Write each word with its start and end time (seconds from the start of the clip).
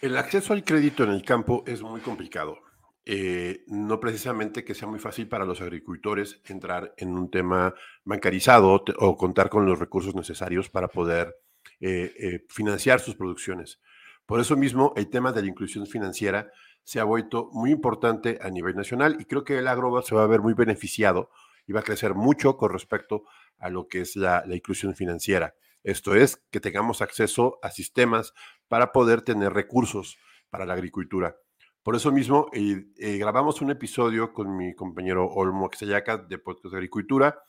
El 0.00 0.16
acceso 0.16 0.52
al 0.52 0.64
crédito 0.64 1.02
en 1.02 1.10
el 1.10 1.24
campo 1.24 1.64
es 1.66 1.82
muy 1.82 2.00
complicado. 2.00 2.58
Eh, 3.04 3.64
no 3.66 3.98
precisamente 3.98 4.64
que 4.64 4.74
sea 4.74 4.86
muy 4.86 4.98
fácil 4.98 5.28
para 5.28 5.44
los 5.44 5.60
agricultores 5.60 6.40
entrar 6.44 6.94
en 6.98 7.16
un 7.16 7.30
tema 7.30 7.74
bancarizado 8.04 8.84
o 8.98 9.16
contar 9.16 9.48
con 9.48 9.66
los 9.66 9.78
recursos 9.78 10.14
necesarios 10.14 10.68
para 10.68 10.88
poder 10.88 11.34
eh, 11.80 12.12
eh, 12.18 12.44
financiar 12.48 13.00
sus 13.00 13.16
producciones. 13.16 13.80
Por 14.26 14.40
eso 14.40 14.56
mismo, 14.56 14.92
el 14.94 15.08
tema 15.08 15.32
de 15.32 15.42
la 15.42 15.48
inclusión 15.48 15.86
financiera 15.86 16.52
se 16.84 17.00
ha 17.00 17.04
vuelto 17.04 17.48
muy 17.52 17.70
importante 17.70 18.38
a 18.42 18.50
nivel 18.50 18.76
nacional 18.76 19.16
y 19.18 19.24
creo 19.24 19.42
que 19.42 19.58
el 19.58 19.66
agro 19.66 20.00
se 20.02 20.14
va 20.14 20.22
a 20.22 20.26
ver 20.28 20.42
muy 20.42 20.54
beneficiado 20.54 21.30
y 21.66 21.72
va 21.72 21.80
a 21.80 21.84
crecer 21.84 22.14
mucho 22.14 22.56
con 22.56 22.72
respecto 22.72 23.24
a 23.58 23.68
lo 23.68 23.88
que 23.88 24.02
es 24.02 24.16
la, 24.16 24.44
inclusión 24.50 24.94
financiera. 24.94 25.54
Esto 25.82 26.14
es, 26.14 26.42
que 26.50 26.60
tengamos 26.60 27.02
acceso 27.02 27.58
a 27.62 27.70
sistemas 27.70 28.34
para 28.68 28.92
poder 28.92 29.22
tener 29.22 29.52
recursos 29.52 30.18
para 30.50 30.66
la 30.66 30.74
agricultura. 30.74 31.36
Por 31.82 31.96
eso 31.96 32.12
mismo, 32.12 32.50
eh, 32.52 33.16
grabamos 33.18 33.62
un 33.62 33.70
episodio 33.70 34.32
con 34.32 34.56
mi 34.56 34.74
compañero 34.74 35.26
Olmo 35.26 35.66
Axayaca 35.66 36.18
de 36.18 36.38
Podcast 36.38 36.72
de 36.72 36.76
Agricultura, 36.76 37.42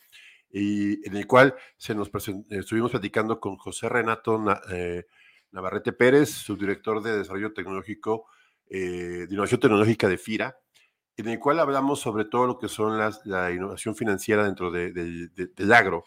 y 0.52 1.06
en 1.08 1.16
el 1.16 1.28
cual 1.28 1.56
se 1.78 1.94
nos 1.94 2.10
estuvimos 2.50 2.92
platicando 2.92 3.40
con 3.40 3.58
José 3.58 3.90
Renato 3.90 4.42
eh, 4.72 5.06
Navarrete 5.52 5.94
Pérez, 5.94 6.30
subdirector 6.30 7.04
de 7.04 7.18
Desarrollo 7.18 7.54
Tecnológico, 7.54 8.28
eh, 8.70 9.26
de 9.28 9.34
Innovación 9.34 9.60
Tecnológica 9.60 10.08
de 10.08 10.18
FIRA, 10.18 10.58
en 11.18 11.28
el 11.28 11.40
cual 11.40 11.60
hablamos 11.60 12.00
sobre 12.00 12.26
todo 12.26 12.48
lo 12.48 12.58
que 12.60 12.68
son 12.68 12.98
las, 12.98 13.26
la 13.26 13.52
innovación 13.52 13.96
financiera 13.96 14.44
dentro 14.44 14.72
del 14.72 15.74
agro, 15.74 16.06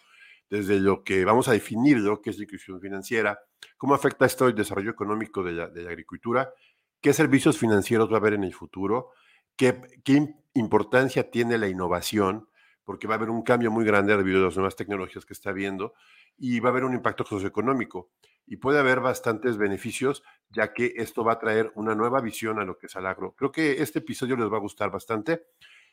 desde 0.53 0.81
lo 0.81 1.03
que 1.03 1.25
vamos 1.25 1.49
a 1.49 1.53
definir 1.53 1.97
lo 1.97 2.21
que 2.21 2.29
es 2.29 2.37
la 2.37 2.45
inclusión 2.45 2.79
financiera, 2.79 3.41
cómo 3.79 3.95
afecta 3.95 4.27
esto 4.27 4.47
el 4.47 4.55
desarrollo 4.55 4.91
económico 4.91 5.43
de 5.43 5.53
la, 5.53 5.65
agricultura, 5.65 6.53
qué 7.01 7.15
servicios 7.15 7.57
financieros 7.57 8.11
va 8.11 8.17
a 8.17 8.19
haber 8.19 8.35
en 8.35 8.45
el 8.45 8.53
futuro, 8.53 9.13
qué, 9.57 9.81
qué 10.05 10.35
importancia 10.53 11.31
tiene 11.31 11.57
la 11.57 11.69
innovación, 11.69 12.51
porque 12.85 13.07
va 13.07 13.15
a 13.15 13.17
haber 13.17 13.31
un 13.31 13.41
cambio 13.41 13.71
muy 13.71 13.87
grande 13.87 14.15
debido 14.15 14.41
a 14.41 14.45
las 14.45 14.57
nuevas 14.57 14.77
tecnologías 14.77 15.25
que 15.25 15.33
está 15.33 15.49
habiendo 15.49 15.95
y 16.37 16.61
va 16.61 16.69
a 16.69 16.73
haber 16.73 16.85
un 16.85 16.93
impacto 16.93 17.25
socioeconómico. 17.25 18.11
Y 18.47 18.57
puede 18.57 18.79
haber 18.79 19.01
bastantes 19.01 19.57
beneficios, 19.57 20.23
ya 20.51 20.75
que 20.75 20.93
esto 20.97 21.25
va 21.25 21.33
a 21.33 21.39
traer 21.39 21.73
una 21.77 21.95
nueva 21.95 22.21
visión 22.21 22.59
a 22.59 22.65
lo 22.65 22.77
que 22.77 22.89
es 22.89 22.97
el 22.97 23.07
agro. 23.07 23.35
Creo 23.39 23.51
que 23.51 23.81
este 23.81 24.01
episodio 24.01 24.37
les 24.37 24.53
va 24.53 24.59
a 24.59 24.61
gustar 24.61 24.91
bastante. 24.91 25.45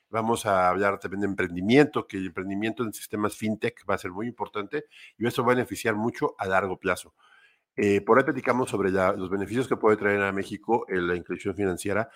Vamos 0.10 0.46
a 0.46 0.70
hablar 0.70 1.00
también 1.00 1.22
de 1.22 1.28
emprendimiento, 1.28 2.08
que 2.08 2.18
el 2.18 2.28
emprendimiento 2.28 2.84
en 2.84 2.94
sistemas 2.94 3.36
fintech 3.36 3.84
va 3.90 3.96
a 3.96 4.00
ser 4.00 4.12
muy 4.12 4.28
importante 4.28 4.86
y 5.18 5.28
eso 5.28 5.44
va 5.44 5.54
a 5.54 5.56
beneficiar 5.56 5.96
mucho 5.96 6.36
a 6.38 6.48
largo 6.48 6.80
plazo. 6.80 7.14
Eh, 7.76 8.02
por 8.02 8.18
ahí 8.18 8.24
platicamos 8.24 8.70
sobre 8.70 8.92
los 8.92 9.30
beneficios 9.30 9.68
que 9.68 9.78
puede 9.78 9.98
traer 9.98 10.22
a 10.22 10.32
México 10.32 10.86
la 10.90 11.16
inclusión 11.16 11.56
financiera 11.56 12.10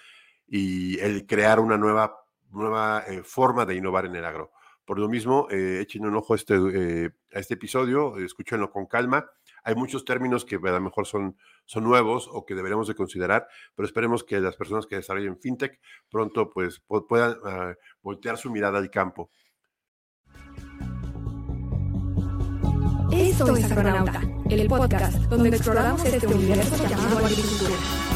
y 0.47 0.99
el 0.99 1.25
crear 1.25 1.59
una 1.59 1.77
nueva, 1.77 2.25
nueva 2.51 3.03
eh, 3.07 3.23
forma 3.23 3.65
de 3.65 3.75
innovar 3.75 4.05
en 4.05 4.15
el 4.15 4.25
agro. 4.25 4.51
Por 4.85 4.99
lo 4.99 5.07
mismo, 5.07 5.47
eh, 5.49 5.79
echen 5.81 6.05
un 6.05 6.15
ojo 6.15 6.33
a 6.33 6.35
este, 6.35 6.55
eh, 6.55 7.09
a 7.33 7.39
este 7.39 7.53
episodio, 7.53 8.17
escúchenlo 8.17 8.69
con 8.69 8.85
calma. 8.85 9.25
Hay 9.63 9.75
muchos 9.75 10.03
términos 10.03 10.43
que 10.43 10.55
a 10.55 10.71
lo 10.71 10.81
mejor 10.81 11.07
son, 11.07 11.37
son 11.65 11.83
nuevos 11.83 12.29
o 12.31 12.45
que 12.45 12.53
deberíamos 12.53 12.87
de 12.87 12.95
considerar, 12.95 13.47
pero 13.75 13.85
esperemos 13.85 14.23
que 14.23 14.39
las 14.39 14.57
personas 14.57 14.85
que 14.85 14.97
desarrollen 14.97 15.39
fintech 15.39 15.79
pronto 16.09 16.49
pues, 16.49 16.81
puedan 17.07 17.35
ah, 17.45 17.73
voltear 18.01 18.37
su 18.37 18.51
mirada 18.51 18.77
al 18.77 18.89
campo. 18.89 19.31
Esto 23.11 23.55
es 23.55 23.71
Agronauta, 23.71 24.21
el 24.49 24.67
podcast 24.67 25.17
donde 25.29 25.49
exploramos 25.49 26.03
este 26.03 26.27
universo 26.27 26.87
llamado 26.87 27.25
agricultura. 27.25 28.12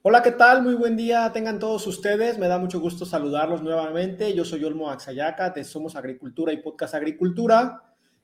Hola, 0.00 0.22
¿qué 0.22 0.30
tal? 0.30 0.62
Muy 0.62 0.74
buen 0.74 0.96
día 0.96 1.32
tengan 1.32 1.58
todos 1.58 1.84
ustedes. 1.88 2.38
Me 2.38 2.46
da 2.46 2.56
mucho 2.56 2.78
gusto 2.78 3.04
saludarlos 3.04 3.62
nuevamente. 3.62 4.32
Yo 4.32 4.44
soy 4.44 4.64
Olmo 4.64 4.90
Axayaca 4.90 5.50
de 5.50 5.64
Somos 5.64 5.96
Agricultura 5.96 6.52
y 6.52 6.58
Podcast 6.58 6.94
Agricultura. 6.94 7.82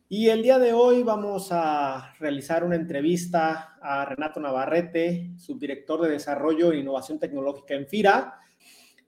Y 0.09 0.29
el 0.29 0.45
día 0.45 0.61
de 0.61 0.73
hoy 0.73 1.03
vamos 1.03 1.49
a 1.51 2.15
realizar 2.21 2.63
una 2.63 2.77
entrevista 2.77 3.77
a 3.83 4.05
Renato 4.05 4.39
Navarrete, 4.39 5.33
subdirector 5.37 6.03
de 6.03 6.11
Desarrollo 6.11 6.71
e 6.71 6.79
Innovación 6.79 7.19
Tecnológica 7.19 7.75
en 7.75 7.89
FIRA. 7.89 8.39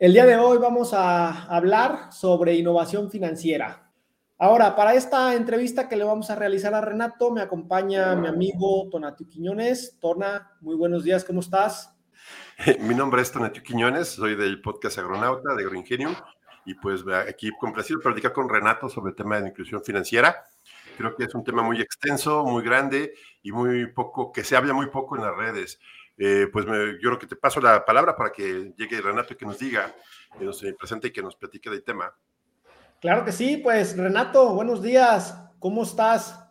El 0.01 0.13
día 0.13 0.27
de 0.27 0.37
hoy 0.37 0.59
vamos 0.59 0.93
a 0.93 1.45
hablar 1.45 2.13
sobre 2.13 2.57
innovación 2.57 3.13
financiera. 3.13 3.93
Ahora, 4.39 4.75
para 4.75 4.95
esta 4.95 5.37
entrevista 5.37 5.89
que 5.89 5.97
le 5.97 6.03
vamos 6.03 6.31
a 6.31 6.35
realizar 6.35 6.75
a 6.75 6.81
Renato, 6.81 7.31
me 7.31 7.43
acompaña 7.43 8.17
mi 8.17 8.27
amigo 8.27 8.89
Tonatio 8.91 9.29
Quiñones. 9.29 9.99
Tona, 10.01 10.51
muy 10.61 10.75
buenos 10.75 11.05
días, 11.05 11.25
¿cómo 11.25 11.39
estás? 11.39 11.96
Mi 12.81 12.95
nombre 12.95 13.21
es 13.21 13.31
Tonatio 13.31 13.63
Quiñones, 13.63 14.09
soy 14.09 14.35
del 14.35 14.63
podcast 14.63 14.99
Agronauta 14.99 15.55
de 15.55 15.63
AgroIngenium 15.63 16.15
y 16.65 16.75
pues 16.75 17.05
aquí 17.29 17.51
complacido 17.61 18.01
platicar 18.01 18.33
con 18.33 18.49
Renato 18.49 18.89
sobre 18.89 19.11
el 19.11 19.17
tema 19.17 19.37
de 19.37 19.43
la 19.43 19.49
inclusión 19.49 19.85
financiera. 19.85 20.45
Creo 20.97 21.15
que 21.15 21.25
es 21.25 21.35
un 21.35 21.45
tema 21.45 21.63
muy 21.63 21.81
extenso, 21.83 22.45
muy 22.45 22.65
grande 22.65 23.13
y 23.43 23.53
muy 23.53 23.87
poco, 23.93 24.33
que 24.33 24.43
se 24.43 24.57
habla 24.57 24.73
muy 24.73 24.87
poco 24.87 25.17
en 25.17 25.23
las 25.23 25.37
redes. 25.37 25.79
Eh, 26.17 26.49
pues 26.51 26.65
me, 26.65 26.95
yo 26.95 27.11
creo 27.11 27.19
que 27.19 27.27
te 27.27 27.37
paso 27.37 27.61
la 27.61 27.85
palabra 27.85 28.17
para 28.17 28.33
que 28.33 28.73
llegue 28.77 29.03
Renato 29.03 29.35
y 29.35 29.37
que 29.37 29.45
nos 29.45 29.59
diga, 29.59 29.95
que 30.39 30.45
nos 30.45 30.65
presente 30.79 31.09
y 31.09 31.11
que 31.11 31.23
nos 31.23 31.37
platique 31.37 31.69
del 31.69 31.85
tema. 31.85 32.15
Claro 33.01 33.25
que 33.25 33.33
sí, 33.33 33.59
pues 33.59 33.97
Renato, 33.97 34.55
buenos 34.55 34.83
días, 34.83 35.39
¿cómo 35.59 35.83
estás? 35.83 36.43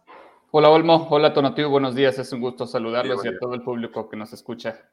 Hola 0.52 0.70
Olmo, 0.70 1.08
hola 1.10 1.34
Tonatio, 1.34 1.70
buenos 1.70 1.96
días, 1.96 2.20
es 2.20 2.32
un 2.32 2.42
gusto 2.42 2.68
saludarlos 2.68 3.26
y 3.26 3.30
a 3.30 3.40
todo 3.40 3.56
el 3.56 3.64
público 3.64 4.08
que 4.08 4.16
nos 4.16 4.32
escucha. 4.32 4.88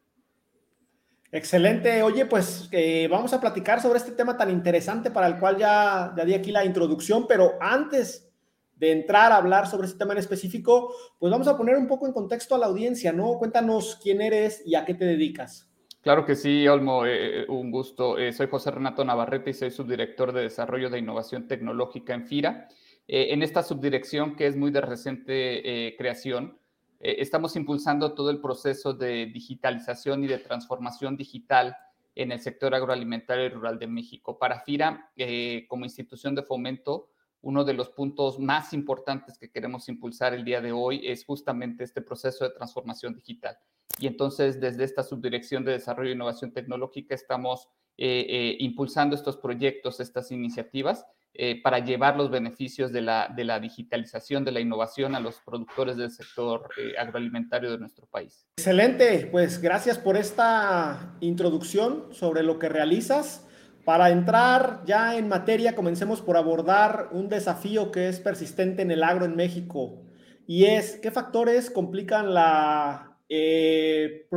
Excelente. 1.35 2.03
Oye, 2.03 2.27
pues 2.27 2.69
eh, 2.73 3.09
vamos 3.11 3.33
a 3.33 3.41
platicar 3.41 3.81
sobre 3.81 3.99
este 3.99 4.13
tema 4.13 4.37
tan 4.37 4.51
interesante 4.51 5.11
para 5.11 5.27
el 5.27 5.39
cual 5.39 5.57
ya, 5.57 6.13
ya 6.15 6.27
di 6.27 6.35
aquí 6.35 6.53
la 6.53 6.63
introducción, 6.63 7.27
pero 7.27 7.55
antes 7.59 8.31
de 8.77 8.93
entrar 8.93 9.33
a 9.33 9.37
hablar 9.37 9.67
sobre 9.67 9.87
este 9.87 9.99
tema 9.99 10.13
en 10.13 10.19
específico, 10.19 10.95
pues 11.19 11.33
vamos 11.33 11.49
a 11.49 11.57
poner 11.57 11.77
un 11.77 11.87
poco 11.87 12.07
en 12.07 12.13
contexto 12.13 12.55
a 12.55 12.59
la 12.59 12.67
audiencia, 12.67 13.15
¿no? 13.15 13.39
Cuéntanos 13.39 13.99
quién 14.03 14.21
eres 14.21 14.63
y 14.67 14.75
a 14.75 14.85
qué 14.85 14.93
te 14.93 15.07
dedicas. 15.07 15.71
Claro 16.03 16.27
que 16.27 16.37
sí, 16.37 16.69
Olmo, 16.69 17.07
eh, 17.07 17.47
un 17.49 17.71
gusto. 17.71 18.19
Eh, 18.19 18.35
soy 18.35 18.49
José 18.49 18.71
Renato 18.71 19.03
Navarrete 19.03 19.51
y 19.51 19.55
soy 19.55 19.71
subdirector 19.71 20.33
de 20.33 20.43
Desarrollo 20.43 20.91
de 20.91 20.99
Innovación 20.99 21.49
Tecnológica 21.49 22.13
en 22.13 22.27
FIRA. 22.27 22.69
en 23.09 23.43
esta 23.43 23.63
subdirección, 23.63 24.37
que 24.37 24.47
es 24.47 24.57
muy 24.57 24.71
de 24.71 24.81
reciente 24.81 25.95
creación, 25.99 26.59
eh, 27.03 27.17
estamos 27.19 27.57
impulsando 27.57 28.15
todo 28.15 28.31
el 28.31 28.41
proceso 28.41 28.95
de 28.95 29.27
digitalización 29.27 30.23
y 30.23 30.29
de 30.29 30.39
transformación 30.39 31.17
digital 31.17 31.77
en 32.15 32.31
el 32.31 32.41
sector 32.41 32.75
agroalimentario 32.75 33.47
y 33.47 33.49
rural 33.49 33.79
de 33.79 33.89
México. 33.89 34.39
Para 34.39 34.61
FIRA, 34.61 35.11
eh, 35.17 35.67
como 35.69 35.85
institución 35.85 36.37
de 36.37 36.45
fomento, 36.45 37.09
uno 37.41 37.65
de 37.65 37.75
los 37.75 37.91
puntos 37.91 38.39
más 38.39 38.73
importantes 38.73 39.37
que 39.37 39.51
queremos 39.51 39.89
impulsar 39.89 40.33
el 40.33 40.45
día 40.45 40.61
de 40.61 40.71
hoy 40.71 41.01
es 41.05 41.25
justamente 41.25 41.83
este 41.83 42.03
proceso 42.03 42.45
de 42.45 42.55
transformación 42.55 43.15
digital. 43.15 43.59
Y 43.99 44.07
entonces, 44.07 44.61
desde 44.61 44.85
esta 44.85 45.03
subdirección 45.03 45.65
de 45.65 45.73
desarrollo 45.73 46.11
e 46.11 46.15
innovación 46.15 46.53
tecnológica, 46.53 47.17
estamos 47.17 47.69
impulsando 47.97 49.15
estos 49.15 49.37
proyectos, 49.37 50.01
estas 50.01 50.33
iniciativas 50.33 51.07
eh, 51.35 51.63
para 51.63 51.79
llevar 51.79 52.19
los 52.19 52.31
beneficios 52.31 52.93
de 52.93 53.01
la, 53.01 53.59
digitalización, 53.59 54.45
de 54.45 54.53
la 54.53 54.61
innovación 54.61 55.15
a 55.15 55.21
los 55.21 55.41
productores 55.41 55.97
del 55.97 56.11
sector 56.11 56.69
eh, 56.77 56.93
agroalimentario 56.99 57.71
de 57.71 57.79
nuestro 57.79 58.05
país. 58.07 58.47
Excelente, 58.59 59.31
pues 59.33 59.59
gracias 59.59 59.97
por 59.97 60.19
esta 60.19 61.17
introducción 61.21 62.09
sobre 62.13 62.43
lo 62.43 62.59
que 62.59 62.69
realizas. 62.69 63.47
Para 63.87 64.11
entrar 64.11 64.83
ya 64.85 65.17
en 65.17 65.27
materia, 65.27 65.75
comencemos 65.75 66.21
por 66.21 66.37
abordar 66.37 67.09
un 67.13 67.31
desafío 67.31 67.91
que 67.91 68.09
es 68.09 68.21
persistente 68.21 68.83
en 68.83 68.91
el 68.91 69.03
agro 69.03 69.25
en 69.25 69.35
México 69.35 70.03
y 70.47 70.67
es 70.67 70.99
qué 71.01 71.11
factores 71.11 71.71
complican 71.71 72.35
la, 72.35 73.17
eh, 73.31 74.29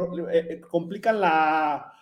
complican 0.72 1.20
la 1.20 1.95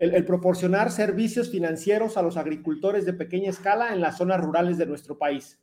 el, 0.00 0.24
proporcionar 0.24 0.90
servicios 0.90 1.50
financieros 1.50 2.16
a 2.16 2.22
los 2.22 2.38
agricultores 2.38 3.04
de 3.04 3.12
pequeña 3.12 3.50
escala 3.50 3.92
en 3.92 4.00
las 4.00 4.16
zonas 4.16 4.40
rurales 4.40 4.78
de 4.78 4.86
nuestro 4.86 5.18
país. 5.18 5.60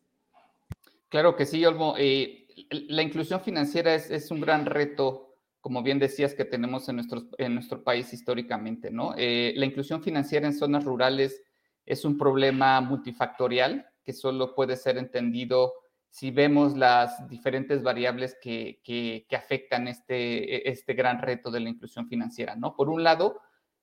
Claro 1.10 1.36
que 1.36 1.46
sí, 1.46 1.66
Olmo. 1.66 1.96
Eh, 1.98 2.48
la 2.70 3.02
inclusión 3.02 3.42
financiera 3.42 3.96
es, 3.96 4.30
un 4.30 4.40
gran 4.40 4.68
reto, 4.68 5.36
como 5.60 5.82
bien 5.82 5.98
decías, 5.98 6.36
que 6.36 6.46
tenemos 6.46 6.88
en, 6.88 7.02
en 7.40 7.54
nuestro 7.56 7.84
país 7.84 8.14
históricamente, 8.14 8.92
¿no? 8.92 9.16
Eh, 9.18 9.54
la 9.56 9.66
inclusión 9.66 10.04
financiera 10.04 10.46
en 10.46 10.54
zonas 10.54 10.86
rurales 10.86 11.42
es 11.86 12.06
un 12.06 12.18
problema 12.18 12.80
multifactorial 12.82 13.88
que 14.04 14.14
solo 14.14 14.54
puede 14.54 14.76
ser 14.76 14.98
entendido 14.98 15.74
si 16.10 16.32
vemos 16.32 16.78
las 16.78 17.28
diferentes 17.28 17.82
variables 17.82 18.38
que, 18.42 18.82
que, 18.84 19.26
que 19.28 19.36
afectan 19.36 19.88
este, 19.88 20.70
este 20.70 20.94
gran 20.94 21.22
reto 21.22 21.50
de 21.50 21.60
la 21.60 21.70
inclusión 21.70 22.08
financiera, 22.08 22.56
¿no? 22.56 22.76
Por 22.76 22.90
un 22.90 23.04
lado, 23.04 23.40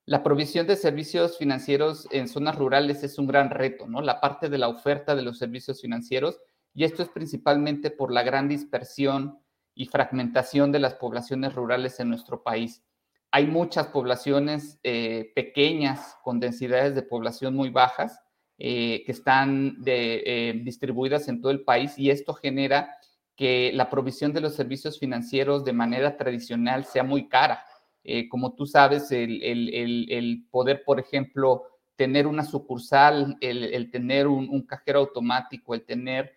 la 0.06 0.22
provisión 0.22 0.66
de 0.66 0.76
servicios 0.76 1.38
financieros 1.38 2.06
en 2.10 2.28
zonas 2.28 2.56
rurales 2.56 3.02
es 3.02 3.18
un 3.18 3.26
gran 3.26 3.50
reto, 3.50 3.86
¿no? 3.86 4.02
La 4.02 4.20
parte 4.20 4.50
de 4.50 4.58
la 4.58 4.68
oferta 4.68 5.16
de 5.16 5.22
los 5.22 5.38
servicios 5.38 5.80
financieros, 5.80 6.40
y 6.74 6.84
esto 6.84 7.02
es 7.02 7.08
principalmente 7.08 7.90
por 7.90 8.12
la 8.12 8.22
gran 8.22 8.48
dispersión 8.48 9.38
y 9.74 9.86
fragmentación 9.86 10.72
de 10.72 10.80
las 10.80 10.94
poblaciones 10.94 11.54
rurales 11.54 11.98
en 12.00 12.10
nuestro 12.10 12.42
país. 12.42 12.82
Hay 13.30 13.46
muchas 13.46 13.88
poblaciones 13.88 14.78
eh, 14.82 15.32
pequeñas 15.34 16.16
con 16.22 16.38
densidades 16.38 16.94
de 16.94 17.02
población 17.02 17.54
muy 17.54 17.70
bajas 17.70 18.20
eh, 18.58 19.02
que 19.04 19.12
están 19.12 19.78
eh, 19.86 20.60
distribuidas 20.62 21.26
en 21.28 21.40
todo 21.40 21.50
el 21.50 21.64
país 21.64 21.98
y 21.98 22.10
esto 22.10 22.34
genera 22.34 22.96
que 23.34 23.72
la 23.74 23.90
provisión 23.90 24.32
de 24.32 24.40
los 24.40 24.54
servicios 24.54 25.00
financieros 25.00 25.64
de 25.64 25.72
manera 25.72 26.16
tradicional 26.16 26.84
sea 26.84 27.02
muy 27.02 27.28
cara. 27.28 27.64
Como 28.30 28.54
tú 28.54 28.66
sabes, 28.66 29.10
el, 29.10 30.46
poder, 30.50 30.84
por 30.84 31.00
ejemplo, 31.00 31.64
tener 31.96 32.26
una 32.26 32.44
sucursal, 32.44 33.36
el, 33.40 33.90
tener 33.90 34.26
un, 34.26 34.62
cajero 34.66 35.00
automático, 35.00 35.74
el 35.74 35.84
tener 35.84 36.34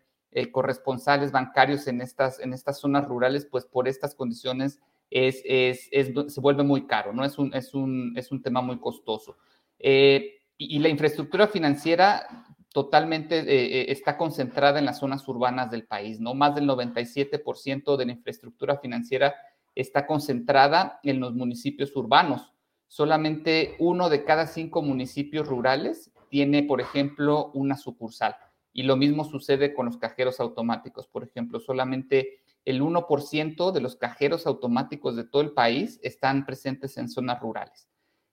corresponsales 0.51 1.31
bancarios 1.31 1.87
en 1.87 2.01
estas, 2.01 2.39
en 2.39 2.53
estas 2.53 2.79
zonas 2.79 3.07
rurales, 3.07 3.45
pues 3.45 3.65
por 3.65 3.87
estas 3.87 4.15
condiciones 4.15 4.79
es, 5.09 5.41
se 5.41 6.41
vuelve 6.41 6.63
muy 6.63 6.85
caro, 6.85 7.13
¿no? 7.13 7.23
Es 7.23 7.37
un, 7.37 7.53
es 7.53 7.73
un, 7.73 8.13
es 8.15 8.31
un 8.31 8.41
tema 8.41 8.61
muy 8.61 8.79
costoso. 8.79 9.37
Eh, 9.79 10.39
y, 10.57 10.79
la 10.79 10.89
infraestructura 10.89 11.47
financiera 11.47 12.27
totalmente 12.73 13.39
eh, 13.39 13.81
eh, 13.81 13.85
está 13.89 14.17
concentrada 14.17 14.79
en 14.79 14.85
las 14.85 14.99
zonas 14.99 15.27
urbanas 15.27 15.71
del 15.71 15.85
país, 15.85 16.19
¿no? 16.19 16.33
Más 16.33 16.55
del 16.55 16.67
97% 16.67 17.95
de 17.95 18.05
la 18.05 18.11
infraestructura 18.11 18.77
financiera 18.77 19.35
está 19.81 20.07
concentrada 20.07 20.99
en 21.03 21.19
los 21.19 21.33
municipios 21.33 21.95
urbanos. 21.95 22.53
Solamente 22.87 23.75
uno 23.79 24.09
de 24.09 24.23
cada 24.23 24.47
cinco 24.47 24.81
municipios 24.81 25.47
rurales 25.47 26.11
tiene, 26.29 26.63
por 26.63 26.81
ejemplo, 26.81 27.51
una 27.53 27.77
sucursal. 27.77 28.35
Y 28.73 28.83
lo 28.83 28.95
mismo 28.95 29.23
sucede 29.23 29.73
con 29.73 29.85
los 29.85 29.97
cajeros 29.97 30.39
automáticos, 30.39 31.07
por 31.07 31.23
ejemplo, 31.23 31.59
solamente 31.59 32.41
el 32.65 32.81
1% 32.81 33.71
de 33.71 33.81
los 33.81 33.95
cajeros 33.95 34.45
automáticos 34.45 35.15
de 35.15 35.23
todo 35.23 35.41
el 35.41 35.51
país 35.51 35.99
están 36.03 36.45
presentes 36.45 36.97
en 36.97 37.09
zonas 37.09 37.39
rurales. 37.39 37.87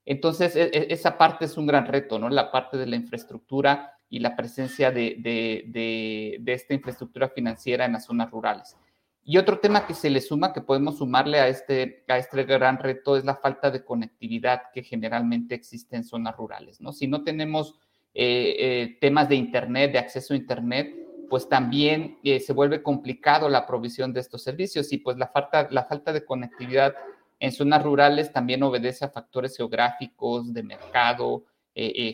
Entonces, 0.05 0.55
e, 0.55 0.63
e, 0.65 0.93
esa 0.93 1.17
parte 1.17 1.45
es 1.45 1.57
un 1.57 1.65
gran 1.65 1.85
reto, 1.87 2.19
¿no? 2.19 2.29
La 2.29 2.51
parte 2.51 2.77
de 2.77 2.85
la 2.85 2.95
infraestructura 2.95 3.93
y 4.09 4.19
la 4.19 4.35
presencia 4.35 4.91
de, 4.91 5.17
de, 5.67 6.53
esta 6.53 6.73
infraestructura 6.73 7.29
financiera 7.29 7.85
en 7.85 7.93
las 7.93 8.05
zonas 8.05 8.29
rurales. 8.29 8.77
Y 9.27 9.39
otro 9.39 9.57
tema 9.57 9.87
que 9.87 9.95
se 9.95 10.11
le 10.11 10.21
suma, 10.21 10.53
que 10.53 10.61
podemos 10.61 10.99
sumarle 10.99 11.39
a 11.39 11.47
este, 11.47 12.05
a 12.07 12.19
este 12.19 12.43
gran 12.43 12.77
reto, 12.77 13.17
es 13.17 13.25
la 13.25 13.35
falta 13.35 13.71
de 13.71 13.83
conectividad 13.83 14.61
que 14.71 14.83
generalmente 14.83 15.55
existe 15.55 15.95
en 15.95 16.03
zonas 16.03 16.37
rurales, 16.37 16.79
¿no? 16.79 16.93
Si 16.93 17.07
no 17.07 17.23
tenemos 17.23 17.73
eh, 18.13 18.55
eh, 18.59 18.97
temas 19.01 19.27
de 19.27 19.35
Internet, 19.35 19.93
de 19.93 19.97
acceso 19.97 20.35
a 20.35 20.37
Internet, 20.37 20.95
pues 21.27 21.49
también 21.49 22.19
eh, 22.23 22.39
se 22.39 22.53
vuelve 22.53 22.83
complicado 22.83 23.49
la 23.49 23.65
provisión 23.65 24.13
de 24.13 24.19
estos 24.19 24.43
servicios 24.43 24.93
y 24.93 24.99
pues 24.99 25.17
la 25.17 25.27
falta, 25.27 25.67
la 25.71 25.85
falta 25.85 26.13
de 26.13 26.23
conectividad 26.23 26.93
en 27.39 27.51
zonas 27.51 27.81
rurales 27.81 28.31
también 28.31 28.61
obedece 28.61 29.05
a 29.05 29.09
factores 29.09 29.57
geográficos, 29.57 30.53
de 30.53 30.61
mercado, 30.61 31.45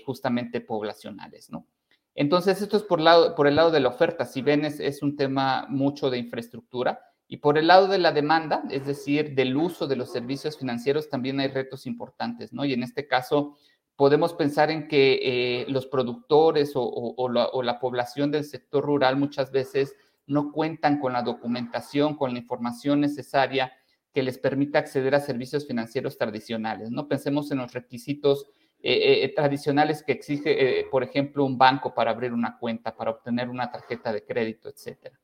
justamente 0.06 0.60
poblacionales, 0.60 1.52
¿no? 1.52 1.68
Entonces, 2.16 2.62
esto 2.62 2.78
es 2.78 2.84
por, 2.84 3.00
el 3.00 3.56
lado 3.56 3.72
de 3.72 3.80
la 3.80 3.90
oferta. 3.90 4.26
Si 4.26 4.42
ven, 4.42 4.66
es, 4.66 5.02
un 5.02 5.16
tema 5.16 5.66
mucho 5.70 6.10
de 6.10 6.18
infraestructura. 6.18 7.00
Y 7.28 7.38
por 7.38 7.58
el 7.58 7.68
lado 7.68 7.88
de 7.88 7.98
la 7.98 8.12
demanda, 8.12 8.64
es 8.70 8.86
decir, 8.86 9.36
del 9.36 9.56
uso 9.56 9.88
de 9.88 9.96
los 9.96 10.12
servicios 10.12 10.58
financieros, 10.58 11.10
también 11.10 11.40
hay 11.40 11.48
retos 11.48 11.86
importantes, 11.86 12.52
¿no? 12.52 12.66
Y 12.66 12.74
en 12.74 12.84
este 12.84 13.08
caso, 13.08 13.56
podemos 13.96 14.34
pensar 14.34 14.70
en 14.70 14.88
que 14.88 15.20
eh, 15.22 15.66
los 15.70 15.86
productores 15.86 16.74
o, 16.76 17.30
la, 17.30 17.80
población 17.80 18.32
del 18.32 18.44
sector 18.44 18.84
rural 18.84 19.16
muchas 19.16 19.52
veces 19.52 19.96
no 20.28 20.52
cuentan 20.52 21.00
con 21.00 21.14
la 21.14 21.22
documentación, 21.22 22.18
con 22.18 22.34
la 22.34 22.40
información 22.40 23.00
necesaria 23.00 23.72
que 24.14 24.24
les 24.24 24.38
permita 24.38 24.80
acceder 24.80 25.16
a 25.16 25.20
servicios 25.20 25.68
financieros 25.68 26.18
tradicionales. 26.18 26.92
No 26.92 27.08
pensemos 27.08 27.52
en 27.52 27.60
los 27.60 27.74
requisitos 27.74 28.48
eh, 28.84 29.24
eh, 29.24 29.34
tradicionales 29.36 30.04
que 30.04 30.12
exige, 30.14 30.86
por 30.90 31.04
ejemplo, 31.04 31.46
un 31.46 31.58
banco 31.58 31.94
para 31.94 32.12
abrir 32.12 32.34
una 32.34 32.58
cuenta, 32.58 32.96
para 32.96 33.12
obtener 33.12 33.50
una 33.50 33.72
tarjeta 33.72 34.12
de 34.12 34.24
crédito, 34.24 34.70
etcétera. 34.70 35.20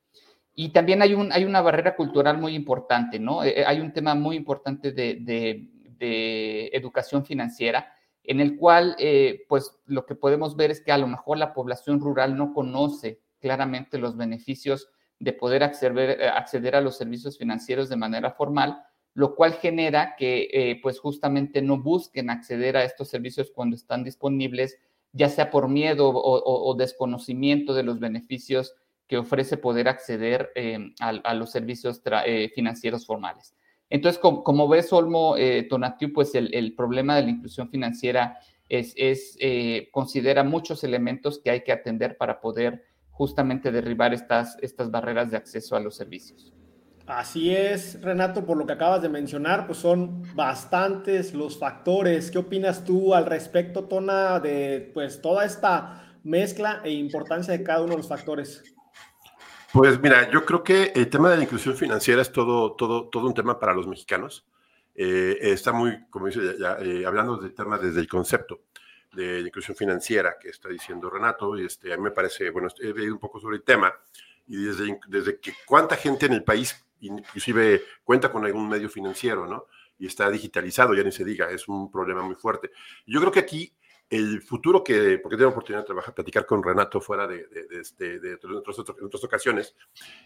Y 0.54 0.70
también 0.70 1.02
hay, 1.02 1.14
un, 1.14 1.32
hay 1.32 1.46
una 1.46 1.62
barrera 1.62 1.96
cultural 1.96 2.38
muy 2.38 2.56
importante, 2.56 3.20
¿no? 3.20 3.42
hay 3.42 3.80
un 3.80 3.94
tema 3.94 4.16
muy 4.16 4.36
importante 4.36 4.92
de 4.92 6.70
educación 6.74 7.26
financiera 7.26 7.94
en 8.28 8.42
el 8.42 8.58
cual, 8.58 8.96
eh, 9.00 9.46
pues, 9.48 9.80
lo 9.86 10.06
que 10.06 10.14
podemos 10.14 10.58
ver 10.58 10.70
es 10.70 10.82
que 10.82 10.92
a 10.92 10.98
lo 10.98 11.08
mejor 11.08 11.38
la 11.38 11.54
población 11.54 12.02
rural 12.02 12.36
no 12.36 12.54
conoce 12.54 13.22
claramente 13.40 13.98
los 13.98 14.18
beneficios 14.18 14.90
de 15.18 15.32
poder 15.32 15.64
eh, 15.64 16.28
acceder 16.28 16.76
a 16.76 16.82
los 16.82 16.98
servicios 16.98 17.38
financieros 17.38 17.88
de 17.88 17.96
manera 17.96 18.32
formal, 18.32 18.84
lo 19.18 19.34
cual 19.34 19.54
genera 19.54 20.16
que, 20.16 20.48
eh, 20.54 20.80
pues, 20.82 21.00
justamente 21.00 21.64
no 21.64 21.82
busquen 21.82 22.30
acceder 22.30 22.78
a 22.78 22.84
estos 22.84 23.08
servicios 23.08 23.50
cuando 23.50 23.76
están 23.76 24.04
disponibles, 24.04 24.78
ya 25.12 25.28
sea 25.28 25.50
por 25.50 25.68
miedo 25.70 26.12
o, 26.14 26.76
desconocimiento 26.76 27.74
de 27.74 27.82
los 27.82 28.00
beneficios 28.00 28.76
que 29.08 29.18
ofrece 29.18 29.58
poder 29.58 29.88
acceder 29.88 30.52
a, 31.00 31.34
los 31.34 31.50
servicios 31.50 32.00
financieros 32.54 33.08
formales. 33.08 33.56
Entonces, 33.90 34.20
como, 34.20 34.68
ves, 34.68 34.94
Olmo 34.94 35.36
eh, 35.36 35.64
Tonatiu, 35.64 36.14
pues 36.14 36.36
el, 36.36 36.76
problema 36.76 37.16
de 37.16 37.24
la 37.24 37.30
inclusión 37.32 37.70
financiera 37.70 38.38
es, 38.70 38.94
eh, 39.40 39.90
considera 39.92 40.44
muchos 40.44 40.84
elementos 40.84 41.40
que 41.40 41.50
hay 41.50 41.64
que 41.64 41.72
atender 41.72 42.18
para 42.18 42.40
poder 42.40 42.84
justamente 43.10 43.72
derribar 43.72 44.14
estas, 44.14 44.58
estas 44.62 44.92
barreras 44.92 45.32
de 45.32 45.38
acceso 45.38 45.76
a 45.76 45.80
los 45.80 45.96
servicios. 45.96 46.54
Así 47.08 47.56
es, 47.56 48.02
Renato, 48.02 48.46
por 48.46 48.58
lo 48.58 48.68
que 48.68 48.74
acabas 48.74 49.02
de 49.02 49.08
mencionar, 49.08 49.66
pues 49.66 49.80
son 49.80 50.24
bastantes 50.36 51.34
los 51.34 51.58
factores. 51.58 52.30
¿Qué 52.30 52.38
opinas 52.38 52.84
tú 52.84 53.16
al 53.16 53.26
respecto, 53.26 53.86
Tona, 53.86 54.42
de 54.42 54.92
pues 54.94 55.22
toda 55.22 55.46
esta 55.46 56.18
mezcla 56.26 56.82
e 56.84 56.92
importancia 56.92 57.58
de 57.58 57.64
cada 57.64 57.82
uno 57.82 57.92
de 57.92 57.98
los 57.98 58.10
factores? 58.10 58.62
Pues 59.72 60.02
mira, 60.02 60.30
yo 60.30 60.44
creo 60.44 60.62
que 60.66 60.92
el 60.96 61.10
tema 61.10 61.30
de 61.30 61.38
la 61.38 61.44
inclusión 61.44 61.78
financiera 61.78 62.22
es 62.22 62.30
todo, 62.30 62.74
todo, 62.74 63.08
todo 63.08 63.26
un 63.28 63.34
tema 63.34 63.58
para 63.58 63.74
los 63.74 63.88
mexicanos. 63.88 64.46
Eh, 64.94 65.38
está 65.42 65.72
muy, 65.72 66.06
como 66.10 66.26
dice, 66.26 66.42
ya, 66.60 66.78
eh, 66.82 67.06
hablando 67.06 67.38
del 67.38 67.54
tema 67.54 67.78
desde 67.78 68.02
el 68.02 68.10
concepto 68.10 68.64
de 69.14 69.42
la 69.42 69.48
inclusión 69.48 69.78
financiera 69.78 70.36
que 70.38 70.50
está 70.50 70.68
diciendo 70.68 71.10
Renato, 71.10 71.58
y 71.58 71.66
este, 71.66 71.94
a 71.94 71.96
mí 71.96 72.04
me 72.04 72.12
parece, 72.12 72.50
bueno, 72.50 72.68
he 72.82 72.94
leído 72.94 73.14
un 73.14 73.20
poco 73.20 73.40
sobre 73.40 73.58
el 73.58 73.64
tema, 73.64 73.94
y 74.48 74.58
desde, 74.66 75.00
desde 75.08 75.40
que 75.40 75.54
cuánta 75.66 75.96
gente 75.96 76.26
en 76.26 76.34
el 76.34 76.44
país 76.44 76.84
inclusive 77.02 77.84
cuenta 78.04 78.32
con 78.32 78.46
algún 78.46 78.68
medio 78.68 78.90
financiero, 78.90 79.48
¿no? 79.48 79.68
Y 80.00 80.08
está 80.08 80.30
digitalizado, 80.30 80.94
ya 80.94 81.04
ni 81.04 81.12
se 81.12 81.26
diga, 81.26 81.50
es 81.50 81.68
un 81.68 81.92
problema 81.92 82.22
muy 82.22 82.36
fuerte. 82.36 82.72
Yo 83.06 83.20
creo 83.20 83.32
que 83.32 83.40
aquí 83.40 83.74
el 84.10 84.42
futuro 84.42 84.84
que, 84.84 85.20
porque 85.20 85.38
tengo 85.38 85.50
oportunidad 85.52 85.82
de 85.82 85.88
trabajar, 85.88 86.14
platicar 86.14 86.46
con 86.46 86.64
Renato 86.64 87.02
fuera 87.02 87.28
de, 87.28 87.48
de, 87.48 87.82
este, 87.82 88.20
de, 88.20 88.38
de 88.38 88.56
otras, 88.56 89.24
ocasiones, 89.24 89.76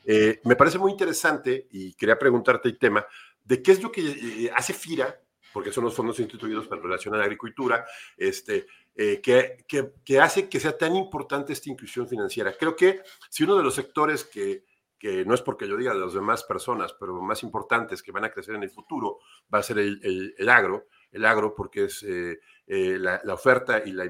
eh, 0.06 0.40
me 0.44 0.56
parece 0.56 0.78
muy 0.78 0.92
interesante 0.92 1.68
y 1.72 1.94
quería 1.94 2.20
preguntarte 2.20 2.70
el 2.70 2.78
tema 2.78 3.06
de 3.44 3.62
qué 3.62 3.72
es 3.72 3.82
lo 3.82 3.92
que 3.92 4.02
eh, 4.02 4.52
hace 4.56 4.74
FIRA, 4.74 5.20
porque 5.52 5.72
son 5.72 5.84
los 5.84 5.96
fondos 5.96 6.20
instituidos 6.20 6.68
para 6.68 6.82
relacionar 6.82 7.20
la 7.20 7.26
agricultura, 7.26 7.86
este, 8.16 8.68
eh, 8.96 9.20
que, 9.22 9.66
que, 9.68 9.92
que, 10.06 10.20
hace 10.20 10.48
que 10.48 10.60
sea 10.60 10.78
tan 10.78 10.96
importante 10.96 11.52
esta 11.52 11.70
inclusión 11.70 12.08
financiera. 12.08 12.56
Creo 12.58 12.76
que 12.76 13.02
si 13.30 13.44
uno 13.44 13.58
de 13.58 13.64
los 13.64 13.74
sectores 13.74 14.24
que, 14.24 14.64
que 15.02 15.26
no 15.26 15.34
es 15.34 15.42
porque 15.42 15.68
yo 15.68 15.76
diga 15.78 15.96
de 15.96 16.00
las 16.00 16.14
demás 16.14 16.44
personas, 16.44 16.94
pero 16.94 17.20
más 17.24 17.42
importantes 17.42 18.04
que 18.04 18.12
van 18.12 18.24
a 18.24 18.30
crecer 18.30 18.54
en 18.54 18.62
el 18.62 18.70
futuro, 18.70 19.18
va 19.52 19.58
a 19.58 19.64
ser 19.64 19.80
el, 19.80 20.00
el, 20.38 20.48
agro, 20.48 20.86
el 21.12 21.26
agro 21.26 21.56
porque 21.56 21.86
es 21.86 22.04
eh, 22.04 22.38
la, 22.68 23.20
oferta 23.34 23.82
y 23.84 23.94
la, 23.94 24.06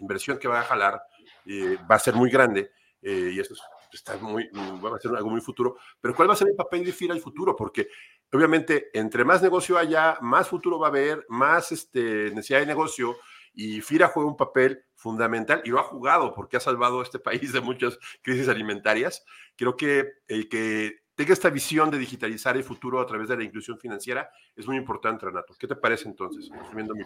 inversión 0.00 0.36
que 0.36 0.48
va 0.48 0.58
a 0.58 0.64
jalar 0.64 1.00
eh, 1.46 1.78
va 1.88 1.94
a 1.94 2.00
ser 2.00 2.14
muy 2.14 2.28
grande 2.28 2.72
eh, 3.00 3.30
y 3.32 3.38
está 3.38 4.16
muy, 4.16 4.50
va 4.84 4.96
a 4.96 5.00
ser 5.00 5.14
algo 5.14 5.30
muy 5.30 5.40
futuro, 5.40 5.76
pero 6.00 6.12
¿cuál 6.12 6.28
va 6.28 6.32
a 6.32 6.36
ser 6.36 6.48
el 6.48 6.56
papel 6.56 6.84
de 6.84 6.90
FIRA 6.90 7.14
el 7.14 7.20
futuro? 7.20 7.54
Porque 7.54 7.88
obviamente 8.32 8.90
entre 8.92 9.24
más 9.24 9.40
negocio 9.42 9.78
haya, 9.78 10.18
más 10.22 10.48
futuro 10.48 10.80
va 10.80 10.88
a 10.88 10.90
haber, 10.90 11.24
más 11.28 11.70
este, 11.70 12.32
necesidad 12.32 12.58
de 12.58 12.66
negocio 12.66 13.16
y 13.54 13.80
FIRA 13.80 14.08
juega 14.08 14.30
un 14.30 14.36
papel 14.36 14.84
fundamental 14.94 15.62
y 15.64 15.70
lo 15.70 15.78
ha 15.78 15.84
jugado 15.84 16.34
porque 16.34 16.56
ha 16.56 16.60
salvado 16.60 17.00
a 17.00 17.02
este 17.02 17.18
país 17.18 17.52
de 17.52 17.60
muchas 17.60 17.98
crisis 18.22 18.48
alimentarias. 18.48 19.24
Creo 19.56 19.76
que 19.76 20.08
el 20.26 20.48
que 20.48 21.00
tenga 21.14 21.32
esta 21.32 21.50
visión 21.50 21.90
de 21.90 21.98
digitalizar 21.98 22.56
el 22.56 22.62
futuro 22.62 23.00
a 23.00 23.06
través 23.06 23.28
de 23.28 23.36
la 23.36 23.44
inclusión 23.44 23.78
financiera 23.78 24.30
es 24.54 24.66
muy 24.66 24.76
importante, 24.76 25.26
Renato. 25.26 25.54
¿Qué 25.58 25.66
te 25.66 25.76
parece 25.76 26.08
entonces? 26.08 26.44
Estoy 26.44 26.84
mi 26.84 27.04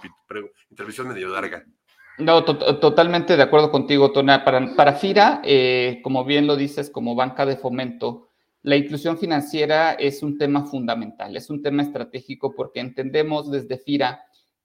intervención 0.71 1.09
medio 1.09 1.29
larga. 1.29 1.65
No, 2.19 2.45
totalmente 2.45 3.37
de 3.37 3.43
acuerdo 3.43 3.71
contigo, 3.71 4.13
Tona. 4.13 4.45
Para, 4.45 4.77
para 4.77 4.93
FIRA, 4.93 5.41
eh, 5.45 6.01
como 6.05 6.25
bien 6.25 6.47
lo 6.47 6.57
dices, 6.57 6.91
como 6.91 7.15
banca 7.15 7.47
de 7.47 7.57
fomento, 7.57 8.29
la 8.63 8.77
inclusión 8.77 9.19
financiera 9.19 9.93
es 9.95 10.23
un 10.23 10.39
tema 10.39 10.67
fundamental, 10.67 11.37
es 11.37 11.51
un 11.51 11.63
tema 11.63 11.83
estratégico 11.83 12.55
porque 12.55 12.81
entendemos 12.81 13.51
desde 13.51 13.79
FIRA 13.79 14.21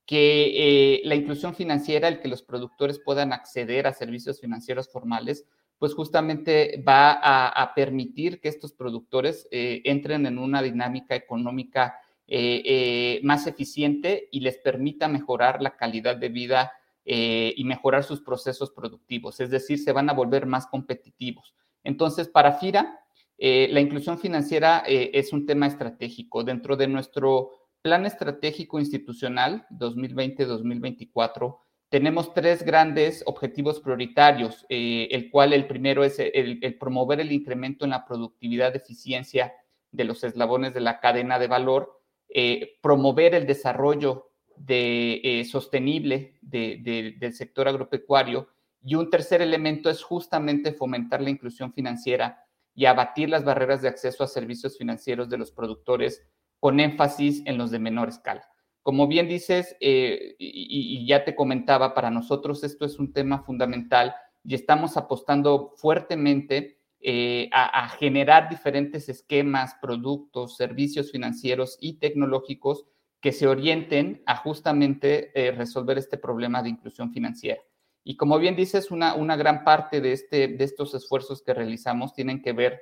que 0.08 0.96
eh, 0.96 1.02
la 1.04 1.16
inclusión 1.16 1.54
financiera, 1.54 2.08
el 2.08 2.22
que 2.22 2.30
los 2.30 2.42
productores 2.42 2.98
puedan 2.98 3.34
acceder 3.34 3.86
a 3.88 3.94
servicios 3.94 4.40
financieros 4.40 4.90
formales, 4.90 5.46
pues 5.78 5.94
justamente 5.94 6.82
va 6.88 7.12
a, 7.12 7.74
permitir 7.76 8.40
que 8.40 8.48
estos 8.48 8.72
productores 8.72 9.48
eh, 9.52 9.82
entren 9.84 10.26
en 10.26 10.40
una 10.40 10.64
dinámica 10.64 11.14
económica 11.14 12.00
eh, 12.26 13.20
más 13.22 13.46
eficiente 13.46 14.30
y 14.32 14.40
les 14.40 14.58
permita 14.58 15.08
mejorar 15.08 15.62
la 15.62 15.76
calidad 15.76 16.16
de 16.16 16.30
vida 16.30 16.72
y 17.10 17.64
mejorar 17.64 18.04
sus 18.04 18.20
procesos 18.20 18.72
productivos, 18.72 19.40
es 19.40 19.50
decir, 19.50 19.80
se 19.80 19.94
van 19.94 20.10
a 20.10 20.14
volver 20.14 20.46
más 20.46 20.68
competitivos. 20.68 21.56
Entonces, 21.86 22.28
para 22.28 22.52
FIRA, 22.52 23.00
la 23.38 23.80
inclusión 23.80 24.20
financiera 24.20 24.84
es 24.86 25.32
un 25.32 25.46
tema 25.46 25.68
estratégico. 25.68 26.44
Dentro 26.44 26.76
de 26.76 26.88
nuestro 26.88 27.57
plan 27.82 28.06
estratégico 28.06 28.80
institucional 28.80 29.66
2020-2024, 29.72 31.58
tenemos 31.90 32.34
tres 32.34 32.64
grandes 32.64 33.24
objetivos 33.26 33.80
prioritarios, 33.80 34.66
eh, 34.68 35.08
el 35.12 35.30
cual 35.30 35.54
el 35.54 35.68
primero 35.68 36.04
es 36.04 36.20
el, 36.20 36.60
promover 36.78 37.22
el 37.22 37.32
incremento 37.32 37.86
en 37.86 37.92
la 37.92 38.06
productividad 38.06 38.76
eficiencia 38.76 39.54
de 39.92 40.04
los 40.04 40.24
eslabones 40.24 40.74
de 40.74 40.82
la 40.82 41.00
cadena 41.00 41.40
de 41.40 41.48
valor, 41.48 42.02
eh, 42.28 42.78
promover 42.82 43.36
el 43.36 43.48
desarrollo 43.48 44.32
de, 44.58 45.22
eh, 45.24 45.46
sostenible 45.46 46.36
del 46.42 47.34
sector 47.34 47.70
agropecuario 47.70 48.50
y 48.84 48.96
un 48.96 49.10
tercer 49.10 49.42
elemento 49.42 49.90
es 49.90 50.04
justamente 50.04 50.74
fomentar 50.74 51.22
la 51.22 51.30
inclusión 51.30 51.72
financiera 51.72 52.44
y 52.76 52.86
abatir 52.86 53.30
las 53.30 53.44
barreras 53.44 53.82
de 53.82 53.88
acceso 53.88 54.24
a 54.24 54.28
servicios 54.28 54.78
financieros 54.78 55.30
de 55.30 55.38
los 55.38 55.52
productores 55.52 56.28
con 56.60 56.80
énfasis 56.80 57.44
en 57.46 57.58
los 57.58 57.72
de 57.72 57.80
menor 57.80 58.10
escala. 58.10 58.48
Como 58.84 59.08
bien 59.08 59.28
dices, 59.28 59.76
eh, 59.82 60.36
y, 60.40 61.06
ya 61.06 61.26
te 61.26 61.36
comentaba, 61.36 61.94
para 61.94 62.10
nosotros 62.10 62.64
esto 62.64 62.86
es 62.86 63.00
un 63.00 63.12
tema 63.12 63.44
fundamental 63.44 64.16
y 64.46 64.56
estamos 64.56 64.96
apostando 64.96 65.74
fuertemente 65.76 66.80
eh, 67.02 67.50
a, 67.52 67.90
generar 67.90 68.50
diferentes 68.50 69.10
esquemas, 69.10 69.76
productos, 69.82 70.56
servicios 70.56 71.12
financieros 71.12 71.78
y 71.82 72.00
tecnológicos 72.00 72.86
que 73.20 73.34
se 73.34 73.48
orienten 73.48 74.24
a 74.26 74.38
justamente 74.38 75.32
eh, 75.36 75.52
resolver 75.52 75.98
este 75.98 76.18
problema 76.18 76.64
de 76.64 76.70
inclusión 76.70 77.12
financiera. 77.12 77.62
Y 78.06 78.16
como 78.16 78.40
bien 78.40 78.56
dices, 78.56 78.90
una, 78.90 79.36
gran 79.36 79.66
parte 79.66 79.98
este, 80.14 80.48
de 80.48 80.64
estos 80.64 80.94
esfuerzos 80.94 81.42
que 81.42 81.54
realizamos 81.54 82.14
tienen 82.14 82.42
que 82.42 82.54
ver 82.54 82.80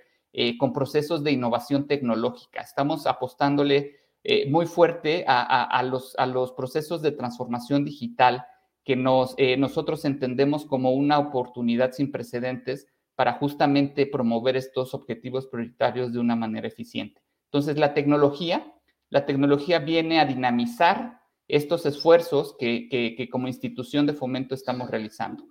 con 0.57 0.73
procesos 0.73 1.23
de 1.23 1.31
innovación 1.31 1.87
tecnológica. 1.87 2.61
Estamos 2.61 3.07
apostándole 3.07 4.05
eh, 4.27 4.49
muy 4.49 4.65
fuerte 4.65 5.23
a, 5.27 5.83
los, 5.83 6.15
a 6.17 6.25
los 6.25 6.51
procesos 6.53 7.03
de 7.03 7.11
transformación 7.11 7.85
digital 7.85 8.43
que 8.83 8.95
nos, 8.95 9.35
eh, 9.37 9.55
nosotros 9.55 10.03
entendemos 10.03 10.65
como 10.65 10.93
una 10.93 11.19
oportunidad 11.19 11.91
sin 11.91 12.11
precedentes 12.11 12.87
para 13.13 13.33
justamente 13.33 14.07
promover 14.07 14.57
estos 14.57 14.95
objetivos 14.95 15.45
prioritarios 15.45 16.11
de 16.11 16.17
una 16.17 16.35
manera 16.35 16.67
eficiente. 16.67 17.21
Entonces, 17.51 17.77
la 17.77 17.93
tecnología, 17.93 18.73
la 19.11 19.27
tecnología 19.27 19.77
viene 19.77 20.19
a 20.19 20.25
dinamizar 20.25 21.19
estos 21.47 21.85
esfuerzos 21.85 22.55
que, 22.57 22.89
que, 22.89 23.29
como 23.29 23.47
institución 23.47 24.07
de 24.07 24.13
fomento 24.13 24.55
estamos 24.55 24.89
realizando. 24.89 25.43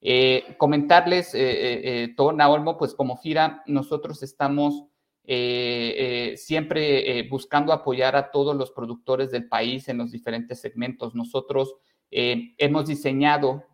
Eh, 0.00 0.56
comentarles, 0.58 1.32
eh, 1.34 2.14
Tona 2.16 2.48
Olmo, 2.48 2.76
pues 2.76 2.94
como 2.94 3.16
FIRA, 3.16 3.62
nosotros 3.66 4.22
estamos 4.22 4.88
eh, 5.30 6.30
eh, 6.32 6.36
siempre 6.38 7.18
eh, 7.18 7.28
buscando 7.28 7.74
apoyar 7.74 8.16
a 8.16 8.30
todos 8.30 8.56
los 8.56 8.70
productores 8.70 9.30
del 9.30 9.46
país 9.46 9.86
en 9.88 9.98
los 9.98 10.10
diferentes 10.10 10.58
segmentos. 10.58 11.14
Nosotros 11.14 11.74
hemos 12.10 12.86
diseñado 12.86 13.64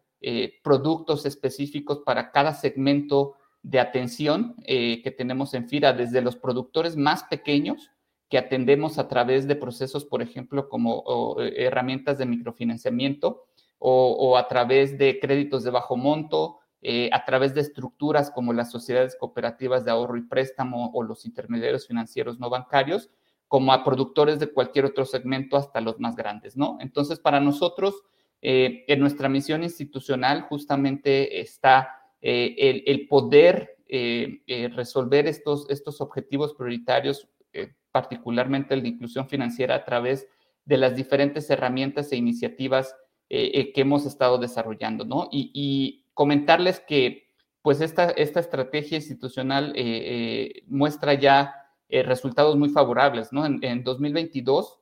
productos 0.64 1.25
específicos 1.25 2.00
para 2.04 2.33
cada 2.33 2.52
segmento 2.52 3.35
de 3.62 3.78
atención 3.78 4.57
que 4.66 5.14
tenemos 5.16 5.54
en 5.54 5.69
FIRA, 5.69 5.93
desde 5.93 6.21
los 6.21 6.35
productores 6.35 6.97
más 6.97 7.23
pequeños 7.23 7.93
que 8.28 8.38
atendemos 8.38 8.99
a 8.99 9.07
través 9.07 9.47
de 9.47 9.54
procesos, 9.54 10.04
por 10.04 10.21
ejemplo, 10.21 10.69
como 10.69 11.37
herramientas 11.38 12.19
de 12.19 12.26
microfinanciamiento 12.26 13.45
o 13.87 14.37
a 14.38 14.49
través 14.49 14.97
de 14.97 15.19
créditos 15.21 15.62
de 15.62 15.71
bajo 15.71 15.97
monto, 15.97 16.61
eh, 16.87 17.09
a 17.14 17.25
través 17.25 17.55
de 17.55 17.62
estructuras 17.62 18.31
como 18.31 18.53
las 18.53 18.71
sociedades 18.71 19.17
cooperativas 19.19 19.87
de 19.87 19.91
ahorro 19.91 20.19
y 20.19 20.21
préstamo 20.21 20.91
o 20.93 21.03
los 21.03 21.25
intermediarios 21.25 21.87
financieros 21.87 22.38
no 22.38 22.50
bancarios, 22.50 23.09
como 23.49 23.73
a 23.73 23.83
productores 23.83 24.38
de 24.38 24.49
cualquier 24.49 24.85
otro 24.85 25.07
segmento 25.07 25.57
hasta 25.57 25.81
los 25.81 25.99
más 25.99 26.14
grandes, 26.14 26.59
¿no? 26.59 26.76
Entonces, 26.83 27.19
para 27.19 27.41
nosotros, 27.41 28.03
eh, 28.43 28.85
en 28.87 29.00
nuestra 29.00 29.31
misión 29.31 29.62
institucional 29.62 30.43
justamente 30.43 31.41
está 31.41 31.88
eh, 32.21 32.85
el, 32.87 33.09
poder 33.09 33.79
resolver 34.75 35.26
estos, 35.26 35.71
estos 35.71 36.03
objetivos 36.03 36.53
prioritarios, 36.53 37.31
particularmente 37.93 38.75
el 38.75 38.83
de 38.83 38.88
inclusión 38.88 39.26
financiera 39.26 39.75
a 39.76 39.85
través 39.87 40.29
de 40.67 40.76
las 40.76 40.97
diferentes 40.97 41.49
herramientas 41.49 42.12
e 42.12 42.17
iniciativas 42.17 42.95
que 43.75 43.81
hemos 43.81 44.07
estado 44.07 44.38
desarrollando, 44.38 45.05
¿no? 45.05 45.29
y 45.31 46.05
comentarles 46.14 46.81
que 46.81 47.25
pues 47.64 47.81
esta, 47.81 48.11
esta 48.11 48.41
estrategia 48.41 48.97
institucional 48.99 49.73
eh, 49.75 49.83
eh, 49.85 50.62
muestra 50.67 51.14
ya 51.14 51.55
eh, 51.88 52.03
resultados 52.03 52.59
muy 52.59 52.69
favorables, 52.69 53.33
¿no? 53.33 53.47
En, 53.47 53.83
2022 53.83 54.81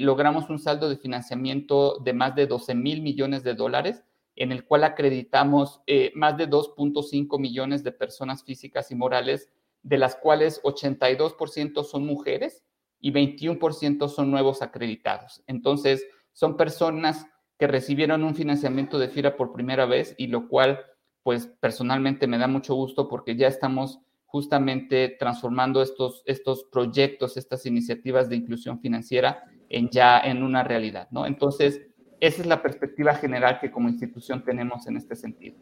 logramos 0.00 0.48
un 0.48 0.58
saldo 0.58 0.88
de 0.88 0.96
financiamiento 0.96 1.98
de 1.98 2.14
más 2.14 2.34
de 2.34 2.46
12 2.46 2.76
mil 2.76 3.02
millones 3.02 3.42
de 3.42 3.54
dólares, 3.54 4.04
en 4.36 4.52
el 4.52 4.64
cual 4.64 4.84
acreditamos 4.84 5.82
más 6.14 6.38
de 6.38 6.48
2.5 6.48 7.38
millones 7.38 7.84
de 7.84 7.92
personas 7.92 8.42
físicas 8.44 8.90
y 8.90 8.94
morales, 8.94 9.50
de 9.82 9.98
las 9.98 10.16
cuales 10.16 10.62
82% 10.62 11.84
son 11.84 12.06
mujeres 12.06 12.64
y 13.00 13.12
21% 13.12 14.08
son 14.08 14.30
nuevos 14.30 14.62
acreditados. 14.62 15.42
Entonces, 15.48 16.06
son 16.32 16.56
personas 16.56 17.26
recibieron 17.66 18.24
un 18.24 18.34
financiamiento 18.34 18.98
de 18.98 19.08
FIRA 19.08 19.36
por 19.36 19.52
primera 19.52 19.86
vez 19.86 20.14
y 20.18 20.28
lo 20.28 20.48
cual, 20.48 20.80
pues 21.22 21.46
personalmente 21.60 22.26
me 22.26 22.38
da 22.38 22.46
mucho 22.46 22.74
gusto 22.74 23.08
porque 23.08 23.36
ya 23.36 23.48
estamos 23.48 24.00
justamente 24.26 25.16
transformando 25.18 25.80
estos, 25.80 26.22
estos 26.26 26.64
proyectos, 26.64 27.36
estas 27.36 27.66
iniciativas 27.66 28.28
de 28.28 28.36
inclusión 28.36 28.80
financiera 28.80 29.44
en 29.68 29.90
ya 29.90 30.18
en 30.18 30.42
una 30.42 30.64
realidad, 30.64 31.08
¿no? 31.10 31.26
Entonces, 31.26 31.82
esa 32.20 32.42
es 32.42 32.46
la 32.46 32.62
perspectiva 32.62 33.14
general 33.14 33.60
que 33.60 33.70
como 33.70 33.88
institución 33.88 34.42
tenemos 34.42 34.86
en 34.86 34.96
este 34.96 35.14
sentido. 35.14 35.56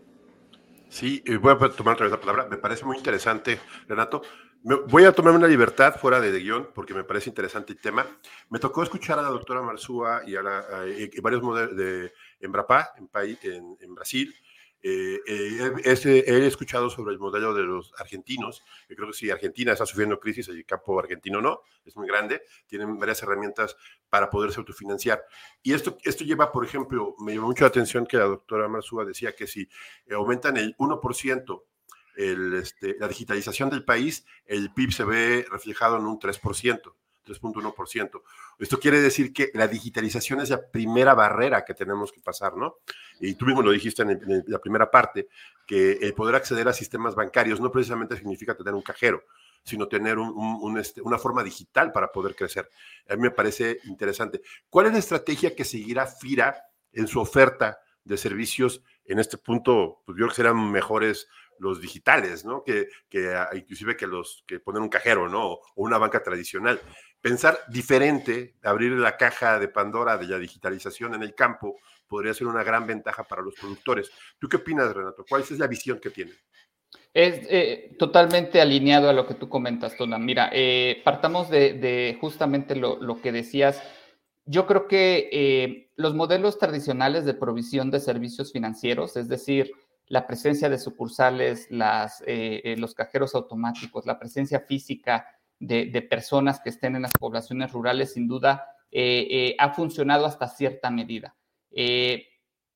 Sí, 0.88 1.23
voy 1.40 1.52
a 1.52 1.68
tomar 1.71 1.94
otra 1.94 2.04
vez 2.04 2.12
la 2.12 2.21
palabra. 2.21 2.47
Me 2.49 2.59
parece 2.59 2.85
muy 2.85 2.99
interesante, 2.99 3.59
Renato. 3.88 4.23
Voy 4.62 5.04
a 5.04 5.12
tomar 5.12 5.35
una 5.35 5.47
libertad 5.47 5.97
fuera 5.99 6.21
de, 6.21 6.38
guion 6.38 6.71
porque 6.75 6.95
me 6.95 7.04
parece 7.04 7.31
interesante 7.31 7.73
el 7.73 7.81
tema. 7.81 8.07
Me 8.50 8.59
tocó 8.59 8.83
escuchar 8.83 9.19
a 9.19 9.23
la 9.23 9.28
doctora 9.28 9.62
Marzúa 9.62 10.23
y 10.26 10.37
a, 10.37 10.42
varios 11.23 11.42
modelos 11.42 11.76
de 11.76 12.12
Embrapa 12.40 12.90
en, 12.97 13.09
en, 13.42 13.76
en 13.81 13.95
Brasil 13.95 14.35
eh, 14.85 15.21
eh, 15.28 16.23
he 16.26 16.47
escuchado 16.47 16.90
sobre 16.90 17.12
el 17.12 17.21
modelo 17.21 17.54
de 17.54 17.62
los 17.62 17.92
argentinos, 17.99 18.64
que 18.88 18.97
creo 18.97 19.09
que 19.09 19.14
si 19.14 19.31
Argentina 19.31 19.73
está 19.73 19.87
sufriendo 19.87 20.19
crisis, 20.19 20.49
el 20.49 20.66
campo 20.66 20.99
argentino 20.99 21.40
no, 21.40 21.61
es 21.85 21.97
muy 21.97 22.09
grande, 22.09 22.42
tienen 22.66 22.99
varias 22.99 23.23
herramientas 23.23 23.76
para 24.09 24.28
poderse 24.28 24.59
autofinanciar. 24.59 25.25
Y 25.62 25.73
esto, 25.73 25.97
esto 26.02 26.25
lleva, 26.25 26.50
por 26.50 26.64
ejemplo, 26.64 27.14
me 27.21 27.35
llamó 27.35 27.47
mucho 27.47 27.62
la 27.62 27.69
atención 27.69 28.07
que 28.07 28.16
la 28.16 28.25
doctora 28.25 28.66
Marzúa 28.66 29.04
decía 29.04 29.37
que 29.37 29.47
si 29.47 29.69
aumentan 30.11 30.57
el 30.57 30.76
1% 30.76 31.62
el, 32.16 32.54
este, 32.54 32.97
la 32.99 33.09
digitalización 33.09 33.71
del 33.71 33.85
país, 33.85 34.25
el 34.47 34.73
PIB 34.73 34.92
se 34.92 35.04
ve 35.04 35.47
reflejado 35.50 35.99
en 35.99 36.07
un 36.07 36.19
3%. 36.19 36.92
3.1%. 37.25 38.23
Esto 38.59 38.81
quiere 38.81 39.00
decir 39.00 39.33
que 39.33 39.50
la 39.54 39.69
digitalización 39.69 40.40
es 40.40 40.50
la 40.50 40.71
primera 40.71 41.14
barrera 41.14 41.64
que 41.64 41.75
tenemos 41.75 42.12
que 42.12 42.21
pasar, 42.21 42.57
¿no? 42.57 42.76
Y 43.21 43.35
tú 43.35 43.47
mismo 43.47 43.62
lo 43.62 43.71
dijiste 43.71 44.02
en, 44.02 44.45
la 44.47 44.59
primera 44.59 44.90
parte, 44.90 45.28
que 45.66 45.92
el 46.02 46.14
poder 46.14 46.35
acceder 46.35 46.69
a 46.69 46.73
sistemas 46.73 47.14
bancarios 47.14 47.61
no 47.61 47.71
precisamente 47.71 48.16
significa 48.16 48.57
tener 48.57 48.75
un 48.75 48.83
cajero, 48.83 49.25
sino 49.64 49.88
tener 49.88 50.19
este, 50.78 51.00
una 51.00 51.19
forma 51.19 51.42
digital 51.42 51.92
para 51.92 52.11
poder 52.11 52.35
crecer. 52.35 52.69
A 53.09 53.16
mí 53.16 53.23
me 53.23 53.31
parece 53.31 53.78
interesante. 53.85 54.42
¿Cuál 54.69 54.87
es 54.87 54.92
la 54.92 54.99
estrategia 54.99 55.54
que 55.54 55.64
seguirá 55.64 56.07
FIRA 56.07 56.57
en 56.92 57.07
su 57.07 57.21
oferta 57.21 57.78
de 58.04 58.16
servicios 58.16 58.83
en 59.04 59.19
este 59.19 59.38
punto? 59.38 60.02
Pues 60.04 60.16
yo 60.16 60.25
creo 60.25 60.28
que 60.28 60.35
serán 60.35 60.73
mejores 60.73 61.28
los 61.59 61.80
digitales, 61.80 62.44
¿no? 62.44 62.62
Que, 62.64 62.88
que 63.09 63.35
inclusive 63.54 63.97
que 63.97 64.06
los 64.06 64.44
que 64.47 64.61
poner 64.61 64.82
un 64.82 64.88
cajero, 64.88 65.28
¿no? 65.28 65.52
O 65.52 65.61
una 65.76 65.99
banca 65.99 66.23
tradicional 66.23 66.80
pensar 67.23 67.61
diferente, 67.68 68.56
abrir 68.62 68.92
la 68.92 69.16
caja 69.16 69.59
de 69.59 69.68
Pandora 69.68 70.18
de 70.18 70.26
la 70.26 70.38
digitalización 70.38 71.14
en 71.14 71.23
el 71.23 71.35
campo, 71.35 71.76
podría 72.06 72.35
ser 72.35 72.49
una 72.49 72.64
gran 72.64 72.87
ventaja 72.87 73.23
para 73.23 73.40
los 73.40 73.54
productores. 73.54 74.11
¿Tú 74.38 74.49
qué 74.49 74.56
opinas, 74.56 74.92
Renato? 74.92 75.25
¿Cuál 75.26 75.42
es 75.42 75.52
la 75.52 75.68
visión 75.68 76.00
que 76.00 76.11
tiene? 76.11 76.32
Es 77.14 77.47
eh, 77.49 77.97
totalmente 77.99 78.61
alineado 78.61 79.09
a 79.09 79.12
lo 79.12 79.26
que 79.26 79.35
tú 79.35 79.49
comentas, 79.49 79.97
Tona. 79.97 80.18
Mira, 80.18 80.50
eh, 80.52 81.00
partamos 81.04 81.49
de, 81.49 82.18
justamente 82.21 82.75
lo, 82.75 83.21
que 83.23 83.32
decías. 83.32 83.82
Yo 84.44 84.66
creo 84.66 84.88
que 84.88 85.30
eh, 85.32 85.90
los 85.97 86.14
modelos 86.14 86.59
tradicionales 86.59 87.25
de 87.25 87.35
provisión 87.35 87.90
de 87.90 88.00
servicios 88.00 88.52
financieros, 88.52 89.16
es 89.16 89.28
decir, 89.28 89.73
la 90.12 90.26
presencia 90.26 90.69
de 90.69 90.76
sucursales, 90.76 91.71
las, 91.71 92.23
los 92.76 92.95
cajeros 92.95 93.35
automáticos, 93.35 94.04
la 94.04 94.19
presencia 94.19 94.61
física 94.61 95.26
de, 95.59 96.02
personas 96.02 96.61
que 96.61 96.69
estén 96.69 96.97
en 96.97 97.02
las 97.02 97.12
poblaciones 97.12 97.73
rurales, 97.73 98.12
sin 98.12 98.28
duda 98.28 98.66
ha 99.59 99.73
funcionado 99.73 100.26
hasta 100.26 100.49
cierta 100.49 100.90
medida. 100.90 101.35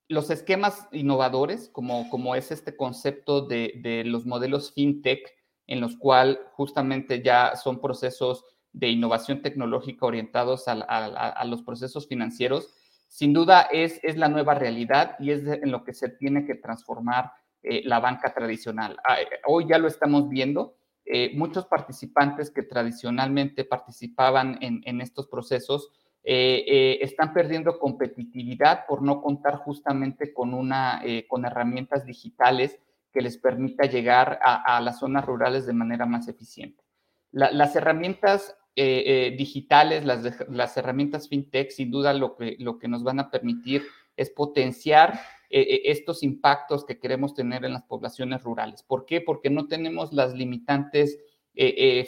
Los 0.08 0.30
esquemas 0.30 0.88
innovadores, 0.92 1.68
como 1.68 2.34
es 2.36 2.50
este 2.50 2.74
concepto 2.74 3.42
de, 3.42 4.02
los 4.06 4.24
modelos 4.24 4.72
fintech, 4.72 5.30
en 5.66 5.82
los 5.82 5.98
cuales 5.98 6.38
justamente 6.52 7.22
ya 7.22 7.54
son 7.54 7.82
procesos 7.82 8.46
de 8.72 8.88
innovación 8.88 9.42
tecnológica 9.42 10.06
orientados 10.06 10.64
a, 10.68 11.44
los 11.44 11.62
procesos 11.62 12.06
financieros, 12.06 12.72
sin 13.08 13.32
duda 13.32 13.68
es, 13.72 14.00
es, 14.02 14.16
la 14.16 14.28
nueva 14.28 14.54
realidad 14.54 15.16
y 15.18 15.30
es 15.30 15.46
en 15.46 15.70
lo 15.70 15.84
que 15.84 15.94
se 15.94 16.08
tiene 16.08 16.44
que 16.44 16.54
transformar 16.54 17.32
eh, 17.62 17.82
la 17.84 17.98
banca 17.98 18.32
tradicional. 18.32 18.96
Ah, 19.04 19.20
eh, 19.20 19.26
hoy 19.46 19.66
ya 19.68 19.78
lo 19.78 19.88
estamos 19.88 20.28
viendo. 20.28 20.76
Eh, 21.04 21.32
muchos 21.34 21.66
participantes 21.66 22.50
que 22.50 22.62
tradicionalmente 22.62 23.64
participaban 23.64 24.58
en, 24.60 24.82
en 24.84 25.00
estos 25.00 25.26
procesos 25.28 25.90
están 26.28 27.32
perdiendo 27.32 27.78
competitividad 27.78 28.84
por 28.88 29.00
no 29.00 29.22
contar 29.22 29.58
justamente 29.58 30.34
con, 30.34 30.54
una, 30.54 31.00
con 31.28 31.44
herramientas 31.44 32.04
digitales 32.04 32.80
que 33.12 33.20
les 33.20 33.38
permita 33.38 33.84
llegar 33.84 34.40
a, 34.42 34.80
las 34.80 34.98
zonas 34.98 35.24
rurales 35.24 35.66
de 35.66 35.72
manera 35.72 36.04
más 36.04 36.26
eficiente. 36.26 36.82
las 37.30 37.76
herramientas 37.76 38.56
digitales, 38.76 40.04
las, 40.04 40.76
herramientas 40.76 41.28
fintech, 41.28 41.70
sin 41.70 41.90
duda 41.90 42.12
lo 42.12 42.36
que, 42.36 42.88
nos 42.88 43.02
van 43.02 43.20
a 43.20 43.30
permitir 43.30 43.82
es 44.16 44.30
potenciar 44.30 45.18
estos 45.48 46.22
impactos 46.22 46.84
que 46.84 46.98
queremos 46.98 47.34
tener 47.34 47.64
en 47.64 47.72
las 47.72 47.84
poblaciones 47.84 48.42
rurales. 48.42 48.82
¿Por 48.82 49.06
qué? 49.06 49.22
Porque 49.22 49.48
no 49.48 49.66
tenemos 49.66 50.12
las 50.12 50.34
limitantes 50.34 51.18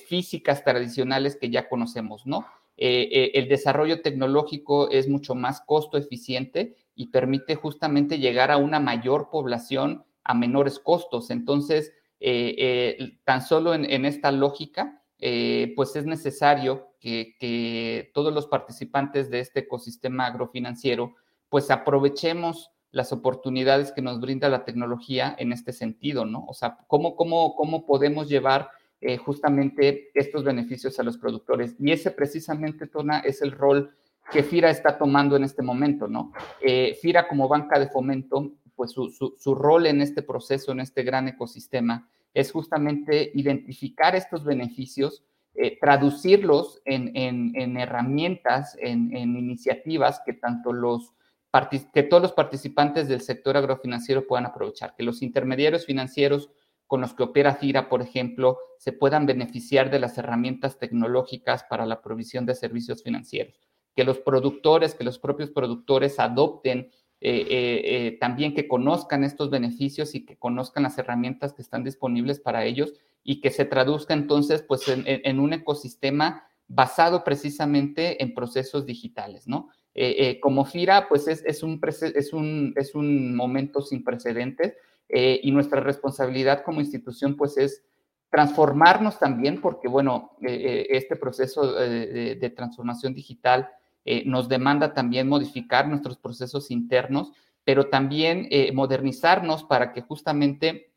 físicas 0.06 0.62
tradicionales 0.62 1.36
que 1.36 1.48
ya 1.48 1.68
conocemos, 1.68 2.26
¿no? 2.26 2.44
Eh, 2.80 3.08
eh, 3.10 3.30
el 3.34 3.48
desarrollo 3.48 4.02
tecnológico 4.02 4.88
es 4.88 5.08
mucho 5.08 5.34
más 5.34 5.60
costo 5.60 5.98
eficiente 5.98 6.76
y 6.94 7.08
permite 7.08 7.56
justamente 7.56 8.20
llegar 8.20 8.52
a 8.52 8.56
una 8.56 8.78
mayor 8.78 9.30
población 9.30 10.04
a 10.22 10.32
menores 10.32 10.78
costos. 10.78 11.30
Entonces, 11.30 11.92
eh, 12.20 13.16
tan 13.24 13.42
solo 13.42 13.74
en, 13.74 14.04
esta 14.04 14.30
lógica, 14.30 14.97
pues 15.18 15.96
es 15.96 16.06
necesario 16.06 16.92
que, 17.00 18.10
todos 18.14 18.32
los 18.32 18.46
participantes 18.46 19.30
de 19.30 19.40
este 19.40 19.60
ecosistema 19.60 20.26
agrofinanciero, 20.26 21.14
pues 21.48 21.70
aprovechemos 21.70 22.70
las 22.90 23.12
oportunidades 23.12 23.92
que 23.92 24.02
nos 24.02 24.20
brinda 24.20 24.48
la 24.48 24.64
tecnología 24.64 25.34
en 25.38 25.52
este 25.52 25.72
sentido, 25.72 26.24
¿no? 26.24 26.44
O 26.46 26.54
sea, 26.54 26.78
¿cómo, 26.86 27.16
cómo, 27.16 27.54
cómo 27.54 27.84
podemos 27.86 28.28
llevar 28.28 28.70
eh, 29.00 29.16
justamente 29.16 30.10
estos 30.12 30.42
beneficios 30.42 30.98
a 30.98 31.04
los 31.04 31.18
productores. 31.18 31.76
Y 31.78 31.92
ese 31.92 32.10
precisamente, 32.10 32.88
Tona, 32.88 33.20
es 33.20 33.42
el 33.42 33.52
rol 33.52 33.94
que 34.32 34.42
FIRA 34.42 34.70
está 34.70 34.98
tomando 34.98 35.36
en 35.36 35.44
este 35.44 35.62
momento, 35.62 36.08
¿no? 36.08 36.32
Eh, 36.60 36.98
FIRA 37.00 37.28
como 37.28 37.46
banca 37.46 37.78
de 37.78 37.88
fomento, 37.88 38.54
pues 38.74 38.90
su, 38.90 39.08
su, 39.10 39.54
rol 39.54 39.86
en 39.86 40.02
este 40.02 40.22
proceso, 40.22 40.72
en 40.72 40.80
este 40.80 41.04
gran 41.04 41.28
ecosistema, 41.28 42.08
es 42.38 42.52
justamente 42.52 43.32
identificar 43.34 44.14
estos 44.14 44.44
beneficios, 44.44 45.24
eh, 45.54 45.76
traducirlos 45.80 46.80
en, 46.84 47.10
en, 47.16 47.52
en 47.56 47.76
herramientas, 47.76 48.76
en, 48.80 49.14
en, 49.16 49.36
iniciativas 49.36 50.22
que 50.24 50.34
tanto 50.34 50.72
los 50.72 51.14
que 51.92 52.02
todos 52.04 52.22
los 52.22 52.32
participantes 52.32 53.08
del 53.08 53.22
sector 53.22 53.56
agrofinanciero 53.56 54.26
puedan 54.26 54.46
aprovechar, 54.46 54.94
que 54.94 55.02
los 55.02 55.22
intermediarios 55.22 55.86
financieros 55.86 56.50
con 56.86 57.00
los 57.00 57.12
que 57.14 57.24
opera 57.24 57.56
FIRA, 57.56 57.88
por 57.88 58.02
ejemplo, 58.02 58.58
se 58.78 58.92
puedan 58.92 59.26
beneficiar 59.26 59.90
de 59.90 59.98
las 59.98 60.16
herramientas 60.16 60.78
tecnológicas 60.78 61.64
para 61.64 61.86
la 61.86 62.02
provisión 62.02 62.46
de 62.46 62.54
servicios 62.54 63.02
financieros. 63.02 63.58
Que 63.96 64.04
los 64.04 64.18
productores, 64.18 64.94
que 64.94 65.04
los 65.04 65.18
propios 65.18 65.50
productores 65.50 66.20
adopten 66.20 66.92
eh, 67.20 67.46
eh, 67.48 67.82
eh, 67.84 68.18
también 68.20 68.54
que 68.54 68.68
conozcan 68.68 69.24
estos 69.24 69.50
beneficios 69.50 70.14
y 70.14 70.24
que 70.24 70.36
conozcan 70.36 70.84
las 70.84 70.98
herramientas 70.98 71.52
que 71.52 71.62
están 71.62 71.84
disponibles 71.84 72.38
para 72.38 72.64
ellos 72.64 72.94
y 73.24 73.40
que 73.40 73.50
se 73.50 73.64
traduzca 73.64 74.14
entonces 74.14 74.62
pues 74.62 74.82
en, 74.88 75.40
un 75.40 75.52
ecosistema 75.52 76.48
basado 76.68 77.24
precisamente 77.24 78.22
en 78.22 78.34
procesos 78.34 78.86
digitales, 78.86 79.48
¿no? 79.48 79.68
como 80.40 80.64
FIRA, 80.64 81.08
pues 81.08 81.26
es, 81.26 81.44
es, 81.44 81.64
un, 81.64 81.80
es, 81.82 82.32
un, 82.32 82.72
es 82.76 82.94
un 82.94 83.34
momento 83.34 83.82
sin 83.82 84.04
precedentes 84.04 84.74
eh, 85.08 85.40
y 85.42 85.52
nuestra 85.52 85.80
responsabilidad 85.80 86.62
como 86.62 86.80
institución 86.80 87.34
pues 87.34 87.56
es 87.56 87.82
transformarnos 88.30 89.18
también 89.18 89.58
porque 89.60 89.88
bueno, 89.88 90.32
eh, 90.42 90.52
eh, 90.52 90.86
este 90.90 91.16
proceso 91.16 91.72
de, 91.72 92.52
transformación 92.54 93.14
digital 93.14 93.70
nos 94.26 94.48
demanda 94.48 94.94
también 94.94 95.28
modificar 95.28 95.88
nuestros 95.88 96.18
procesos 96.18 96.70
internos, 96.70 97.32
pero 97.64 97.88
también 97.88 98.48
modernizarnos 98.72 99.64
para 99.64 99.92
que 99.92 100.02
justamente 100.02 100.92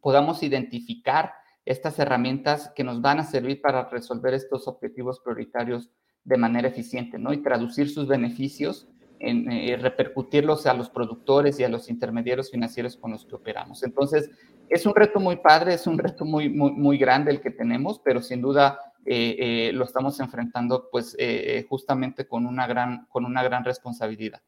podamos 0.00 0.42
identificar 0.42 1.32
estas 1.64 1.98
herramientas 1.98 2.72
que 2.74 2.82
nos 2.82 3.02
van 3.02 3.20
a 3.20 3.24
servir 3.24 3.60
para 3.60 3.88
resolver 3.90 4.32
estos 4.32 4.66
objetivos 4.68 5.20
prioritarios 5.20 5.90
de 6.24 6.36
manera 6.36 6.68
eficiente, 6.68 7.18
¿no? 7.18 7.32
Y 7.32 7.42
traducir 7.42 7.90
sus 7.90 8.06
beneficios 8.06 8.88
en 9.20 9.50
eh, 9.50 9.76
repercutirlos 9.76 10.66
a 10.66 10.74
los 10.74 10.90
productores 10.90 11.58
y 11.58 11.64
a 11.64 11.68
los 11.68 11.90
intermediarios 11.90 12.50
financieros 12.50 12.96
con 12.96 13.10
los 13.10 13.26
que 13.26 13.34
operamos. 13.34 13.82
Entonces, 13.82 14.30
es 14.68 14.86
un 14.86 14.94
reto 14.94 15.20
muy 15.20 15.36
padre, 15.36 15.74
es 15.74 15.86
un 15.86 15.98
reto 15.98 16.24
muy, 16.24 16.48
muy, 16.48 16.72
muy 16.72 16.98
grande 16.98 17.30
el 17.32 17.40
que 17.40 17.50
tenemos, 17.50 18.00
pero 18.04 18.22
sin 18.22 18.40
duda 18.40 18.78
eh, 19.08 19.68
eh, 19.68 19.72
lo 19.72 19.84
estamos 19.84 20.20
enfrentando 20.20 20.88
pues 20.90 21.16
justamente 21.68 22.26
con 22.26 22.46
una, 22.46 22.66
gran, 22.66 23.06
con 23.06 23.24
una 23.24 23.42
gran 23.42 23.64
responsabilidad. 23.64 24.42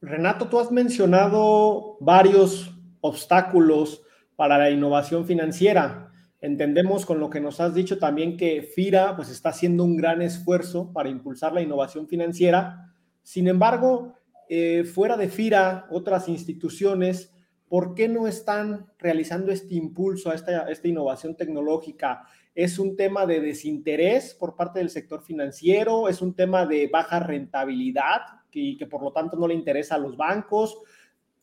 Renato, 0.00 0.48
tú 0.48 0.58
has 0.58 0.70
mencionado 0.70 1.96
varios 2.00 2.74
obstáculos 3.00 4.02
para 4.36 4.58
la 4.58 4.70
innovación 4.70 5.24
financiera. 5.24 6.10
Entendemos 6.40 7.06
con 7.06 7.20
lo 7.20 7.30
que 7.30 7.40
nos 7.40 7.58
has 7.60 7.74
dicho 7.74 7.98
también 7.98 8.36
que 8.36 8.62
FIRA 8.62 9.16
pues 9.16 9.30
está 9.30 9.48
haciendo 9.48 9.82
un 9.82 9.96
gran 9.96 10.20
esfuerzo 10.20 10.92
para 10.92 11.08
impulsar 11.08 11.54
la 11.54 11.62
innovación 11.62 12.06
financiera, 12.06 12.92
sin 13.22 13.48
embargo, 13.48 14.14
eh, 14.48 14.84
fuera 14.84 15.16
de 15.16 15.28
FIRA, 15.28 15.86
otras 15.90 16.28
instituciones, 16.28 17.33
¿por 17.74 17.96
qué 17.96 18.06
no 18.06 18.28
están 18.28 18.86
realizando 19.00 19.50
este 19.50 19.74
impulso 19.74 20.30
a 20.30 20.36
esta, 20.36 20.88
innovación 20.88 21.34
tecnológica? 21.34 22.22
¿Es 22.54 22.78
un 22.78 22.94
tema 22.94 23.26
de 23.26 23.40
desinterés 23.40 24.32
por 24.32 24.54
parte 24.54 24.78
del 24.78 24.90
sector 24.90 25.24
financiero? 25.24 26.08
¿Es 26.08 26.22
un 26.22 26.34
tema 26.34 26.66
de 26.66 26.86
baja 26.86 27.18
rentabilidad 27.18 28.20
y 28.52 28.76
que 28.76 28.86
por 28.86 29.02
lo 29.02 29.10
tanto 29.10 29.36
no 29.36 29.48
le 29.48 29.54
interesa 29.54 29.96
a 29.96 29.98
los 29.98 30.16
bancos? 30.16 30.78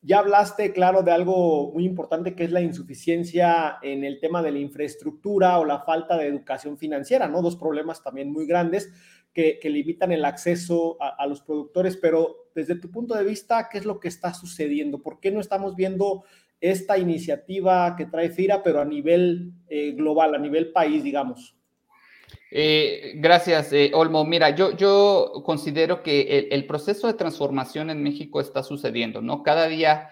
Ya 0.04 0.20
hablaste, 0.20 0.72
claro, 0.72 1.04
de 1.04 1.12
algo 1.12 1.74
muy 1.74 1.84
importante 1.84 2.34
que 2.34 2.46
es 2.46 2.52
la 2.54 2.62
insuficiencia 2.62 3.80
en 3.82 4.06
el 4.06 4.22
tema 4.22 4.42
de 4.42 4.54
la 4.54 4.60
infraestructura 4.60 5.60
o 5.60 5.66
la 5.66 5.82
falta 5.82 6.16
de 6.16 6.28
educación 6.28 6.78
financiera, 6.78 7.28
¿no? 7.28 7.42
Dos 7.42 7.58
problemas 7.58 8.02
también 8.02 8.32
muy 8.32 8.46
grandes 8.46 8.90
que, 9.34 9.60
limitan 9.66 10.14
el 10.14 10.24
acceso 10.24 10.98
a, 11.02 11.28
los 11.28 11.42
productores, 11.42 11.98
pero 11.98 12.41
desde 12.56 12.76
tu 12.76 12.92
punto 12.92 13.16
de 13.16 13.24
vista, 13.24 13.68
¿qué 13.72 13.78
es 13.78 13.86
lo 13.86 14.00
que 14.00 14.08
está 14.08 14.34
sucediendo? 14.34 15.02
¿Por 15.02 15.20
qué 15.20 15.32
no 15.32 15.40
estamos 15.40 15.76
viendo 15.76 16.24
esta 16.60 16.98
iniciativa 16.98 17.96
que 17.96 18.06
trae 18.06 18.30
FIRA, 18.30 18.62
pero 18.64 18.82
a 18.82 18.86
nivel 18.86 19.54
eh, 19.68 19.92
global, 19.92 20.36
a 20.36 20.38
nivel 20.38 20.72
país, 20.72 21.04
digamos? 21.04 21.56
Eh, 22.52 23.14
gracias, 23.16 23.74
eh, 23.74 23.92
Olmo. 23.94 24.26
Mira, 24.26 24.50
yo, 24.52 25.32
considero 25.44 26.04
que 26.04 26.50
el, 26.52 26.66
proceso 26.68 27.08
de 27.08 27.14
transformación 27.14 27.90
en 27.90 28.04
México 28.04 28.42
está 28.42 28.64
sucediendo, 28.64 29.22
¿no? 29.22 29.42
Cada 29.42 29.68
día, 29.68 30.10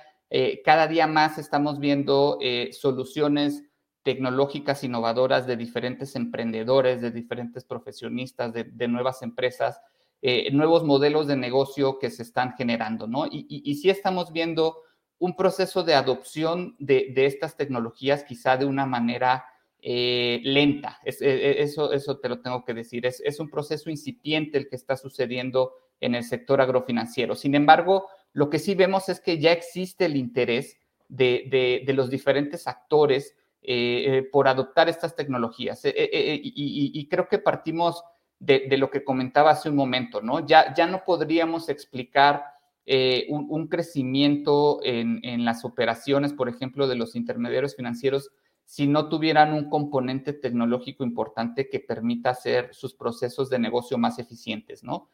cada 0.64 0.88
día 0.88 1.08
más 1.08 1.38
estamos 1.38 1.80
viendo 1.80 2.40
soluciones 2.72 3.64
tecnológicas 4.04 4.84
innovadoras 4.84 5.46
de 5.46 5.58
diferentes 5.58 6.16
emprendedores, 6.16 7.02
de 7.02 7.12
diferentes 7.12 7.64
profesionistas, 7.66 8.54
de, 8.54 8.88
nuevas 8.88 9.22
empresas, 9.22 9.82
eh, 10.22 10.52
nuevos 10.52 10.84
modelos 10.84 11.28
de 11.28 11.36
negocio 11.36 12.00
que 12.00 12.10
se 12.10 12.24
están 12.24 12.54
generando, 12.54 13.08
¿no? 13.08 13.26
Y, 13.26 13.46
y, 13.50 13.76
sí 13.76 13.90
estamos 13.90 14.32
viendo 14.32 14.78
un 15.18 15.36
proceso 15.36 15.84
de 15.84 15.96
adopción 15.96 16.76
de, 16.80 17.14
estas 17.16 17.56
tecnologías 17.56 18.24
quizá 18.24 18.58
de 18.58 18.66
una 18.66 18.86
manera 18.86 19.46
eh, 19.82 20.42
lenta. 20.44 21.00
E, 21.04 21.16
e, 21.20 21.62
eso, 21.64 21.94
eso 21.94 22.20
te 22.20 22.30
lo 22.30 22.42
tengo 22.42 22.66
que 22.66 22.74
decir. 22.74 23.06
Es, 23.06 23.22
es, 23.24 23.40
un 23.40 23.50
proceso 23.50 23.90
incipiente 23.90 24.58
el 24.58 24.70
que 24.70 24.76
está 24.76 24.98
sucediendo 24.98 25.74
en 26.00 26.16
el 26.16 26.24
sector 26.24 26.62
agrofinanciero. 26.62 27.36
Sin 27.36 27.56
embargo, 27.56 28.08
lo 28.34 28.50
que 28.50 28.60
sí 28.60 28.76
vemos 28.76 29.10
es 29.10 29.20
que 29.20 29.40
ya 29.40 29.52
existe 29.52 30.06
el 30.06 30.16
interés 30.16 30.78
de, 31.08 31.82
de 31.86 31.94
los 31.94 32.10
diferentes 32.10 32.68
actores 32.68 33.36
eh, 33.62 34.06
eh, 34.08 34.24
por 34.24 34.48
adoptar 34.48 34.88
estas 34.88 35.18
tecnologías. 35.18 35.82
Eh, 35.84 36.40
y, 36.42 37.08
creo 37.10 37.28
que 37.28 37.40
partimos 37.40 38.02
de, 38.40 38.78
lo 38.78 38.90
que 38.90 39.04
comentaba 39.04 39.52
hace 39.52 39.70
un 39.70 39.76
momento, 39.76 40.22
¿no? 40.22 40.46
Ya, 40.46 40.74
ya 40.74 40.88
no 40.88 41.04
podríamos 41.04 41.70
explicar 41.70 42.44
eh, 42.86 43.28
un, 43.30 43.68
crecimiento 43.68 44.80
en, 44.84 45.20
en, 45.24 45.46
las 45.46 45.66
operaciones, 45.66 46.34
por 46.34 46.50
ejemplo, 46.50 46.88
de 46.88 46.96
los 46.96 47.16
intermediarios 47.16 47.76
financieros 47.76 48.32
si 48.66 48.88
no 48.88 49.10
tuvieran 49.10 49.54
un 49.54 49.70
componente 49.70 50.32
tecnológico 50.32 51.04
importante 51.04 51.70
que 51.70 51.80
permita 51.80 52.30
hacer 52.30 52.74
sus 52.74 52.94
procesos 52.94 53.50
de 53.50 53.60
negocio 53.60 53.98
más 53.98 54.20
eficientes, 54.20 54.84
¿no? 54.84 55.10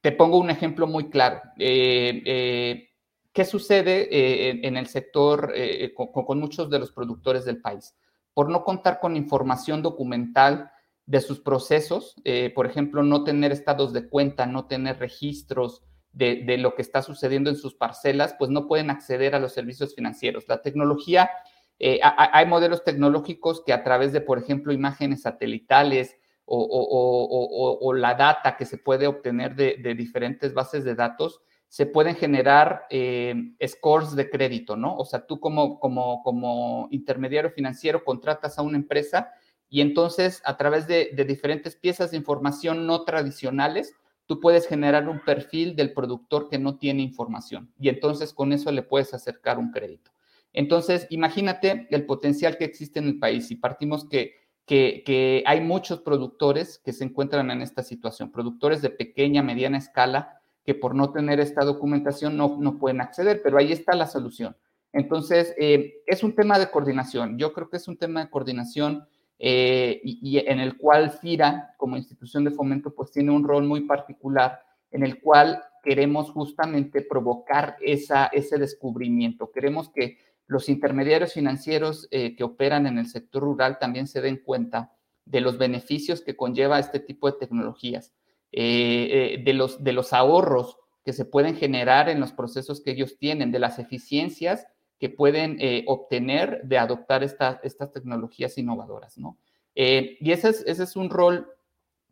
Te 0.00 0.12
pongo 0.12 0.38
un 0.38 0.50
ejemplo 0.50 0.86
muy 0.86 1.10
claro. 1.10 1.40
Eh, 1.58 2.22
eh, 2.24 2.88
¿Qué 3.32 3.44
sucede 3.44 4.66
en, 4.66 4.76
el 4.76 4.86
sector 4.86 5.52
con, 5.94 6.38
muchos 6.38 6.70
de 6.70 6.78
los 6.78 6.92
productores 6.92 7.44
del 7.44 7.60
país? 7.60 7.94
Por 8.32 8.48
no 8.48 8.62
contar 8.62 9.00
con 9.00 9.16
información 9.16 9.82
documental 9.82 10.70
de 11.06 11.20
sus 11.20 11.40
procesos, 11.40 12.16
por 12.54 12.66
ejemplo, 12.66 13.02
no 13.02 13.24
tener 13.24 13.52
estados 13.52 13.92
de 13.92 14.08
cuenta, 14.08 14.46
no 14.46 14.66
tener 14.66 14.98
registros 14.98 15.82
de, 16.12 16.44
de 16.46 16.56
lo 16.56 16.74
que 16.74 16.82
está 16.82 17.02
sucediendo 17.02 17.50
en 17.50 17.56
sus 17.56 17.74
parcelas, 17.74 18.34
pues 18.38 18.50
no 18.50 18.66
pueden 18.66 18.90
acceder 18.90 19.34
a 19.34 19.38
los 19.38 19.52
servicios 19.52 19.94
financieros. 19.94 20.44
La 20.48 20.62
tecnología 20.62 21.30
eh, 21.78 22.00
hay 22.02 22.46
modelos 22.46 22.84
tecnológicos 22.84 23.62
que 23.64 23.72
a 23.72 23.82
través 23.82 24.12
de, 24.12 24.20
por 24.20 24.38
ejemplo, 24.38 24.72
imágenes 24.72 25.22
satelitales 25.22 26.16
o, 26.46 27.92
la 27.96 28.14
data 28.14 28.56
que 28.56 28.66
se 28.66 28.78
puede 28.78 29.06
obtener 29.06 29.54
de, 29.54 29.94
diferentes 29.94 30.54
bases 30.54 30.84
de 30.84 30.94
datos, 30.94 31.40
se 31.68 31.86
pueden 31.86 32.14
generar 32.14 32.86
eh, 32.90 33.34
scores 33.66 34.14
de 34.14 34.30
crédito, 34.30 34.76
¿no? 34.76 34.96
O 34.96 35.04
sea, 35.04 35.26
tú 35.26 35.40
como, 35.40 35.80
como, 35.80 36.22
como 36.22 36.86
intermediario 36.90 37.50
financiero 37.50 38.04
contratas 38.04 38.58
a 38.58 38.62
una 38.62 38.76
empresa 38.76 39.32
y 39.74 39.80
entonces 39.80 40.40
a 40.44 40.56
través 40.56 40.86
de, 40.86 41.10
diferentes 41.26 41.74
piezas 41.74 42.12
de 42.12 42.16
información 42.16 42.86
no 42.86 43.02
tradicionales, 43.02 43.92
tú 44.24 44.38
puedes 44.38 44.68
generar 44.68 45.08
un 45.08 45.18
perfil 45.24 45.74
del 45.74 45.92
productor 45.92 46.48
que 46.48 46.60
no 46.60 46.76
tiene 46.78 47.02
información 47.02 47.72
y 47.80 47.88
entonces 47.88 48.32
con 48.32 48.52
eso 48.52 48.70
le 48.70 48.84
puedes 48.84 49.12
acercar 49.14 49.58
un 49.58 49.72
crédito. 49.72 50.12
Entonces, 50.52 51.08
imagínate 51.10 51.88
el 51.90 52.06
potencial 52.06 52.56
que 52.56 52.66
existe 52.66 53.00
en 53.00 53.06
el 53.06 53.18
país 53.18 53.50
y 53.50 53.56
partimos 53.56 54.08
que, 54.08 54.36
que, 54.64 55.42
hay 55.44 55.60
muchos 55.60 56.02
productores 56.02 56.78
que 56.78 56.92
se 56.92 57.02
encuentran 57.02 57.50
en 57.50 57.60
esta 57.60 57.82
situación, 57.82 58.30
productores 58.30 58.80
de 58.80 58.90
pequeña, 58.90 59.42
mediana 59.42 59.78
escala, 59.78 60.40
que 60.64 60.76
por 60.76 60.94
no 60.94 61.10
tener 61.10 61.40
esta 61.40 61.64
documentación 61.64 62.36
no, 62.36 62.58
no 62.60 62.78
pueden 62.78 63.00
acceder, 63.00 63.40
pero 63.42 63.58
ahí 63.58 63.72
está 63.72 63.96
la 63.96 64.06
solución. 64.06 64.56
Entonces, 64.92 65.52
eh, 65.58 65.94
es 66.06 66.22
un 66.22 66.36
tema 66.36 66.60
de 66.60 66.70
coordinación. 66.70 67.36
Yo 67.38 67.52
creo 67.52 67.68
que 67.68 67.78
es 67.78 67.88
un 67.88 67.96
tema 67.96 68.20
de 68.22 68.30
coordinación 68.30 69.08
eh, 69.46 70.00
y, 70.02 70.38
en 70.38 70.58
el 70.58 70.78
cual 70.78 71.10
FIRA, 71.10 71.74
como 71.76 71.98
institución 71.98 72.44
de 72.44 72.50
fomento, 72.50 72.94
pues 72.94 73.10
tiene 73.10 73.30
un 73.30 73.44
rol 73.44 73.64
muy 73.64 73.82
particular 73.82 74.58
en 74.90 75.04
el 75.04 75.20
cual 75.20 75.62
queremos 75.82 76.30
justamente 76.30 77.02
provocar 77.02 77.76
esa, 77.82 78.28
ese 78.28 78.56
descubrimiento. 78.56 79.52
Queremos 79.52 79.90
que 79.90 80.16
los 80.46 80.70
intermediarios 80.70 81.34
financieros 81.34 82.08
eh, 82.10 82.34
que 82.36 82.42
operan 82.42 82.86
en 82.86 82.96
el 82.96 83.06
sector 83.06 83.42
rural 83.42 83.78
también 83.78 84.06
se 84.06 84.22
den 84.22 84.38
cuenta 84.38 84.94
de 85.26 85.42
los 85.42 85.58
beneficios 85.58 86.22
que 86.22 86.38
conlleva 86.38 86.78
este 86.78 86.98
tipo 86.98 87.30
de 87.30 87.36
tecnologías, 87.36 88.14
eh, 88.50 89.42
de, 89.44 89.52
los, 89.52 89.84
de 89.84 89.92
los 89.92 90.14
ahorros 90.14 90.78
que 91.04 91.12
se 91.12 91.26
pueden 91.26 91.54
generar 91.54 92.08
en 92.08 92.18
los 92.18 92.32
procesos 92.32 92.80
que 92.80 92.92
ellos 92.92 93.18
tienen, 93.18 93.52
de 93.52 93.58
las 93.58 93.78
eficiencias 93.78 94.66
que 95.04 95.10
pueden 95.10 95.58
obtener 95.86 96.62
de 96.64 96.78
adoptar 96.78 97.22
estas 97.22 97.92
tecnologías 97.92 98.56
innovadoras, 98.56 99.18
¿no? 99.18 99.36
y 99.74 100.32
ese 100.32 100.48
es, 100.48 100.64
ese 100.66 100.84
es 100.84 100.96
un 100.96 101.10
rol 101.10 101.46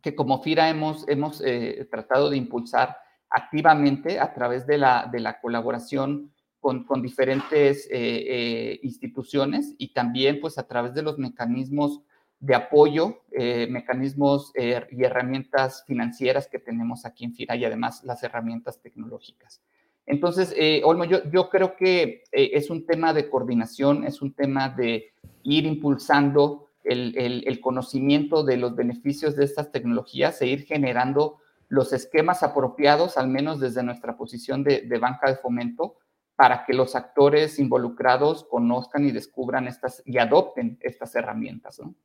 que 0.01 0.13
como 0.13 0.43
FIRA 0.43 0.69
hemos, 0.69 1.07
hemos 1.07 1.41
tratado 1.89 2.29
de 2.29 2.37
impulsar 2.37 2.97
activamente 3.29 4.19
a 4.19 4.31
través 4.33 4.67
de 4.67 4.77
la, 4.77 5.09
de 5.11 5.19
la 5.19 5.41
colaboración 5.41 6.33
con, 6.63 7.01
diferentes 7.01 7.87
eh, 7.87 7.91
eh, 7.91 8.79
instituciones 8.83 9.75
y 9.77 9.91
también 9.91 10.39
pues 10.39 10.57
a 10.57 10.65
través 10.65 10.93
de 10.93 11.01
los 11.01 11.19
mecanismos 11.19 12.01
de 12.39 12.55
apoyo, 12.55 13.23
eh, 13.31 13.67
mecanismos 13.69 14.53
y 14.55 15.03
herramientas 15.03 15.83
financieras 15.85 16.47
que 16.47 16.59
tenemos 16.59 17.05
aquí 17.05 17.25
en 17.25 17.33
FIRA 17.33 17.55
y 17.57 17.65
además 17.65 18.03
las 18.03 18.23
herramientas 18.23 18.81
tecnológicas. 18.81 19.61
Entonces, 20.05 20.53
Olmo, 20.83 21.05
yo, 21.05 21.49
creo 21.49 21.75
que 21.75 22.23
es 22.31 22.69
un 22.69 22.85
tema 22.85 23.13
de 23.13 23.29
coordinación, 23.29 24.03
es 24.03 24.21
un 24.21 24.33
tema 24.33 24.69
de 24.69 25.13
ir 25.43 25.65
impulsando 25.65 26.69
el, 26.83 27.59
conocimiento 27.61 28.43
de 28.43 28.57
los 28.57 28.75
beneficios 28.75 29.35
de 29.35 29.45
estas 29.45 29.71
tecnologías 29.71 30.41
e 30.41 30.47
ir 30.47 30.65
generando 30.65 31.39
los 31.69 31.93
esquemas 31.93 32.43
apropiados, 32.43 33.17
al 33.17 33.29
menos 33.29 33.59
desde 33.59 33.83
nuestra 33.83 34.17
posición 34.17 34.63
de, 34.63 34.81
de 34.81 34.99
banca 34.99 35.29
de 35.29 35.37
fomento, 35.37 35.97
para 36.35 36.65
que 36.65 36.73
los 36.73 36.95
actores 36.95 37.59
involucrados 37.59 38.43
conozcan 38.45 39.05
y 39.05 39.11
descubran 39.11 39.67
estas 39.67 40.01
y 40.05 40.17
adopten 40.17 40.77
estas 40.81 41.15
herramientas. 41.15 41.79
¿no? 41.79 41.95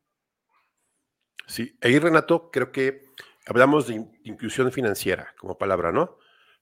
Sí, 1.46 1.76
ahí 1.80 1.98
Renato, 1.98 2.50
creo 2.50 2.70
que 2.70 3.06
hablamos 3.46 3.88
de 3.88 4.06
inclusión 4.24 4.70
financiera 4.70 5.34
como 5.38 5.56
palabra, 5.56 5.92
¿no? 5.92 6.18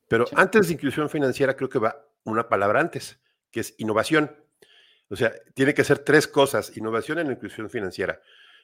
Pero 0.09 0.27
antes 0.35 0.69
de 0.69 0.75
inclusión 0.75 1.09
financiera 1.11 1.57
creo 1.57 1.69
que 1.69 1.79
va 1.79 2.07
una 2.25 2.49
palabra 2.49 2.81
antes, 2.81 3.21
que 3.51 3.61
es 3.61 3.75
innovación. 3.79 4.37
O 5.09 5.17
sea, 5.17 5.33
tiene 5.55 5.75
que 5.75 5.85
ser 5.85 6.01
tres 6.01 6.27
cosas, 6.27 6.77
innovación 6.77 7.19
en 7.19 7.31
inclusión 7.31 7.71
financiera. 7.71 8.21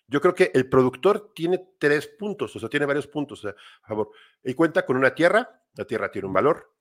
Yo 0.08 0.20
creo 0.20 0.34
que 0.34 0.50
el 0.54 0.68
productor 0.68 1.32
tiene 1.34 1.64
tres 1.78 2.06
puntos, 2.06 2.54
o 2.56 2.58
sea, 2.58 2.68
tiene 2.68 2.86
varios 2.86 3.06
puntos. 3.06 3.44
O 3.44 3.48
sea, 3.48 3.56
a 3.82 3.88
favor, 3.88 4.10
él 4.42 4.56
cuenta 4.56 4.84
con 4.84 4.96
una 4.96 5.14
tierra, 5.14 5.62
la 5.74 5.84
tierra 5.84 6.10
tiene 6.10 6.26
un 6.26 6.34
valor. 6.34 6.74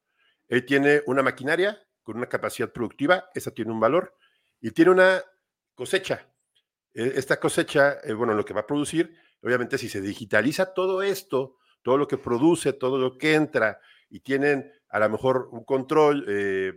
Él 0.47 0.65
tiene 0.65 1.02
una 1.06 1.24
maquinaria, 1.24 1.82
con 2.04 2.17
una 2.17 2.28
capacidad 2.28 2.71
productiva, 2.71 3.30
esa 3.34 3.52
tiene 3.52 3.71
un 3.71 3.80
valor, 3.80 4.15
y 4.60 4.71
tiene 4.71 4.91
una 4.91 5.24
cosecha. 5.76 6.28
E, 6.93 7.13
esta 7.15 7.39
cosecha, 7.39 8.00
eh, 8.04 8.13
bueno, 8.13 8.34
lo 8.34 8.43
que 8.43 8.54
va 8.54 8.62
a 8.62 8.67
producir, 8.67 9.15
obviamente 9.41 9.78
si 9.78 9.88
se 9.88 10.02
digitaliza 10.02 10.74
todo 10.74 11.04
esto, 11.04 11.58
todo 11.84 11.97
lo 11.97 12.08
que 12.08 12.17
produce, 12.17 12.74
todo 12.74 12.97
lo 12.97 13.17
que 13.17 13.36
entra, 13.36 13.80
y 14.12 14.19
tienen 14.19 14.71
a 14.89 15.00
lo 15.00 15.10
mejor 15.10 15.50
un 15.52 15.63
control, 15.63 16.26
eh, 16.28 16.74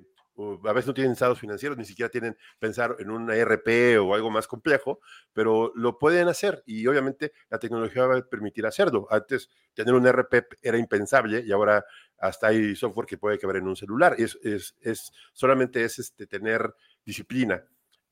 a 0.64 0.72
veces 0.72 0.88
no 0.88 0.94
tienen 0.94 1.12
estados 1.12 1.38
financieros, 1.38 1.76
ni 1.76 1.84
siquiera 1.84 2.08
tienen 2.08 2.36
pensar 2.58 2.96
en 2.98 3.10
un 3.10 3.30
ERP 3.30 4.00
o 4.00 4.14
algo 4.14 4.30
más 4.30 4.46
complejo, 4.46 5.00
pero 5.32 5.72
lo 5.76 5.98
pueden 5.98 6.28
hacer 6.28 6.62
y 6.66 6.86
obviamente 6.86 7.32
la 7.50 7.58
tecnología 7.58 8.06
va 8.06 8.18
a 8.18 8.22
permitir 8.22 8.66
hacerlo. 8.66 9.06
Antes 9.10 9.50
tener 9.74 9.94
un 9.94 10.06
ERP 10.06 10.46
era 10.62 10.78
impensable 10.78 11.42
y 11.44 11.52
ahora 11.52 11.84
hasta 12.18 12.48
hay 12.48 12.74
software 12.74 13.06
que 13.06 13.18
puede 13.18 13.38
caber 13.38 13.56
en 13.56 13.68
un 13.68 13.76
celular. 13.76 14.14
Es, 14.18 14.38
es, 14.42 14.74
es 14.80 15.12
solamente 15.32 15.84
es 15.84 15.98
este, 15.98 16.26
tener 16.26 16.74
disciplina. 17.04 17.62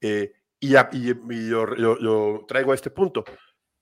Eh, 0.00 0.32
y, 0.60 0.76
y, 0.76 1.48
lo, 1.48 2.44
traigo 2.46 2.72
a 2.72 2.74
este 2.74 2.90
punto. 2.90 3.24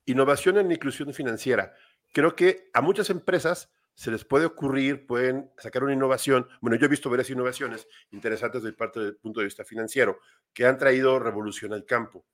Innovación 0.07 0.59
en 0.59 0.73
inclusión 0.73 1.13
financiera. 1.13 1.75
Creo 2.13 2.35
que 2.35 2.71
a 2.73 2.81
muchas 2.81 3.11
empresas 3.11 3.71
se 3.95 4.11
les 4.11 4.25
puede 4.25 4.47
ocurrir, 4.47 5.07
pueden 5.07 5.51
sacar 5.59 5.85
una 5.85 5.93
innovación. 5.93 6.49
Bueno, 6.61 6.77
yo 6.77 6.87
he 6.87 6.89
visto 6.89 7.11
varias 7.11 7.31
innovaciones 7.31 7.87
interesantes 8.11 8.63
desde 8.63 8.77
parte 8.77 9.01
del 9.01 9.17
punto 9.17 9.41
de 9.41 9.45
vista 9.45 9.65
financiero 9.65 10.19
que 10.53 10.67
han 10.67 10.79
traído 10.79 11.19
revolución 11.19 11.73
al 11.73 11.85
campo. 11.85 12.25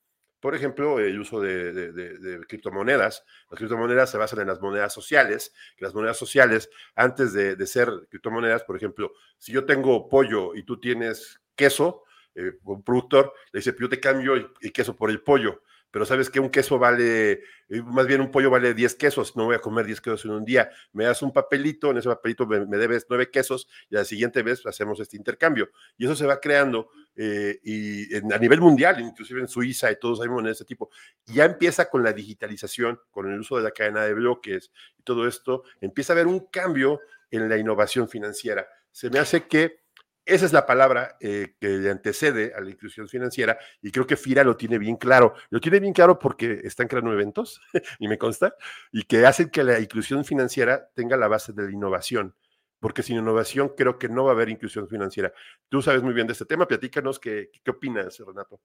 Por 0.41 0.55
ejemplo, 0.55 1.01
el 1.01 1.19
uso 1.19 1.41
de, 1.41 2.41
criptomonedas. 2.47 3.25
Las 3.51 3.59
criptomonedas 3.59 4.11
se 4.11 4.19
basan 4.19 4.41
en 4.41 4.49
las 4.49 4.61
monedas 4.61 4.93
sociales, 4.93 5.53
las 5.79 5.95
monedas 5.95 6.19
sociales, 6.19 6.71
antes 6.95 7.33
de, 7.33 7.67
ser 7.67 7.91
criptomonedas, 8.09 8.63
por 8.63 8.77
ejemplo, 8.77 9.13
si 9.39 9.53
yo 9.53 9.65
tengo 9.65 10.09
pollo 10.09 10.55
y 10.55 10.63
tú 10.63 10.79
tienes 10.79 11.41
queso, 11.55 12.05
eh, 12.35 12.53
un 12.65 12.83
productor 12.83 13.33
le 13.51 13.59
dice, 13.61 13.75
yo 13.81 13.89
te 13.89 13.99
cambio 13.99 14.35
el 14.35 14.73
queso 14.73 14.95
por 14.95 15.11
el 15.11 15.23
pollo 15.23 15.63
pero 15.97 16.05
sabes 16.05 16.29
que 16.29 16.41
un 16.41 16.51
queso 16.51 16.79
vale, 16.79 17.33
eh, 17.71 17.83
más 17.83 18.07
bien 18.07 18.21
un 18.21 18.31
pollo 18.31 18.51
vale 18.51 18.75
10 18.75 18.97
quesos, 18.97 19.35
no 19.35 19.47
voy 19.47 19.57
a 19.57 19.61
comer 19.61 19.87
10 19.87 20.03
quesos 20.03 20.27
en 20.27 20.33
un 20.33 20.45
día, 20.45 20.69
me 20.93 21.05
das 21.05 21.23
un 21.23 21.33
papelito, 21.33 21.91
en 21.91 21.97
ese 21.97 22.11
papelito 22.11 22.47
me, 22.47 22.77
debes 22.77 23.07
9 23.09 23.31
quesos 23.31 23.67
y 23.89 23.95
la 23.95 24.05
siguiente 24.05 24.43
vez 24.43 24.67
hacemos 24.67 25.01
este 25.01 25.17
intercambio. 25.17 25.71
Y 25.97 26.05
eso 26.05 26.15
se 26.15 26.27
va 26.27 26.39
creando 26.39 26.91
eh, 27.17 27.61
y 27.63 28.15
a 28.15 28.39
nivel 28.39 28.61
mundial, 28.61 29.01
inclusive 29.01 29.41
en 29.41 29.49
Suiza 29.49 29.91
y 29.91 29.99
todos 29.99 30.21
hay 30.21 30.29
monedas 30.29 30.59
de 30.59 30.65
este 30.65 30.65
tipo. 30.67 30.91
ya 31.25 31.47
empieza 31.47 31.89
con 31.89 32.03
la 32.03 32.13
digitalización, 32.13 33.01
con 33.11 33.33
el 33.33 33.41
uso 33.41 33.57
de 33.57 33.63
la 33.63 33.71
cadena 33.71 34.03
de 34.03 34.13
bloques 34.13 34.71
y 34.99 35.03
todo 35.03 35.27
esto, 35.27 35.63
empieza 35.81 36.13
a 36.13 36.17
haber 36.17 36.27
un 36.27 36.41
cambio 36.41 37.01
en 37.31 37.49
la 37.49 37.57
innovación 37.57 38.07
financiera. 38.07 38.69
Se 38.93 39.09
me 39.09 39.19
hace 39.19 39.47
que 39.47 39.86
esa 40.27 40.45
es 40.45 40.53
la 40.53 40.67
palabra 40.67 41.17
eh, 41.21 41.55
que 41.61 41.69
le 41.69 41.89
antecede 41.89 42.53
a 42.55 42.61
la 42.61 42.69
inclusión 42.69 43.09
financiera 43.09 43.59
y 43.81 43.93
creo 43.93 44.07
que 44.09 44.17
FIRA 44.17 44.43
lo 44.43 44.57
tiene 44.57 44.77
bien 44.77 44.97
claro. 44.97 45.35
Lo 45.51 45.61
tiene 45.61 45.79
bien 45.79 45.93
claro 45.93 46.19
porque 46.19 46.61
están 46.65 46.89
creando 46.89 47.13
eventos, 47.13 47.61
y 48.01 48.09
me 48.09 48.19
consta, 48.19 48.55
y 48.91 49.05
que 49.05 49.25
hacen 49.25 49.51
que 49.51 49.63
la 49.63 49.79
inclusión 49.79 50.25
financiera 50.25 50.89
tenga 50.95 51.17
la 51.17 51.29
base 51.29 51.53
de 51.53 51.63
la 51.63 51.71
innovación. 51.71 52.35
Porque 52.81 53.05
sin 53.05 53.17
innovación 53.17 53.73
creo 53.77 53.99
que 53.99 54.09
no 54.09 54.25
va 54.25 54.33
a 54.33 54.35
haber 54.35 54.49
inclusión 54.49 54.89
financiera. 54.89 55.33
Tú 55.69 55.81
sabes 55.81 56.03
muy 56.03 56.13
bien 56.13 56.27
de 56.27 56.33
este 56.33 56.45
tema, 56.45 56.67
platícanos 56.67 57.21
qué, 57.21 57.51
qué 57.63 57.71
opinas, 57.71 58.19
Renato. 58.19 58.61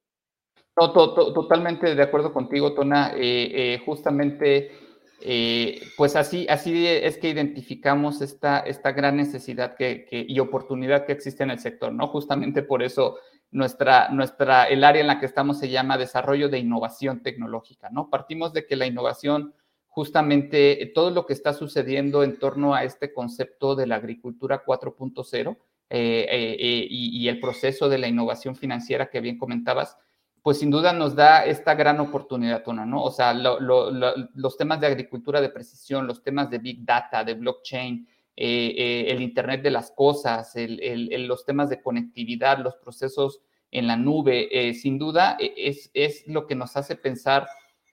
totalmente 0.76 1.96
de 1.96 2.04
acuerdo 2.04 2.34
contigo, 2.34 2.74
Tona. 2.74 3.14
Eh, 3.16 3.76
eh, 3.76 3.82
justamente 3.86 4.91
Eh, 5.24 5.82
pues 5.98 6.16
así, 6.16 6.48
así 6.50 6.88
es 6.88 7.18
que 7.18 7.30
identificamos 7.30 8.22
esta, 8.22 8.60
esta 8.60 8.92
gran 8.92 9.18
necesidad 9.18 9.76
que, 9.76 10.08
y 10.10 10.40
oportunidad 10.40 11.06
que 11.06 11.14
existe 11.14 11.44
en 11.44 11.52
el 11.52 11.60
sector, 11.60 11.94
¿no? 11.94 12.08
Justamente 12.08 12.64
por 12.64 12.82
eso 12.82 13.18
nuestra, 13.52 14.10
nuestra, 14.10 14.66
el 14.66 14.84
área 14.84 15.02
en 15.02 15.08
la 15.08 15.20
que 15.20 15.28
estamos 15.28 15.60
se 15.60 15.70
llama 15.70 15.98
desarrollo 15.98 16.50
de 16.50 16.60
innovación 16.60 17.22
tecnológica, 17.22 17.90
¿no? 17.92 18.10
Partimos 18.10 18.52
de 18.54 18.66
que 18.66 18.76
la 18.76 18.88
innovación, 18.88 19.54
justamente 19.88 20.92
todo 20.96 21.12
lo 21.12 21.26
que 21.26 21.34
está 21.34 21.54
sucediendo 21.54 22.24
en 22.24 22.40
torno 22.40 22.74
a 22.74 22.84
este 22.84 23.14
concepto 23.14 23.76
de 23.76 23.88
la 23.88 23.98
agricultura 23.98 24.64
4.0 24.66 25.58
eh, 25.90 26.26
eh, 26.30 26.88
y, 26.90 27.20
y 27.20 27.28
el 27.28 27.40
proceso 27.40 27.90
de 27.90 27.98
la 27.98 28.08
innovación 28.08 28.56
financiera 28.56 29.10
que 29.10 29.22
bien 29.22 29.38
comentabas, 29.38 29.98
pues 30.44 30.58
sin 30.58 30.72
duda 30.72 30.92
nos 30.92 31.16
da 31.16 31.46
esta 31.46 31.76
gran 31.76 32.00
oportunidad, 32.00 32.66
¿no? 32.66 33.04
O 33.04 33.12
sea, 33.12 33.34
los 33.34 34.58
temas 34.58 34.82
de 34.82 34.88
agricultura 34.88 35.40
de 35.40 35.50
precisión, 35.50 36.08
los 36.08 36.24
temas 36.24 36.50
de 36.50 36.58
Big 36.58 36.84
Data, 36.84 37.24
de 37.24 37.36
blockchain, 37.36 38.08
eh, 38.36 38.74
eh, 38.76 39.12
el 39.12 39.22
Internet 39.22 39.62
de 39.62 39.70
las 39.70 39.92
Cosas, 39.92 40.54
los 40.56 41.46
temas 41.46 41.70
de 41.70 41.82
conectividad, 41.82 42.58
los 42.58 42.76
procesos 42.76 43.42
en 43.70 43.86
la 43.86 43.96
nube, 43.96 44.50
eh, 44.52 44.74
sin 44.74 44.98
duda 44.98 45.38
es, 45.40 45.92
es, 45.94 46.28
lo 46.28 46.48
que 46.48 46.56
nos 46.56 46.76
hace 46.76 46.96
pensar 46.96 47.48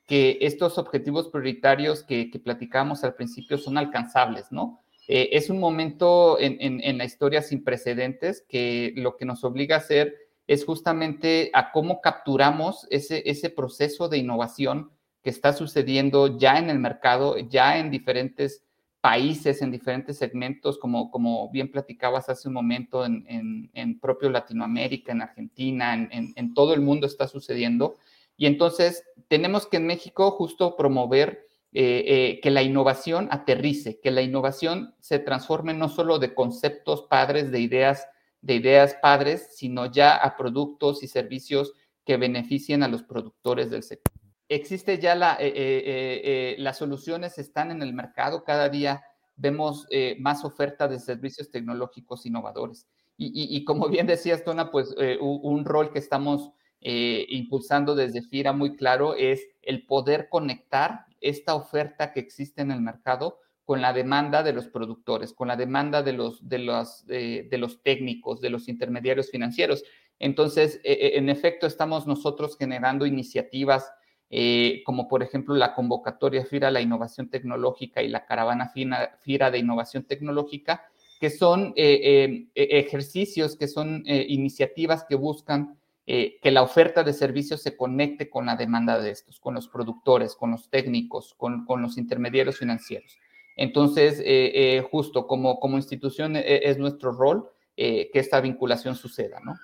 que 0.07 0.39
estos 0.41 0.79
objetivos 0.79 1.29
prioritarios 1.29 2.03
que, 2.03 2.31
que 2.31 2.39
platicábamos 2.39 3.05
al 3.05 3.15
principio 3.15 3.59
son 3.59 3.77
alcanzables, 3.77 4.51
¿no? 4.51 4.81
es 5.11 5.49
un 5.49 5.59
momento 5.59 6.39
en, 6.39 6.59
en 6.61 6.99
la 6.99 7.07
historia 7.07 7.41
sin 7.41 7.65
precedentes 7.65 8.45
que 8.47 8.93
lo 8.95 9.17
que 9.17 9.25
nos 9.25 9.43
obliga 9.43 9.77
a 9.77 9.79
hacer 9.79 10.28
es 10.49 10.65
justamente 10.65 11.51
a 11.53 11.71
cómo 11.71 12.01
capturamos 12.01 12.89
ese, 12.91 13.23
ese 13.27 13.51
proceso 13.51 14.09
de 14.09 14.19
innovación 14.19 14.91
que 15.23 15.31
está 15.31 15.53
sucediendo 15.53 16.39
ya 16.39 16.59
en 16.59 16.71
el 16.71 16.79
mercado, 16.79 17.39
ya 17.39 17.79
en 17.79 17.91
diferentes 17.91 18.65
países, 19.01 19.63
en 19.63 19.71
diferentes 19.71 20.17
segmentos, 20.17 20.79
como, 20.79 21.11
como 21.11 21.51
bien 21.51 21.71
platicabas 21.71 22.29
hace 22.31 22.49
un 22.49 22.55
momento, 22.55 23.05
en, 23.05 23.71
en, 23.75 24.01
propio 24.01 24.31
Latinoamérica, 24.31 25.13
en 25.13 25.23
Argentina, 25.23 25.95
en, 25.95 26.33
en, 26.35 26.55
todo 26.55 26.75
el 26.75 26.81
mundo 26.81 27.07
está 27.07 27.29
sucediendo. 27.29 27.97
Y 28.37 28.47
entonces 28.47 29.05
tenemos 29.29 29.67
que 29.67 29.77
en 29.77 29.87
México 29.87 30.31
justo 30.31 30.77
promover 30.77 31.47
eh, 31.73 32.05
eh, 32.07 32.41
que 32.43 32.51
la 32.51 32.63
innovación 32.63 33.29
aterrice, 33.31 34.01
que 34.01 34.11
la 34.11 34.23
innovación 34.23 34.95
se 35.01 35.19
transforme 35.19 35.75
no 35.75 35.91
solo 35.91 36.19
de 36.19 36.35
conceptos 36.35 37.03
padres, 37.03 37.51
de 37.51 37.61
ideas 37.61 38.09
de 38.49 38.55
ideas 38.55 38.95
padres, 39.03 39.51
sino 39.53 39.93
ya 39.93 40.17
a 40.17 40.35
productos 40.35 41.03
y 41.03 41.07
servicios 41.07 41.75
que 42.07 42.17
beneficien 42.17 42.83
a 42.83 42.89
los 42.89 43.03
productores 43.03 43.71
del 43.71 43.83
sector. 43.83 44.11
Existe 44.49 44.99
ya 44.99 45.15
la, 45.15 45.35
eh, 45.35 45.49
eh, 45.49 45.83
eh, 46.25 46.57
las 46.59 46.79
soluciones 46.79 47.37
están 47.37 47.71
en 47.71 47.83
el 47.83 47.93
mercado, 47.93 48.45
cada 48.45 48.71
día 48.71 49.03
vemos 49.37 49.87
más 50.19 50.45
oferta 50.45 50.89
de 50.89 50.99
servicios 50.99 51.51
tecnológicos 51.51 52.25
innovadores. 52.25 52.89
Y, 53.19 53.65
como 53.65 53.89
bien 53.89 54.07
decías, 54.07 54.43
Tona, 54.43 54.71
pues 54.71 54.97
un 55.21 55.65
rol 55.65 55.93
que 55.93 56.01
estamos 56.01 56.51
impulsando 56.81 57.95
desde 57.95 58.23
FIRA 58.23 58.53
muy 58.53 58.75
claro 58.75 59.15
es 59.15 59.47
el 59.63 59.87
poder 59.87 60.29
conectar 60.29 61.05
esta 61.21 61.55
oferta 61.55 62.13
que 62.13 62.19
existe 62.19 62.63
en 62.63 62.73
el 62.73 62.81
mercado 62.81 63.39
con 63.69 63.83
la 63.83 63.93
demanda 63.93 64.43
de 64.43 64.55
los 64.55 64.67
productores, 64.67 65.35
con 65.35 65.47
la 65.47 65.55
demanda 65.55 66.03
de 66.03 66.15
los, 66.15 66.49
de 66.49 66.59
los, 66.59 67.05
eh, 67.11 67.47
de 67.51 67.59
los 67.59 67.83
técnicos, 67.83 68.41
de 68.41 68.49
los 68.49 68.67
intermediarios 68.67 69.31
financieros. 69.31 69.85
Entonces, 70.19 70.81
e, 70.85 70.95
e, 70.95 71.19
en 71.19 71.29
efecto, 71.29 71.67
estamos 71.67 72.07
nosotros 72.07 72.57
generando 72.57 73.05
iniciativas 73.05 73.93
eh, 74.31 74.83
como 74.87 75.07
por 75.07 75.23
ejemplo 75.23 75.55
la 75.55 75.75
convocatoria 75.75 76.47
FIRA 76.47 76.71
la 76.71 76.81
innovación 76.81 77.29
tecnológica 77.29 78.03
y 78.03 78.09
la 78.09 78.25
caravana 78.25 78.73
FIRA 79.21 79.51
de 79.51 79.59
innovación 79.59 80.05
tecnológica, 80.05 80.87
que 81.21 81.29
son 81.29 81.75
eh, 81.77 82.47
e, 82.55 82.79
ejercicios, 82.79 83.55
que 83.55 83.69
son 83.69 84.03
iniciativas 84.07 85.05
que 85.05 85.15
buscan 85.15 85.79
que 86.07 86.51
la 86.51 86.63
oferta 86.63 87.05
de 87.05 87.13
servicios 87.13 87.61
se 87.61 87.77
conecte 87.77 88.31
con 88.31 88.47
la 88.47 88.57
demanda 88.57 88.99
de 88.99 89.11
estos, 89.11 89.39
con 89.39 89.53
los 89.53 89.69
productores, 89.69 90.35
con 90.37 90.53
los 90.53 90.71
técnicos, 90.71 91.35
con, 91.35 91.67
con 91.67 91.83
los 91.83 91.99
intermediarios 91.99 92.57
financieros. 92.57 93.19
Entonces, 93.59 94.21
eh, 94.21 94.53
eh, 94.77 94.87
justo 94.89 95.27
como, 95.27 95.59
como 95.59 95.77
institución 95.77 96.37
eh, 96.37 96.61
es 96.63 96.79
nuestro 96.79 97.11
rol 97.11 97.51
que 97.77 98.11
esta 98.15 98.41
vinculación 98.41 98.97
suceda, 98.97 99.39
¿no? 99.45 99.55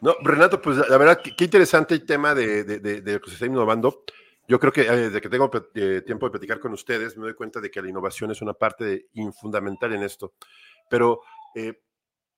No, 0.00 0.14
Renato, 0.22 0.62
pues 0.62 0.78
la 0.88 0.96
verdad, 0.96 1.20
qué, 1.20 1.44
interesante 1.44 1.92
el 1.92 2.06
tema 2.06 2.34
de, 2.34 2.64
de, 2.64 3.12
lo 3.12 3.20
que 3.20 3.28
se 3.28 3.34
está 3.34 3.44
innovando. 3.44 4.04
Yo 4.48 4.58
creo 4.58 4.72
que 4.72 4.84
desde 4.84 5.20
que 5.20 5.28
tengo 5.28 5.50
tiempo 5.50 6.26
de 6.26 6.30
platicar 6.30 6.58
con 6.58 6.72
ustedes, 6.72 7.18
me 7.18 7.24
doy 7.24 7.34
cuenta 7.34 7.60
de 7.60 7.70
que 7.70 7.82
la 7.82 7.90
innovación 7.90 8.30
es 8.30 8.40
una 8.40 8.54
parte 8.54 9.08
fundamental 9.38 9.92
en 9.92 10.04
esto. 10.04 10.32
Pero, 10.88 11.20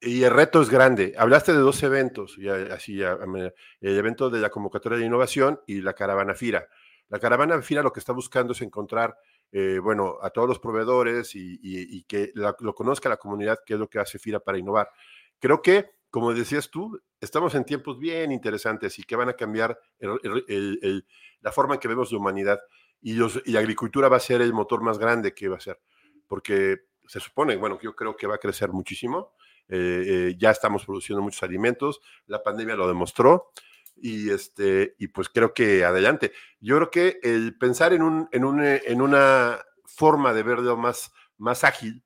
y 0.01 0.25
el 0.25 0.31
reto 0.33 0.61
es 0.61 0.70
grande. 0.70 1.14
Hablaste 1.16 1.53
de 1.53 1.59
dos 1.59 1.81
eventos, 1.85 2.37
ya, 2.37 2.55
así, 2.75 3.01
el 3.01 3.53
evento 3.81 4.29
de 4.29 4.40
la 4.40 4.51
convocatoria 4.51 4.99
de 4.99 5.07
innovación 5.07 5.61
y 5.68 5.83
la 5.83 5.92
caravana 5.92 6.35
FIRA. 6.35 6.66
La 7.11 7.20
caravana 7.20 7.62
FIRA 7.62 7.85
lo 7.85 7.92
que 7.92 8.01
está 8.01 8.12
buscando 8.12 8.55
es 8.55 8.62
encontrar 8.62 9.16
eh, 9.53 9.79
bueno, 9.83 10.19
a 10.23 10.31
todos 10.31 10.49
los 10.49 10.59
proveedores 10.59 11.33
y, 11.35 12.03
que 12.05 12.33
lo 12.35 12.75
conozca 12.75 13.09
la 13.09 13.17
comunidad, 13.17 13.59
que 13.65 13.75
es 13.75 13.81
lo 13.81 13.89
que 13.89 13.99
hace 13.99 14.19
FIRA 14.19 14.41
para 14.41 14.59
innovar. 14.59 14.91
Creo 15.39 15.63
que, 15.63 15.91
como 16.11 16.33
decías 16.33 16.71
tú, 16.71 17.01
estamos 17.21 17.55
en 17.55 17.65
tiempos 17.65 17.99
bien 17.99 18.33
interesantes 18.33 18.99
y 18.99 19.03
que 19.05 19.17
van 19.17 19.29
a 19.29 19.35
cambiar 19.35 19.79
la 19.99 21.53
forma 21.53 21.75
en 21.75 21.81
que 21.81 21.89
vemos 21.89 22.13
la 22.13 22.19
humanidad 22.19 22.61
y, 23.01 23.15
la 23.15 23.61
agricultura 23.61 24.09
va 24.09 24.17
a 24.17 24.21
ser 24.21 24.41
el 24.43 24.53
motor 24.53 24.83
más 24.83 24.99
grande 24.99 25.35
que 25.35 25.49
va 25.49 25.57
a 25.57 25.61
ser, 25.61 25.81
porque 26.27 26.87
se 27.07 27.21
supone, 27.21 27.57
bueno, 27.57 27.79
yo 27.81 27.95
creo 27.95 28.17
que 28.17 28.27
va 28.27 28.35
a 28.35 28.39
crecer 28.39 28.71
muchísimo. 28.73 29.35
Eh, 29.69 30.05
eh, 30.07 30.35
ya 30.39 30.51
estamos 30.51 30.85
produciendo 30.85 31.23
muchos 31.23 31.43
alimentos, 31.43 32.01
la 32.27 32.43
pandemia 32.43 32.77
lo 32.77 32.87
demostró, 32.87 33.51
y, 33.97 34.31
este, 34.31 34.95
y 34.99 35.09
pues 35.09 35.29
creo 35.29 35.55
que 35.55 35.85
adelante. 35.85 36.33
Yo 36.61 36.77
creo 36.77 36.91
que 36.91 37.19
el 37.23 37.57
pensar 37.57 37.93
en, 37.93 38.03
un, 38.03 38.29
en, 38.33 38.45
un, 38.45 38.63
eh, 38.63 38.83
en 38.87 39.01
una 39.01 39.59
forma 39.85 40.33
de 40.33 40.43
verlo 40.43 40.77
más, 40.77 41.13
más 41.39 41.65
ágil 41.65 42.05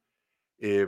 eh, 0.58 0.86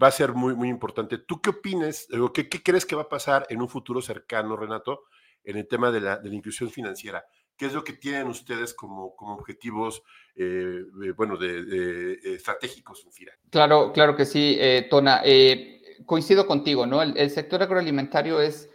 va 0.00 0.08
a 0.08 0.12
ser 0.12 0.32
muy, 0.32 0.54
muy 0.54 0.68
importante. 0.68 1.18
¿Tú 1.18 1.40
qué 1.40 1.50
opinas? 1.50 2.06
¿Qué, 2.32 2.48
¿Qué 2.48 2.62
crees 2.62 2.86
que 2.86 2.96
va 2.96 3.02
a 3.02 3.08
pasar 3.08 3.46
en 3.50 3.60
un 3.60 3.68
futuro 3.68 4.00
cercano, 4.00 4.56
Renato, 4.56 5.04
en 5.42 5.56
el 5.56 5.68
tema 5.68 5.90
de 5.90 6.00
la, 6.00 6.18
de 6.18 6.28
la 6.28 6.34
inclusión 6.34 6.70
financiera? 6.70 7.24
¿Qué 7.56 7.66
es 7.66 7.72
lo 7.72 7.84
que 7.84 7.92
tienen 7.92 8.26
ustedes 8.26 8.74
como, 8.74 9.14
como 9.14 9.34
objetivos, 9.34 10.02
eh, 10.34 10.82
bueno, 11.16 11.36
de, 11.36 12.18
estratégicos 12.34 13.04
en 13.04 13.12
FIRA? 13.12 13.32
Claro, 13.50 13.92
claro 13.92 14.16
que 14.16 14.24
sí, 14.24 14.58
Tona. 14.90 15.22
coincido 16.04 16.48
contigo, 16.48 16.84
¿no? 16.84 17.00
el, 17.00 17.30
sector 17.30 17.62
agroalimentario 17.62 18.40
es 18.40 18.73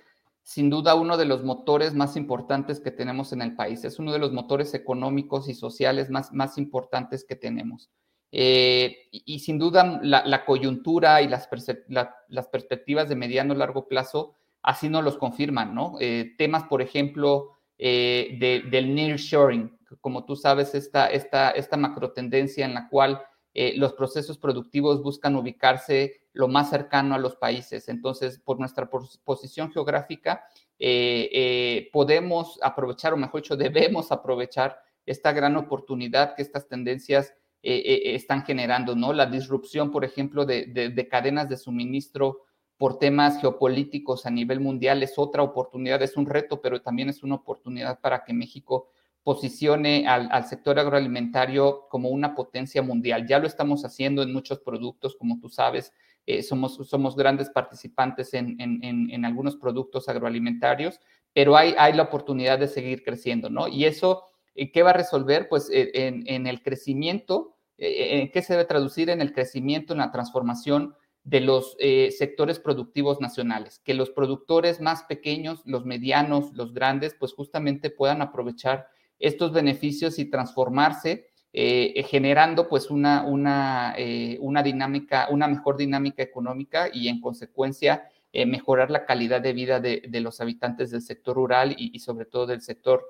sin 0.50 0.72
duda 0.72 0.96
uno 0.96 1.16
de 1.16 1.26
los 1.26 1.44
motores 1.44 1.94
más 1.94 2.18
importantes 2.18 2.80
que 2.80 2.90
tenemos 2.90 3.34
en 3.34 3.44
el 3.44 3.56
país. 3.56 3.84
Es 3.84 4.00
uno 4.00 4.12
de 4.12 4.18
los 4.18 4.32
motores 4.34 4.74
económicos 4.74 5.48
y 5.48 5.54
sociales 5.54 6.10
más, 6.10 6.34
más 6.34 6.58
importantes 6.58 7.24
que 7.24 7.36
tenemos. 7.36 7.92
Eh, 8.32 8.98
y, 9.12 9.38
sin 9.42 9.60
duda 9.60 10.00
la, 10.02 10.46
coyuntura 10.46 11.22
y 11.22 11.28
las, 11.28 11.48
perspectivas 11.48 13.10
de 13.10 13.16
mediano 13.16 13.54
largo 13.54 13.88
plazo 13.88 14.34
así 14.64 14.90
nos 14.90 15.04
los 15.04 15.20
confirman, 15.20 15.76
¿no? 15.76 15.98
Eh, 16.00 16.34
temas, 16.36 16.64
por 16.64 16.82
ejemplo, 16.82 17.60
eh, 17.78 18.66
del 18.72 18.96
nearshoring, 18.96 19.78
como 20.02 20.26
tú 20.26 20.36
sabes, 20.36 20.74
esta, 20.74 21.12
esta, 21.12 21.52
esta 21.52 21.78
macro 21.78 22.12
tendencia 22.12 22.66
en 22.66 22.74
la 22.74 22.90
cual 22.90 23.22
eh, 23.54 23.74
los 23.78 23.94
procesos 23.94 24.38
productivos 24.38 25.02
buscan 25.02 25.36
ubicarse 25.36 26.22
lo 26.34 26.48
más 26.48 26.70
cercano 26.70 27.16
a 27.16 27.18
los 27.20 27.36
países. 27.36 27.90
Entonces, 27.90 28.40
por 28.40 28.60
nuestra 28.60 28.90
posición 29.24 29.72
geográfica, 29.72 30.46
eh, 30.78 31.30
eh, 31.32 31.90
podemos 31.92 32.60
aprovechar, 32.62 33.14
o 33.14 33.18
mejor 33.18 33.42
dicho, 33.42 33.58
debemos 33.58 34.12
aprovechar 34.12 34.80
esta 35.06 35.32
gran 35.32 35.56
oportunidad 35.58 36.36
que 36.36 36.42
estas 36.42 36.68
tendencias 36.68 37.34
están 37.62 38.46
generando, 38.46 38.96
¿no? 38.96 39.12
La 39.12 39.26
disrupción, 39.26 39.92
por 39.92 40.06
ejemplo, 40.06 40.46
de, 40.46 40.68
de, 40.68 41.08
cadenas 41.10 41.50
de 41.50 41.58
suministro 41.58 42.46
por 42.78 43.00
temas 43.00 43.42
geopolíticos 43.42 44.26
a 44.26 44.30
nivel 44.30 44.62
mundial 44.62 45.04
es 45.04 45.18
otra 45.18 45.44
oportunidad, 45.44 46.02
es 46.02 46.16
un 46.16 46.26
reto, 46.26 46.62
pero 46.62 46.82
también 46.82 47.10
es 47.10 47.22
una 47.22 47.36
oportunidad 47.36 48.00
para 48.00 48.24
que 48.24 48.32
México 48.32 48.88
posicione 49.24 50.08
al, 50.08 50.46
sector 50.46 50.80
agroalimentario 50.80 51.88
como 51.90 52.10
una 52.10 52.34
potencia 52.34 52.82
mundial. 52.82 53.28
Ya 53.28 53.40
lo 53.40 53.48
estamos 53.48 53.86
haciendo 53.86 54.24
en 54.24 54.34
muchos 54.34 54.60
productos, 54.60 55.16
como 55.16 55.40
tú 55.40 55.50
sabes, 55.50 55.94
eh, 56.30 56.44
somos, 56.44 56.76
somos 56.88 57.16
grandes 57.16 57.50
participantes 57.50 58.36
en, 58.36 58.56
en, 58.60 59.26
algunos 59.26 59.56
productos 59.56 60.10
agroalimentarios, 60.10 61.00
pero 61.34 61.58
hay, 61.58 61.74
hay 61.76 61.94
la 61.94 62.04
oportunidad 62.04 62.60
de 62.60 62.68
seguir 62.68 63.02
creciendo, 63.02 63.50
¿no? 63.50 63.68
Y 63.68 63.86
eso, 63.86 64.26
eh, 64.54 64.72
¿qué 64.72 64.84
va 64.84 64.92
a 64.92 64.94
resolver? 64.94 65.50
Pues 65.50 65.72
eh, 65.74 65.90
en, 65.96 66.46
el 66.46 66.62
crecimiento, 66.62 67.56
¿en 67.80 68.30
qué 68.30 68.44
se 68.44 68.54
debe 68.54 68.66
traducir? 68.66 69.10
En 69.10 69.22
el 69.22 69.34
crecimiento, 69.34 69.94
en 69.94 70.00
la 70.02 70.12
transformación 70.12 70.94
de 71.24 71.42
los 71.42 71.76
sectores 72.16 72.60
productivos 72.60 73.20
nacionales, 73.20 73.80
que 73.80 73.96
los 73.96 74.12
productores 74.12 74.80
más 74.82 75.06
pequeños, 75.06 75.64
los 75.66 75.84
medianos, 75.84 76.54
los 76.54 76.76
grandes, 76.76 77.16
pues 77.20 77.34
justamente 77.34 77.90
puedan 77.90 78.22
aprovechar 78.22 78.86
estos 79.18 79.52
beneficios 79.52 80.20
y 80.20 80.26
transformarse 80.26 81.29
generando 81.52 82.68
pues 82.68 82.92
una, 82.92 83.24
una, 83.26 83.96
una 84.40 84.64
dinámica, 84.64 85.28
una 85.32 85.48
mejor 85.48 85.78
dinámica 85.78 86.22
económica 86.22 86.90
y 86.94 87.08
en 87.08 87.20
consecuencia 87.20 88.08
mejorar 88.46 88.92
la 88.92 89.06
calidad 89.06 89.42
de 89.42 89.54
vida 89.54 89.80
de, 89.80 90.20
los 90.22 90.40
habitantes 90.42 90.92
del 90.92 91.02
sector 91.02 91.36
rural 91.36 91.76
y, 91.78 91.98
sobre 92.00 92.26
todo 92.26 92.46
del 92.46 92.62
sector 92.62 93.04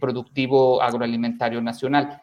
productivo 0.00 0.80
agroalimentario 0.80 1.60
nacional. 1.60 2.22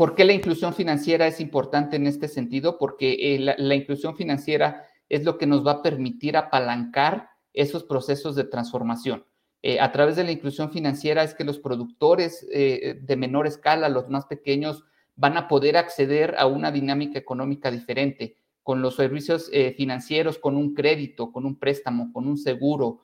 ¿Por 0.00 0.14
qué 0.14 0.24
la 0.24 0.32
inclusión 0.32 0.72
financiera 0.72 1.26
es 1.26 1.42
importante 1.42 1.96
en 1.96 2.06
este 2.06 2.26
sentido? 2.26 2.78
Porque 2.78 3.36
la 3.58 3.74
inclusión 3.74 4.16
financiera 4.16 4.86
es 5.10 5.24
lo 5.24 5.36
que 5.36 5.46
nos 5.46 5.66
va 5.66 5.72
a 5.72 5.82
permitir 5.82 6.38
apalancar 6.38 7.28
esos 7.52 7.84
procesos 7.84 8.34
de 8.34 8.44
transformación. 8.44 9.26
Eh, 9.62 9.78
a 9.78 9.92
través 9.92 10.16
de 10.16 10.24
la 10.24 10.32
inclusión 10.32 10.70
financiera 10.70 11.22
es 11.22 11.34
que 11.34 11.44
los 11.44 11.58
productores 11.58 12.46
eh, 12.50 12.98
de 13.00 13.16
menor 13.16 13.46
escala, 13.46 13.88
los 13.88 14.08
más 14.08 14.26
pequeños, 14.26 14.84
van 15.16 15.36
a 15.36 15.48
poder 15.48 15.76
acceder 15.76 16.34
a 16.38 16.46
una 16.46 16.72
dinámica 16.72 17.18
económica 17.18 17.70
diferente, 17.70 18.36
con 18.62 18.80
los 18.80 18.96
servicios 18.96 19.50
eh, 19.52 19.74
financieros, 19.76 20.38
con 20.38 20.56
un 20.56 20.74
crédito, 20.74 21.30
con 21.30 21.44
un 21.44 21.58
préstamo, 21.58 22.12
con 22.12 22.26
un 22.26 22.38
seguro, 22.38 23.00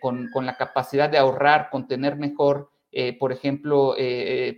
con, 0.00 0.30
con, 0.32 0.46
la 0.46 0.56
capacidad 0.56 1.10
de 1.10 1.18
ahorrar, 1.18 1.68
con 1.70 1.86
tener 1.86 2.16
mejor, 2.16 2.70
por 3.20 3.32
ejemplo, 3.32 3.94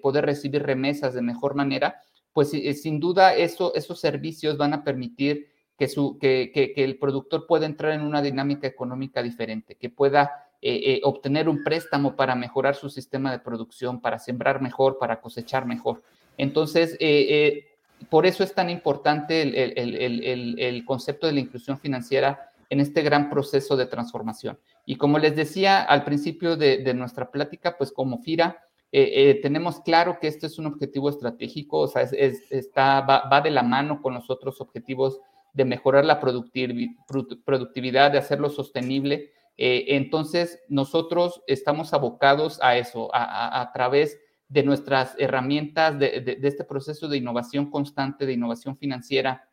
poder 0.00 0.24
recibir 0.24 0.62
remesas 0.62 1.14
de 1.14 1.20
mejor 1.20 1.56
manera, 1.56 2.00
pues 2.32 2.50
sin 2.50 3.00
duda 3.00 3.34
eso, 3.34 3.74
esos 3.74 3.98
servicios 3.98 4.56
van 4.56 4.74
a 4.74 4.84
permitir 4.84 5.48
que, 5.76 5.88
su, 5.88 6.16
que, 6.20 6.52
que, 6.54 6.84
el 6.84 6.96
productor 6.96 7.48
pueda 7.48 7.66
entrar 7.66 7.90
en 7.90 8.02
una 8.02 8.22
dinámica 8.22 8.68
económica 8.68 9.20
diferente, 9.20 9.74
que 9.74 9.90
pueda 9.90 10.47
eh, 10.60 10.94
eh, 10.94 11.00
obtener 11.04 11.48
un 11.48 11.62
préstamo 11.62 12.16
para 12.16 12.34
mejorar 12.34 12.74
su 12.74 12.90
sistema 12.90 13.30
de 13.30 13.38
producción, 13.38 14.00
para 14.00 14.18
sembrar 14.18 14.60
mejor, 14.60 14.98
para 14.98 15.20
cosechar 15.20 15.66
mejor. 15.66 16.02
Entonces, 16.36 16.96
eh, 16.98 17.66
por 18.10 18.26
eso 18.26 18.42
es 18.42 18.52
tan 18.54 18.68
importante 18.68 19.42
el, 19.42 19.54
el, 19.54 19.94
el, 19.94 20.58
el, 20.58 20.84
concepto 20.84 21.28
de 21.28 21.32
la 21.34 21.40
inclusión 21.40 21.78
financiera 21.78 22.50
en 22.70 22.80
este 22.80 23.02
gran 23.02 23.30
proceso 23.30 23.76
de 23.76 23.86
transformación. 23.86 24.58
Y 24.84 24.96
como 24.96 25.20
les 25.20 25.36
decía 25.36 25.80
al 25.80 26.04
principio 26.04 26.56
de, 26.56 26.92
nuestra 26.92 27.30
plática, 27.30 27.76
pues 27.78 27.92
como 27.92 28.18
FIRA, 28.18 28.64
tenemos 28.90 29.80
claro 29.80 30.18
que 30.20 30.26
este 30.26 30.46
es 30.46 30.58
un 30.58 30.66
objetivo 30.66 31.08
estratégico, 31.08 31.78
o 31.80 31.88
sea, 31.88 32.02
es, 32.02 32.42
está, 32.50 33.00
va, 33.02 33.28
va, 33.28 33.40
de 33.40 33.50
la 33.50 33.62
mano 33.62 34.02
con 34.02 34.14
los 34.14 34.28
otros 34.28 34.60
objetivos 34.60 35.20
de 35.52 35.64
mejorar 35.64 36.04
la 36.04 36.20
productividad, 36.20 38.10
de 38.10 38.18
hacerlo 38.18 38.50
sostenible. 38.50 39.32
Eh, 39.60 39.96
entonces, 39.96 40.62
nosotros 40.68 41.42
estamos 41.48 41.92
abocados 41.92 42.60
a 42.62 42.78
eso, 42.78 43.10
a, 43.12 43.68
través 43.74 44.16
de 44.48 44.62
nuestras 44.62 45.16
herramientas, 45.18 45.98
de, 45.98 46.38
este 46.42 46.62
proceso 46.62 47.08
de 47.08 47.18
innovación 47.18 47.68
constante, 47.68 48.24
de 48.24 48.34
innovación 48.34 48.78
financiera, 48.78 49.50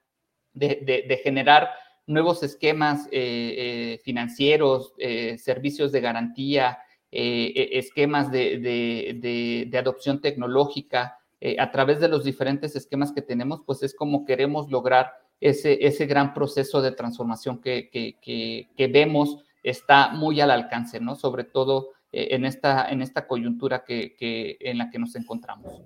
de, 0.54 1.20
generar 1.24 1.72
nuevos 2.06 2.44
esquemas 2.44 3.08
eh, 3.08 3.56
eh, 3.58 4.02
financieros, 4.04 4.94
servicios 5.38 5.91
de 5.91 6.02
garantía, 6.02 6.78
esquemas 7.10 8.32
de, 8.32 9.78
adopción 9.78 10.22
tecnológica. 10.22 11.18
a 11.58 11.72
través 11.72 12.00
de 12.00 12.10
los 12.10 12.24
diferentes 12.24 12.76
esquemas 12.76 13.12
que 13.12 13.24
tenemos, 13.24 13.63
pues 13.65 13.82
es 13.82 13.96
como 13.96 14.24
queremos 14.24 14.70
lograr 14.70 15.13
ese, 15.41 15.86
ese 15.86 16.06
gran 16.06 16.34
proceso 16.34 16.82
de 16.82 16.91
transformación 16.91 17.60
que, 17.60 17.89
que, 17.89 18.88
vemos 18.88 19.44
está 19.65 20.10
muy 20.10 20.39
al 20.41 20.51
alcance, 20.51 20.99
¿no? 20.99 21.15
Sobre 21.15 21.43
todo 21.43 21.89
eh, 22.12 22.28
en, 22.32 22.45
esta, 22.45 22.88
en 22.89 23.01
esta 23.01 23.28
coyuntura 23.28 23.84
que, 23.84 24.15
en 24.60 24.78
la 24.78 24.91
que 24.91 24.99
nos 24.99 25.15
encontramos. 25.15 25.82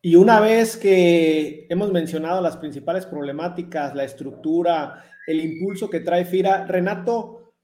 Y 0.00 0.14
una 0.14 0.40
vez 0.40 0.76
que 0.76 1.66
hemos 1.68 1.92
mencionado 1.92 2.40
las 2.40 2.56
principales 2.56 3.04
problemáticas, 3.06 3.94
la 3.94 4.04
estructura, 4.04 5.04
el 5.26 5.40
impulso 5.40 5.90
que 5.90 6.00
trae 6.00 6.24
FIRA, 6.24 6.66
Renato, 6.66 7.54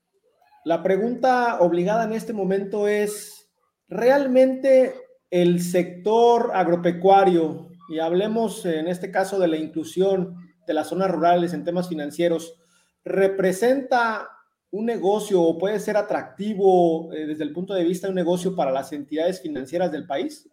la 0.65 0.83
pregunta 0.83 1.59
obligada 1.61 2.05
en 2.05 2.13
este 2.13 2.33
momento 2.33 2.89
es, 2.89 3.49
¿realmente 3.89 4.95
el 5.31 5.63
sector 5.63 6.51
agropecuario, 6.55 7.69
y 7.89 8.01
hablemos 8.01 8.67
en 8.67 8.89
este 8.89 9.13
caso 9.13 9.39
de 9.39 9.49
la 9.49 9.57
inclusión, 9.57 10.37
de 10.67 10.75
las 10.75 10.89
zonas 10.89 11.11
rurales 11.11 11.55
en 11.55 11.65
temas 11.65 11.89
financieros, 11.89 12.61
¿representa 13.05 14.29
un 14.71 14.87
negocio 14.87 15.57
puede 15.59 15.81
ser 15.81 15.97
atractivo 15.97 17.13
eh, 17.13 17.27
desde 17.27 17.45
el 17.45 17.53
punto 17.53 17.75
de 17.75 17.85
vista 17.85 18.07
de 18.07 18.11
un 18.11 18.17
negocio 18.17 18.55
para 18.55 18.71
las 18.71 18.93
entidades 18.93 19.41
financieras 19.41 19.91
del 19.91 20.07
país? 20.07 20.49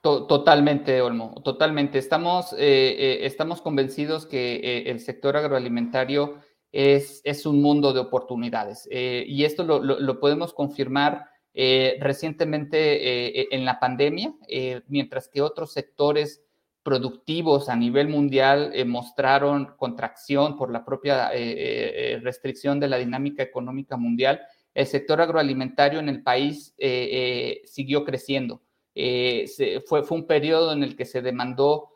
Totalmente, 0.00 1.00
Olmo, 1.00 1.40
totalmente. 1.42 1.98
Estamos, 1.98 2.52
eh, 2.52 2.56
eh, 2.58 3.18
estamos 3.22 3.62
convencidos 3.62 4.26
que 4.26 4.82
el 4.84 5.00
sector 5.00 5.34
agroalimentario 5.34 6.40
es, 6.72 7.22
es, 7.24 7.46
un 7.46 7.62
mundo 7.62 7.94
de 7.94 8.00
oportunidades 8.00 8.86
y 8.90 9.44
esto 9.44 9.64
lo, 9.64 9.82
lo, 9.82 10.20
podemos 10.20 10.52
confirmar 10.52 11.24
recientemente 11.54 13.54
en 13.54 13.64
la 13.64 13.80
pandemia, 13.80 14.34
mientras 14.88 15.28
que 15.28 15.40
otros 15.40 15.72
sectores 15.72 16.43
productivos 16.84 17.70
a 17.70 17.76
nivel 17.76 18.08
mundial 18.08 18.70
eh, 18.74 18.84
mostraron 18.84 19.74
contracción 19.76 20.56
por 20.56 20.70
la 20.70 20.84
propia 20.84 21.30
eh, 21.32 22.12
eh, 22.14 22.20
restricción 22.22 22.78
de 22.78 22.88
la 22.88 22.98
dinámica 22.98 23.42
económica 23.42 23.96
mundial, 23.96 24.42
el 24.74 24.86
sector 24.86 25.20
agroalimentario 25.20 25.98
en 25.98 26.08
el 26.08 26.22
país 26.22 26.74
siguió 27.64 28.04
creciendo. 28.04 28.60
fue, 28.94 30.02
fue, 30.02 30.16
un 30.16 30.26
periodo 30.26 30.72
en 30.72 30.82
el 30.82 30.96
que 30.96 31.04
se 31.04 31.22
demandó 31.22 31.90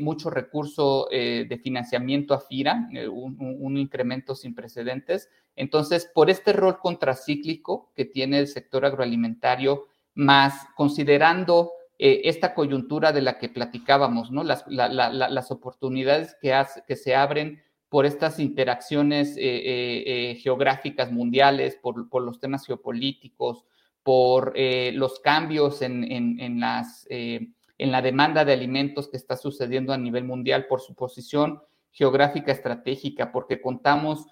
mucho 0.00 0.30
recurso 0.30 1.08
de 1.10 1.60
financiamiento 1.62 2.32
a 2.32 2.40
FIRA, 2.40 2.88
un, 3.12 3.36
un, 3.38 3.76
incremento 3.76 4.34
sin 4.34 4.54
precedentes. 4.54 5.28
Entonces, 5.56 6.10
por 6.14 6.30
este 6.30 6.54
rol 6.54 6.78
contracíclico 6.78 7.92
que 7.94 8.06
tiene 8.06 8.38
el 8.38 8.48
sector 8.48 8.86
agroalimentario, 8.86 9.88
más 10.14 10.54
considerando 10.74 11.70
eh, 11.98 12.22
esta 12.24 12.52
coyuntura 12.52 13.10
de 13.12 13.22
la 13.22 13.38
que 13.38 13.48
platicábamos. 13.48 14.30
Las, 14.30 15.50
oportunidades 15.50 16.36
que, 16.40 16.96
se 16.96 17.14
abren 17.14 17.62
por 17.88 18.04
estas 18.04 18.38
interacciones 18.38 19.36
eh, 19.36 19.40
eh, 19.40 20.34
geográficas 20.36 21.10
mundiales, 21.10 21.78
por, 21.80 22.22
los 22.22 22.38
temas 22.38 22.66
geopolíticos, 22.66 23.64
por 24.02 24.54
los 24.56 25.20
cambios 25.20 25.80
en 25.82 26.60
la 26.60 28.02
demanda 28.02 28.44
de 28.44 28.52
alimentos 28.52 29.08
que 29.08 29.16
está 29.16 29.36
sucediendo 29.36 29.92
a 29.92 29.98
nivel 29.98 30.24
mundial, 30.24 30.66
por 30.68 30.80
su 30.80 30.94
posición 30.94 31.62
geográfica 31.92 32.52
estratégica, 32.52 33.32
porque 33.32 33.60
contamos 33.60 34.26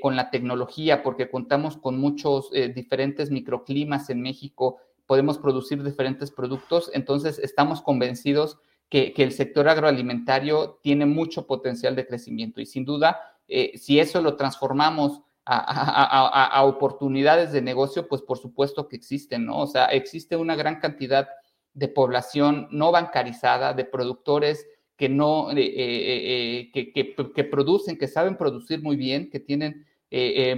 con 0.00 0.16
la 0.16 0.30
tecnología, 0.30 1.02
porque 1.02 1.28
contamos 1.28 1.76
con 1.76 1.98
muchos 1.98 2.50
diferentes 2.74 3.30
microclimas 3.30 4.08
en 4.08 4.22
México 4.22 4.78
podemos 5.06 5.38
producir 5.38 5.82
diferentes 5.82 6.30
productos, 6.30 6.90
entonces 6.92 7.38
estamos 7.38 7.80
convencidos 7.80 8.58
que, 8.88 9.12
el 9.16 9.32
sector 9.32 9.68
agroalimentario 9.68 10.78
tiene 10.82 11.06
mucho 11.06 11.46
potencial 11.46 11.96
de 11.96 12.06
crecimiento 12.06 12.60
y 12.60 12.66
sin 12.66 12.84
duda, 12.84 13.20
eh, 13.48 13.72
si 13.76 13.98
eso 13.98 14.20
lo 14.20 14.36
transformamos 14.36 15.22
a, 15.48 16.64
oportunidades 16.64 17.52
de 17.52 17.62
negocio, 17.62 18.08
pues 18.08 18.20
por 18.20 18.38
supuesto 18.38 18.88
que 18.88 18.96
existen, 18.96 19.46
¿no? 19.46 19.60
O 19.60 19.66
sea, 19.68 19.86
existe 19.86 20.34
una 20.36 20.56
gran 20.56 20.80
cantidad 20.80 21.28
de 21.72 21.86
población 21.86 22.66
no 22.72 22.90
bancarizada, 22.90 23.72
de 23.72 23.84
productores 23.84 24.66
que 24.96 25.08
no, 25.08 25.52
eh, 25.52 25.54
eh, 25.56 26.70
que, 26.72 26.92
que, 26.92 27.44
producen, 27.44 27.96
que 27.96 28.08
saben 28.08 28.36
producir 28.36 28.82
muy 28.82 28.96
bien, 28.96 29.30
que 29.30 29.38
tienen 29.38 29.86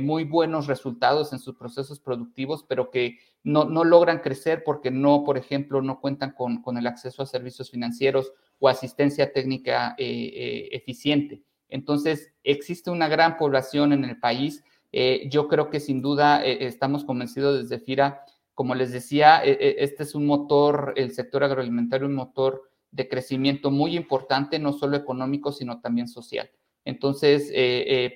muy 0.00 0.24
buenos 0.24 0.68
resultados 0.68 1.32
en 1.32 1.38
sus 1.38 1.56
procesos 1.56 2.00
productivos, 2.00 2.64
pero 2.66 2.90
que 2.90 3.18
no, 3.44 3.85
logran 3.85 4.18
crecer 4.18 4.62
porque 4.64 4.90
no, 4.90 5.24
por 5.24 5.38
ejemplo, 5.38 5.81
no 5.83 6.01
cuentan 6.01 6.33
con, 6.33 6.77
el 6.77 6.87
acceso 6.87 7.22
a 7.22 7.27
servicios 7.27 7.70
financieros 7.70 8.33
o 8.59 8.68
asistencia 8.68 9.33
técnica 9.33 9.94
eh, 9.98 10.05
eh, 10.07 10.68
eficiente. 10.72 11.42
Entonces, 11.68 12.33
existe 12.42 12.90
una 12.90 13.09
gran 13.09 13.37
población 13.37 13.92
en 13.92 14.05
el 14.05 14.18
país. 14.18 14.64
Eh, 14.92 15.29
yo 15.31 15.48
creo 15.48 15.70
que 15.70 15.81
sin 15.81 16.01
duda 16.03 16.44
estamos 16.44 17.05
convencidos 17.05 17.62
desde 17.62 17.85
FIRA, 17.85 18.22
como 18.55 18.74
les 18.74 18.91
decía, 18.91 19.39
este 19.45 20.03
es 20.03 20.16
un 20.16 20.26
motor, 20.26 20.93
el 20.97 21.12
sector 21.12 21.45
agroalimentario, 21.45 22.09
un 22.09 22.14
motor 22.14 22.62
de 22.91 23.09
crecimiento 23.09 23.70
muy 23.70 23.97
importante, 23.97 24.59
no 24.59 24.72
solo 24.72 24.97
económico, 24.97 25.53
sino 25.53 25.80
también 25.80 26.09
social. 26.09 26.51
Entonces, 26.84 27.53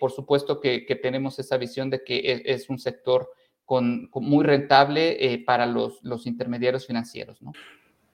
por 0.01 0.11
supuesto 0.11 0.59
que, 0.59 0.81
tenemos 1.01 1.39
esa 1.39 1.59
visión 1.59 1.91
de 1.91 2.03
que 2.03 2.33
es, 2.33 2.43
es 2.45 2.71
un 2.71 2.81
sector 2.81 3.29
muy 3.81 4.45
rentable 4.45 5.33
eh, 5.33 5.43
para 5.45 5.67
los, 5.67 6.03
los, 6.03 6.27
intermediarios 6.27 6.87
financieros, 6.87 7.41
¿no? 7.43 7.53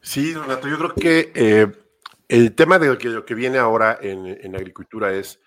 Sí, 0.01 0.35
Renato, 0.35 0.69
yo 0.69 0.79
creo 0.79 0.95
que 0.95 1.33
eh, 1.35 1.67
el 2.29 2.55
tema 2.55 2.79
de 2.79 2.87
lo 2.89 2.99
que, 2.99 3.09
lo 3.09 3.25
que 3.25 3.35
viene 3.35 3.59
ahora 3.59 3.99
en, 4.01 4.27
en, 4.27 4.55
agricultura 4.55 5.13
es, 5.13 5.41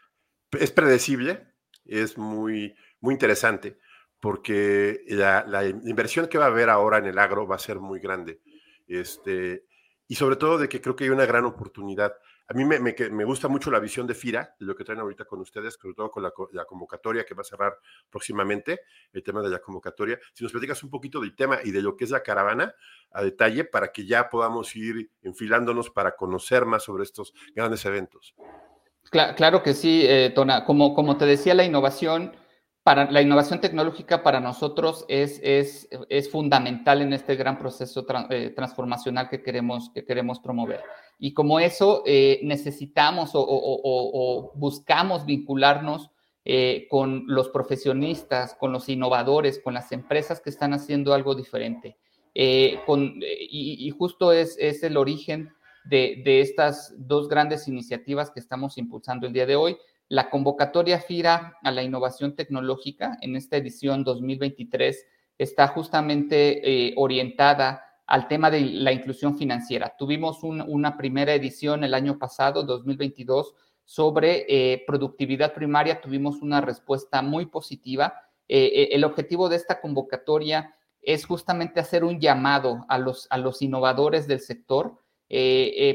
es 0.51 0.72
predecible, 0.72 1.47
es 1.86 2.18
muy, 2.18 2.76
muy 2.99 3.14
interesante, 3.14 3.78
porque 4.20 5.03
la, 5.07 5.45
la, 5.47 5.66
inversión 5.66 6.28
que 6.28 6.38
va 6.38 6.45
a 6.45 6.49
haber 6.49 6.70
ahora 6.70 6.97
en 6.97 7.05
el 7.05 7.18
agro 7.18 7.47
va 7.47 7.55
a 7.55 7.59
ser 7.59 7.80
muy 7.80 7.99
grande. 7.99 8.41
Este, 8.88 9.66
y 10.07 10.16
sobre 10.16 10.36
todo 10.36 10.57
de 10.57 10.68
que 10.68 10.82
creo 10.82 10.95
que 10.95 11.05
hay 11.05 11.09
una 11.09 11.26
gran 11.26 11.45
oportunidad. 11.45 12.14
A 12.52 12.54
mí 12.54 12.66
me, 12.66 12.80
me, 12.82 13.24
gusta 13.24 13.47
mucho 13.47 13.72
la 13.72 13.80
visión 13.80 14.06
de 14.06 14.14
FIRA, 14.14 14.58
de 14.60 14.66
lo 14.66 14.76
que 14.76 14.84
traen 14.84 14.99
ahorita 14.99 15.24
con 15.24 15.39
ustedes, 15.39 15.78
sobre 15.82 15.95
todo 15.95 16.12
con 16.12 16.22
la, 16.22 16.34
la, 16.52 16.66
convocatoria 16.66 17.26
que 17.26 17.34
va 17.34 17.43
a 17.43 17.45
cerrar 17.45 17.78
próximamente, 18.10 18.82
el 19.14 19.24
tema 19.24 19.41
de 19.41 19.49
la 19.49 19.60
convocatoria. 19.60 20.20
Si 20.34 20.43
nos 20.43 20.52
platicas 20.52 20.84
un 20.84 20.89
poquito 20.89 21.22
del 21.22 21.34
tema 21.34 21.60
y 21.64 21.72
de 21.72 21.82
lo 21.82 21.95
que 21.95 22.04
es 22.04 22.10
la 22.10 22.22
caravana 22.22 22.76
a 23.12 23.24
detalle 23.24 23.64
para 23.64 23.93
que 23.93 24.06
ya 24.06 24.30
podamos 24.30 24.76
ir 24.76 25.12
enfilándonos 25.22 25.91
para 25.91 26.18
conocer 26.18 26.66
más 26.66 26.84
sobre 26.84 27.06
estos 27.06 27.34
grandes 27.56 27.86
eventos. 27.86 28.36
Claro, 29.10 29.64
que 29.64 29.74
sí, 29.74 30.04
eh, 30.06 30.34
Tona. 30.36 30.66
Como, 30.66 30.93
como 30.93 31.16
te 31.16 31.26
decía, 31.26 31.54
la 31.54 31.64
innovación 31.64 32.34
para 32.84 33.11
la 33.11 33.21
innovación 33.21 33.61
tecnológica 33.61 34.23
para 34.23 34.39
nosotros 34.39 35.05
es, 35.07 35.39
es, 35.43 35.88
es 36.09 36.32
fundamental 36.32 37.01
en 37.01 37.13
este 37.13 37.36
gran 37.36 37.59
proceso 37.59 38.05
eh, 38.32 38.49
transformacional 38.55 39.29
que 39.29 39.43
queremos, 39.43 39.91
que 39.93 40.03
queremos 40.03 40.39
promover. 40.39 40.82
Y 41.19 41.34
como 41.34 41.59
eso, 41.59 42.01
eh, 42.07 42.39
necesitamos 42.43 43.32
o, 43.34 44.51
buscamos 44.55 45.27
vincularnos 45.27 46.09
eh, 46.43 46.88
con 46.89 47.25
los 47.27 47.49
profesionistas, 47.49 48.55
con 48.55 48.71
los 48.71 48.89
innovadores, 48.89 49.59
con 49.59 49.75
las 49.75 49.91
empresas 49.91 50.41
que 50.41 50.49
están 50.49 50.73
haciendo 50.73 51.13
algo 51.13 51.36
diferente. 51.36 51.97
Con, 52.88 53.19
y, 53.21 53.86
y, 53.86 53.89
justo 53.91 54.32
es, 54.32 54.55
es 54.57 54.82
el 54.82 54.97
origen 54.97 55.53
de, 55.84 56.21
de 56.23 56.41
estas 56.41 56.95
dos 56.97 57.27
grandes 57.27 57.67
iniciativas 57.67 58.32
que 58.32 58.39
estamos 58.39 58.77
impulsando 58.77 59.27
el 59.27 59.34
día 59.34 59.45
de 59.45 59.57
hoy 59.57 59.77
la 60.12 60.30
convocatoria 60.30 60.99
FIRA 60.99 61.57
a 61.64 61.72
la 61.72 61.84
innovación 61.84 62.36
tecnológica 62.36 63.18
en 63.22 63.38
esta 63.38 63.55
edición 63.55 64.03
2023 64.03 65.07
está 65.38 65.70
justamente 65.70 66.89
eh, 66.89 66.93
orientada 66.97 67.86
al 68.07 68.28
tema 68.28 68.51
de 68.51 68.59
la 68.59 68.91
inclusión 68.91 69.38
financiera. 69.38 69.95
Tuvimos 69.97 70.43
una 70.43 70.97
primera 70.97 71.34
edición 71.34 71.86
el 71.86 71.93
año 71.93 72.20
pasado, 72.20 72.64
2022, 72.64 73.55
sobre 73.86 74.45
eh, 74.49 74.84
productividad 74.86 75.53
primaria. 75.53 76.01
Tuvimos 76.01 76.41
una 76.41 76.59
respuesta 76.59 77.22
muy 77.22 77.45
positiva. 77.45 78.14
Eh, 78.49 78.89
el 78.91 79.05
objetivo 79.05 79.47
de 79.47 79.55
esta 79.55 79.80
convocatoria 79.80 80.76
es 81.01 81.26
justamente 81.26 81.80
hacer 81.80 82.03
un 82.03 82.20
llamado 82.20 82.86
a 82.89 82.97
los, 82.97 83.28
a 83.30 83.38
los 83.38 83.62
innovadores 83.62 84.28
del 84.28 84.41
sector 84.41 84.97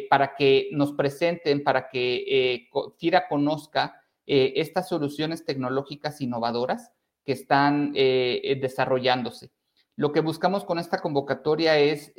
para 0.08 0.34
que 0.34 0.70
nos 0.72 0.92
presenten, 0.92 1.62
para 1.62 1.90
que 1.90 2.70
FIRA 2.96 3.28
conozca 3.28 4.02
eh, 4.26 4.54
estas 4.56 4.88
soluciones 4.88 5.44
tecnológicas 5.44 6.20
innovadoras 6.20 6.90
que 7.24 7.32
están 7.32 7.92
eh, 7.94 8.40
eh, 8.42 8.56
desarrollándose. 8.56 9.52
Lo 9.94 10.10
que 10.12 10.20
buscamos 10.20 10.64
con 10.64 10.78
esta 10.78 11.00
convocatoria 11.00 11.78
es 11.78 12.12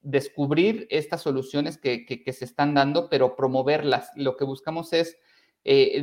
descubrir 0.00 0.86
estas 0.90 1.20
soluciones 1.20 1.76
que, 1.76 2.24
se 2.32 2.44
están 2.44 2.72
dando, 2.72 3.10
pero 3.10 3.36
promoverlas. 3.36 4.10
Lo 4.16 4.36
que 4.36 4.44
buscamos 4.44 4.94
es 4.94 5.18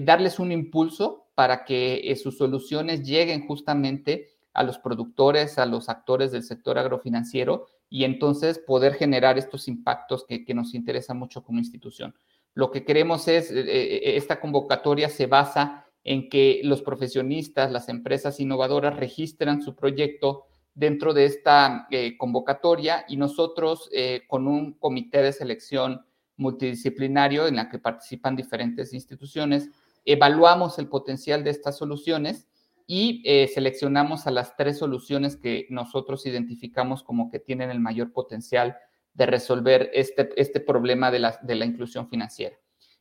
darles 0.02 0.38
un 0.38 0.52
impulso 0.52 1.32
para 1.34 1.66
que 1.66 2.16
sus 2.22 2.38
soluciones 2.38 3.02
lleguen 3.02 3.48
justamente 3.48 4.30
a 4.54 4.62
los 4.62 4.78
productores, 4.78 5.58
a 5.58 5.66
los 5.66 5.90
actores 5.90 6.32
del 6.32 6.44
sector 6.44 6.78
agrofinanciero 6.78 7.66
y 7.90 8.04
entonces 8.04 8.60
poder 8.60 8.94
generar 8.94 9.40
estos 9.40 9.68
impactos 9.68 10.28
que 10.28 10.54
nos 10.54 10.76
interesan 10.76 11.18
mucho 11.18 11.44
como 11.44 11.58
institución. 11.58 12.14
Lo 12.54 12.72
que 12.72 12.84
queremos 12.84 13.28
es, 13.28 13.50
eh, 13.52 13.64
eh, 13.66 14.18
esta 14.18 14.40
convocatoria 14.40 15.10
se 15.10 15.26
basa 15.26 15.86
en 16.04 16.30
que 16.30 16.62
los 16.64 16.82
profesionistas, 16.82 17.72
las 17.72 17.88
empresas 17.88 18.40
innovadoras 18.40 18.98
registran 18.98 19.62
su 19.62 19.76
proyecto 19.76 20.46
dentro 20.74 21.14
de 21.14 21.26
esta 21.26 21.88
eh, 21.92 22.18
convocatoria 22.18 23.06
y 23.08 23.18
nosotros 23.18 23.90
con 24.28 24.48
un 24.48 24.74
comité 24.74 25.22
de 25.22 25.34
selección 25.34 26.06
multidisciplinario 26.38 27.46
en 27.46 27.58
la 27.58 27.70
que 27.70 27.78
participan 27.78 28.36
diferentes 28.36 28.94
instituciones, 28.94 29.70
evaluamos 30.06 30.80
el 30.80 30.88
potencial 30.88 31.44
de 31.44 31.52
estas 31.52 31.78
soluciones 31.78 32.48
y 32.88 33.22
seleccionamos 33.54 34.26
a 34.26 34.32
las 34.32 34.56
tres 34.56 34.80
soluciones 34.80 35.36
que 35.36 35.68
nosotros 35.70 36.26
identificamos 36.26 37.04
como 37.04 37.30
que 37.30 37.40
tienen 37.40 37.70
el 37.70 37.80
mayor 37.80 38.12
potencial 38.12 38.76
de 39.14 39.26
resolver 39.26 39.90
este, 39.94 40.30
este 40.36 40.60
problema 40.60 41.12
de 41.12 41.20
la, 41.20 41.40
de 41.42 41.56
la 41.56 41.66
inclusión 41.66 42.10
financiera. 42.10 42.58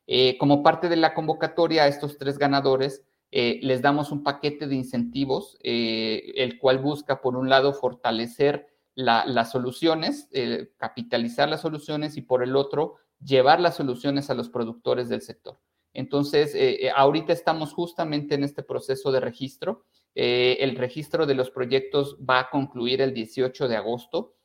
Eh, 0.07 0.37
como 0.37 0.63
parte 0.63 0.89
de 0.89 0.97
la 0.97 1.13
convocatoria 1.13 1.83
a 1.83 1.87
estos 1.87 2.17
tres 2.17 2.37
ganadores, 2.37 3.05
eh, 3.31 3.59
les 3.63 3.81
damos 3.81 4.11
un 4.11 4.23
paquete 4.23 4.67
de 4.67 4.75
incentivos, 4.75 5.57
eh, 5.63 6.33
el 6.35 6.59
cual 6.59 6.79
busca, 6.79 7.21
por 7.21 7.37
un 7.37 7.49
lado, 7.49 7.73
fortalecer 7.73 8.67
las 8.93 9.51
soluciones, 9.51 10.29
capitalizar 10.75 11.47
las 11.47 11.61
soluciones 11.61 12.17
y, 12.17 12.21
por 12.21 12.43
el 12.43 12.57
otro, 12.57 12.97
llevar 13.23 13.61
las 13.61 13.77
soluciones 13.77 14.29
a 14.29 14.33
los 14.33 14.49
productores 14.49 15.07
del 15.07 15.21
sector. 15.21 15.59
Entonces, 15.93 16.55
ahorita 16.93 17.31
estamos 17.31 17.73
justamente 17.73 18.35
en 18.35 18.43
este 18.43 18.63
proceso 18.63 19.13
de 19.13 19.21
registro. 19.21 19.85
el 20.13 20.75
registro 20.75 21.25
de 21.25 21.35
los 21.35 21.49
proyectos 21.51 22.17
va 22.17 22.39
a 22.41 22.49
concluir 22.49 23.01
el 23.01 23.13
18 23.13 23.69
de 23.69 23.77
agosto 23.77 24.35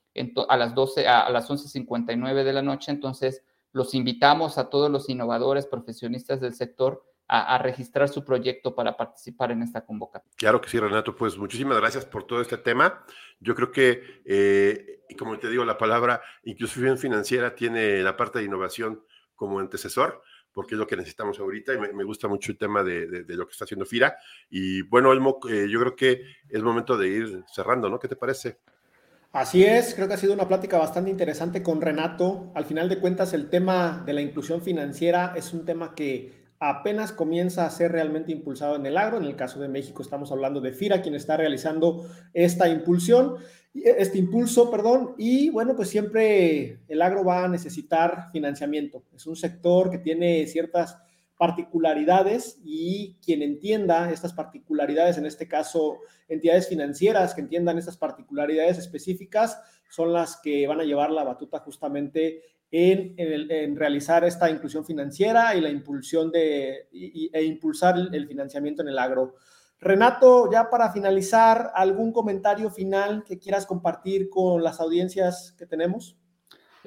a 0.49 0.57
las 0.57 0.75
12, 0.75 1.07
a, 1.07 1.31
las 1.31 1.49
11.59 1.49 2.45
de 2.45 2.53
la 2.53 2.63
noche. 2.63 2.91
Entonces, 2.91 3.43
los 3.73 3.95
invitamos 3.95 4.59
a 4.59 4.71
todos 4.71 4.91
los 4.91 5.09
innovadores, 5.09 5.67
profesionistas 5.67 6.41
del 6.41 6.55
sector 6.55 7.05
a, 7.29 7.59
registrar 7.59 8.09
su 8.09 8.25
proyecto 8.25 8.75
para 8.75 8.97
participar 8.97 9.51
en 9.51 9.63
esta 9.63 9.85
convocatoria. 9.85 10.37
Claro 10.37 10.61
que 10.61 10.69
sí, 10.69 10.79
Renato. 10.79 11.17
Pues 11.17 11.37
muchísimas 11.37 11.77
gracias 11.79 12.05
por 12.05 12.25
todo 12.25 12.41
este 12.41 12.57
tema. 12.57 13.05
Yo 13.41 13.55
creo 13.55 13.73
que, 13.73 14.23
eh, 14.25 15.03
como 15.19 15.37
te 15.39 15.51
digo, 15.51 15.65
la 15.65 15.77
palabra 15.77 16.21
inclusión 16.45 16.97
financiera 16.99 17.55
tiene 17.55 18.03
la 18.03 18.17
parte 18.17 18.39
de 18.39 18.45
innovación 18.45 19.03
como 19.35 19.59
antecesor 19.59 20.23
porque 20.57 20.75
es 20.75 20.79
lo 20.79 20.87
que 20.87 20.97
necesitamos 20.97 21.39
ahorita 21.39 21.75
y 21.75 21.79
me, 21.95 22.03
gusta 22.03 22.29
mucho 22.29 22.51
el 22.51 22.57
tema 22.57 22.83
de, 22.83 23.27
lo 23.29 23.47
que 23.47 23.53
está 23.53 23.67
haciendo 23.67 23.85
FIRA. 23.85 24.17
Y 24.49 24.81
bueno, 24.81 25.13
Elmo, 25.13 25.39
eh, 25.51 25.67
yo 25.69 25.79
creo 25.81 25.95
que 25.95 26.23
es 26.49 26.63
momento 26.63 26.97
de 26.97 27.09
ir 27.09 27.45
cerrando, 27.47 27.91
¿no? 27.91 27.99
¿Qué 27.99 28.09
te 28.09 28.17
parece? 28.17 28.61
Así 29.37 29.65
es, 29.65 29.95
creo 29.95 30.09
que 30.09 30.15
ha 30.15 30.17
sido 30.17 30.33
una 30.33 30.49
plática 30.49 30.79
bastante 30.79 31.11
interesante 31.11 31.63
con 31.63 31.83
Renato. 31.83 32.51
Al 32.55 32.65
final 32.65 32.89
de 32.89 32.99
cuentas, 32.99 33.35
el 33.35 33.51
tema 33.51 34.03
de 34.07 34.15
la 34.15 34.23
inclusión 34.23 34.63
financiera 34.63 35.35
es 35.37 35.53
un 35.53 35.67
tema 35.67 35.95
que 35.95 36.33
apenas 36.59 37.13
comienza 37.13 37.67
a 37.67 37.71
ser 37.71 37.93
realmente 37.93 38.33
impulsado 38.33 38.77
en 38.77 38.87
el 38.87 38.97
agro. 38.97 39.19
En 39.19 39.25
el 39.25 39.37
caso 39.37 39.61
de 39.61 39.69
México 39.69 40.01
estamos 40.01 40.33
hablando 40.33 40.63
de 40.63 40.73
FIRA, 40.73 41.03
quien 41.03 41.15
está 41.15 41.37
realizando 41.37 42.09
esta 42.33 42.67
impulsión, 42.71 43.35
este 43.75 44.17
impulso, 44.17 44.71
perdón, 44.71 45.15
y 45.19 45.51
bueno, 45.51 45.77
pues 45.77 45.91
siempre 45.91 46.79
el 46.89 47.03
agro 47.03 47.23
va 47.23 47.45
a 47.45 47.49
necesitar 47.49 48.31
financiamiento. 48.33 49.03
Es 49.15 49.27
un 49.27 49.37
sector 49.37 49.91
que 49.91 49.99
tiene 49.99 50.47
ciertas 50.47 50.97
particularidades 51.37 52.61
y 52.65 53.17
quien 53.25 53.43
entienda 53.43 54.11
estas 54.11 54.33
particularidades, 54.33 55.19
en 55.19 55.27
este 55.27 55.47
caso 55.47 55.99
entidades 56.29 56.69
financieras 56.69 57.35
que 57.35 57.43
entiendan 57.43 57.79
estas 57.79 57.97
particularidades 57.97 58.79
específicas, 58.79 59.61
son 59.89 60.13
las 60.13 60.39
que 60.43 60.67
van 60.67 60.81
a 60.81 60.85
llevar 60.85 61.11
la 61.11 61.25
batuta 61.25 61.61
justamente 61.61 62.43
en, 62.71 63.15
en, 63.17 63.77
realizar 63.77 64.25
esta 64.25 64.51
inclusión 64.51 64.85
financiera 64.85 65.55
y 65.55 65.61
la 65.61 65.71
impulsión 65.71 66.33
de, 66.33 66.89
e 66.93 67.45
impulsar 67.45 67.97
el 68.13 68.27
financiamiento 68.27 68.83
en 68.83 68.89
el 68.89 68.99
agro. 68.99 69.37
Renato, 69.79 70.51
ya 70.51 70.71
para 70.71 70.91
finalizar, 70.91 71.71
¿algún 71.75 72.13
comentario 72.13 72.71
final 72.71 73.25
que 73.25 73.39
quieras 73.39 73.67
compartir 73.67 74.31
con 74.31 74.63
las 74.63 74.81
audiencias 74.81 75.55
que 75.59 75.67
tenemos? 75.67 76.17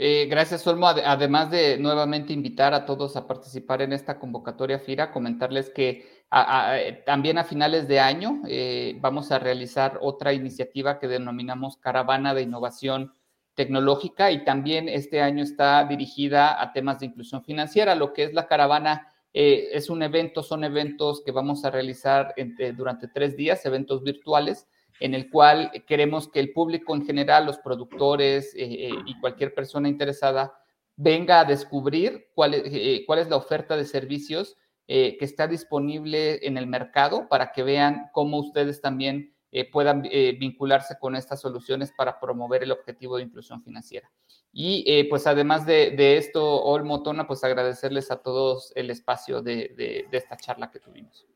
Eh, 0.02 0.28
gracias, 0.30 0.66
Olmo. 0.66 0.88
Además 0.88 1.52
de 1.52 1.78
nuevamente 1.78 2.32
invitar 2.32 2.74
a 2.74 2.86
todos 2.86 3.18
a 3.18 3.28
participar 3.28 3.82
en 3.82 3.92
esta 3.92 4.18
convocatoria 4.18 4.80
FIRA, 4.80 5.12
comentarles 5.12 5.70
que 5.72 6.24
eh, 6.32 7.04
también 7.06 7.38
a 7.38 7.44
finales 7.44 7.90
de 7.90 8.00
año 8.00 8.42
eh, 8.48 8.96
vamos 9.02 9.30
a 9.34 9.40
realizar 9.40 10.00
otra 10.02 10.32
iniciativa 10.32 11.00
que 11.00 11.10
denominamos 11.10 11.76
Caravana 11.76 12.34
de 12.34 12.44
Innovación 12.44 13.12
Tecnológica 13.56 14.32
y 14.32 14.46
también 14.46 14.88
este 14.88 15.22
año 15.22 15.44
está 15.44 15.84
dirigida 15.84 16.62
a 16.62 16.72
temas 16.72 17.02
de 17.02 17.08
inclusión 17.08 17.44
financiera. 17.44 17.94
Lo 17.94 18.14
que 18.14 18.24
es 18.24 18.34
la 18.34 18.48
caravana 18.48 19.12
es 19.34 19.90
un 19.90 20.02
evento, 20.02 20.44
son 20.44 20.64
eventos 20.64 21.22
que 21.26 21.34
vamos 21.34 21.66
a 21.66 21.72
realizar 21.72 22.34
durante 22.74 23.10
tres 23.10 23.36
días, 23.36 23.66
eventos 23.66 24.02
virtuales 24.02 24.66
en 25.00 25.14
el 25.14 25.30
cual 25.30 25.72
queremos 25.88 26.28
que 26.28 26.40
el 26.40 26.52
público 26.52 26.96
en 26.96 27.06
general, 27.06 27.46
los 27.46 27.58
productores 27.60 28.54
eh, 28.56 28.90
eh, 28.90 28.92
y 29.06 29.20
cualquier 29.20 29.54
persona 29.54 29.88
interesada 29.88 30.54
venga 30.96 31.40
a 31.40 31.46
descubrir 31.46 32.28
cuál 32.36 32.54
es, 32.54 32.64
eh, 32.66 33.06
la 33.08 33.36
oferta 33.38 33.78
de 33.78 33.86
servicios 33.86 34.58
que 34.88 35.20
está 35.22 35.46
disponible 35.46 36.40
en 36.48 36.58
el 36.58 36.66
mercado 36.66 37.30
para 37.30 37.52
que 37.52 37.62
vean 37.62 38.10
cómo 38.12 38.40
ustedes 38.40 38.82
también 38.82 39.36
puedan 39.72 40.02
vincularse 40.02 40.98
con 40.98 41.16
estas 41.16 41.42
soluciones 41.42 41.92
para 41.96 42.20
promover 42.20 42.64
el 42.64 42.72
objetivo 42.72 43.18
de 43.18 43.22
inclusión 43.22 43.62
financiera. 43.62 44.10
Y 44.52 45.04
pues 45.04 45.28
además 45.28 45.68
de, 45.68 46.18
esto, 46.18 46.64
Olmo 46.64 47.04
Tona, 47.04 47.28
pues 47.28 47.44
agradecerles 47.44 48.10
a 48.10 48.24
todos 48.24 48.74
el 48.76 48.90
espacio 48.90 49.44
de 49.44 50.08
esta 50.12 50.36
charla 50.38 50.72
que 50.72 50.80
tuvimos. 50.80 51.28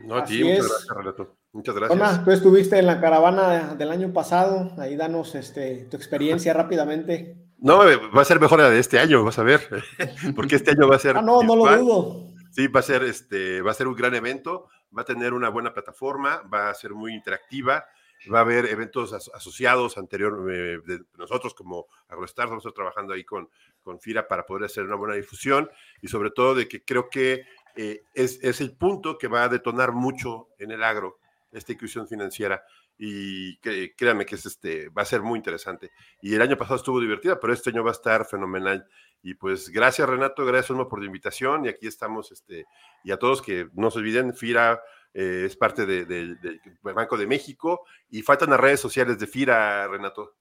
No, 0.00 0.16
a 0.16 0.24
ti, 0.24 0.42
muchas 0.42 0.68
gracias, 0.68 0.96
Renato. 0.96 1.36
Muchas 1.52 1.74
gracias. 1.74 2.24
tú 2.24 2.30
estuviste 2.30 2.78
en 2.78 2.86
la 2.86 3.00
caravana 3.00 3.74
del 3.74 3.90
año 3.90 4.12
pasado, 4.12 4.72
ahí 4.78 4.96
danos 4.96 5.34
este, 5.34 5.86
tu 5.90 5.96
experiencia 5.96 6.54
rápidamente. 6.54 7.36
No, 7.58 7.86
eh, 7.88 7.98
va 8.16 8.22
a 8.22 8.24
ser 8.24 8.40
mejor 8.40 8.60
la 8.60 8.70
de 8.70 8.78
este 8.78 8.98
año, 8.98 9.24
vas 9.24 9.38
a 9.38 9.42
ver, 9.42 9.68
porque 10.36 10.56
este 10.56 10.70
año 10.70 10.88
va 10.88 10.96
a 10.96 11.00
ser. 11.00 11.16
Ah, 11.16 11.22
no, 11.22 11.42
no 11.42 11.56
lo 11.56 11.76
dudo. 11.76 12.26
Sí, 12.52 12.68
va 12.68 12.80
a 12.80 12.84
ser 12.84 13.02
este, 13.02 13.62
va 13.62 13.72
a 13.72 13.74
ser 13.74 13.86
un 13.86 13.94
gran 13.94 14.14
evento, 14.14 14.68
va 14.96 15.02
a 15.02 15.04
tener 15.04 15.32
una 15.34 15.48
buena 15.48 15.72
plataforma, 15.72 16.42
va 16.52 16.70
a 16.70 16.74
ser 16.74 16.94
muy 16.94 17.14
interactiva, 17.14 17.84
va 18.32 18.38
a 18.38 18.42
haber 18.42 18.66
eventos 18.66 19.12
asociados 19.12 19.96
anterior 19.98 20.46
eh, 20.52 20.78
de 20.84 21.00
nosotros 21.16 21.54
como 21.54 21.86
AgroStar, 22.08 22.48
vamos 22.48 22.64
a 22.64 22.68
estar 22.68 22.74
trabajando 22.74 23.14
ahí 23.14 23.24
con, 23.24 23.48
con 23.82 24.00
FIRA 24.00 24.26
para 24.26 24.44
poder 24.46 24.64
hacer 24.64 24.84
una 24.84 24.96
buena 24.96 25.14
difusión 25.14 25.70
y 26.02 26.08
sobre 26.08 26.30
todo 26.30 26.54
de 26.54 26.68
que 26.68 26.84
creo 26.84 27.08
que 27.08 27.44
eh, 27.76 28.02
es, 28.14 28.38
es, 28.42 28.60
el 28.60 28.76
punto 28.76 29.18
que 29.18 29.28
va 29.28 29.44
a 29.44 29.48
detonar 29.48 29.92
mucho 29.92 30.48
en 30.58 30.70
el 30.70 30.82
agro, 30.82 31.18
esta 31.52 31.72
inclusión 31.72 32.06
financiera 32.06 32.62
y 33.02 33.56
créanme 33.96 34.26
que 34.26 34.34
es 34.34 34.44
este, 34.44 34.90
va 34.90 35.00
a 35.00 35.06
ser 35.06 35.22
muy 35.22 35.38
interesante. 35.38 35.90
Y 36.20 36.34
el 36.34 36.42
año 36.42 36.58
pasado 36.58 36.76
estuvo 36.76 37.00
divertida, 37.00 37.40
pero 37.40 37.54
este 37.54 37.70
año 37.70 37.82
va 37.82 37.92
a 37.92 37.92
estar 37.92 38.26
fenomenal. 38.26 38.86
Y 39.22 39.34
pues 39.34 39.70
gracias 39.70 40.06
Renato, 40.06 40.44
gracias 40.44 40.78
por 40.86 41.00
la 41.00 41.06
invitación 41.06 41.64
y 41.64 41.68
aquí 41.68 41.86
estamos, 41.86 42.30
este, 42.30 42.66
y 43.02 43.10
a 43.10 43.18
todos 43.18 43.40
que 43.40 43.68
no 43.72 43.90
se 43.90 44.00
olviden, 44.00 44.34
FIRA 44.34 44.82
eh, 45.14 45.44
es 45.46 45.56
parte 45.56 45.86
del 45.86 46.38
Banco 46.82 47.16
de 47.16 47.26
México 47.26 47.86
y 48.10 48.20
faltan 48.20 48.50
las 48.50 48.60
redes 48.60 48.80
sociales 48.80 49.18
de 49.18 49.26
FIRA, 49.26 49.88
Renato. 49.88 50.36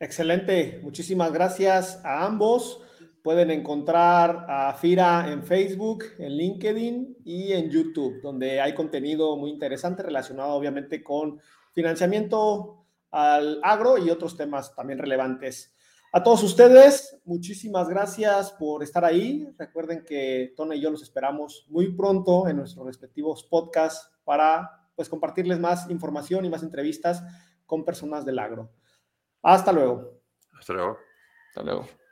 Excelente, 0.00 0.80
muchísimas 0.82 1.32
gracias 1.32 2.04
a 2.04 2.24
ambos. 2.24 2.80
Pueden 3.22 3.50
encontrar 3.50 4.46
a 4.48 4.72
FIRA 4.74 5.30
en 5.32 5.42
Facebook, 5.42 6.04
en 6.18 6.36
LinkedIn 6.36 7.18
y 7.24 7.52
en 7.52 7.70
YouTube, 7.70 8.20
donde 8.22 8.60
hay 8.60 8.74
contenido 8.74 9.36
muy 9.36 9.50
interesante 9.50 10.02
relacionado 10.02 10.52
obviamente 10.52 11.02
con 11.02 11.40
financiamiento 11.72 12.86
al 13.10 13.60
agro 13.62 13.98
y 13.98 14.10
otros 14.10 14.36
temas 14.36 14.74
también 14.74 14.98
relevantes. 14.98 15.74
A 16.10 16.22
todos 16.22 16.42
ustedes, 16.42 17.20
muchísimas 17.26 17.88
gracias 17.88 18.52
por 18.52 18.82
estar 18.82 19.04
ahí. 19.04 19.46
Recuerden 19.58 20.04
que 20.04 20.54
Tona 20.56 20.74
y 20.74 20.80
yo 20.80 20.90
los 20.90 21.02
esperamos 21.02 21.66
muy 21.68 21.92
pronto 21.92 22.48
en 22.48 22.56
nuestros 22.56 22.86
respectivos 22.86 23.44
podcasts 23.44 24.10
para 24.24 24.88
pues, 24.96 25.08
compartirles 25.08 25.58
más 25.58 25.90
información 25.90 26.46
y 26.46 26.48
más 26.48 26.62
entrevistas 26.62 27.22
con 27.66 27.84
personas 27.84 28.24
del 28.24 28.38
agro. 28.38 28.70
Hasta 29.42 29.70
luego. 29.70 30.18
Hasta 30.58 30.72
luego. 30.72 30.98
Hasta 31.50 31.62
luego. 31.62 32.07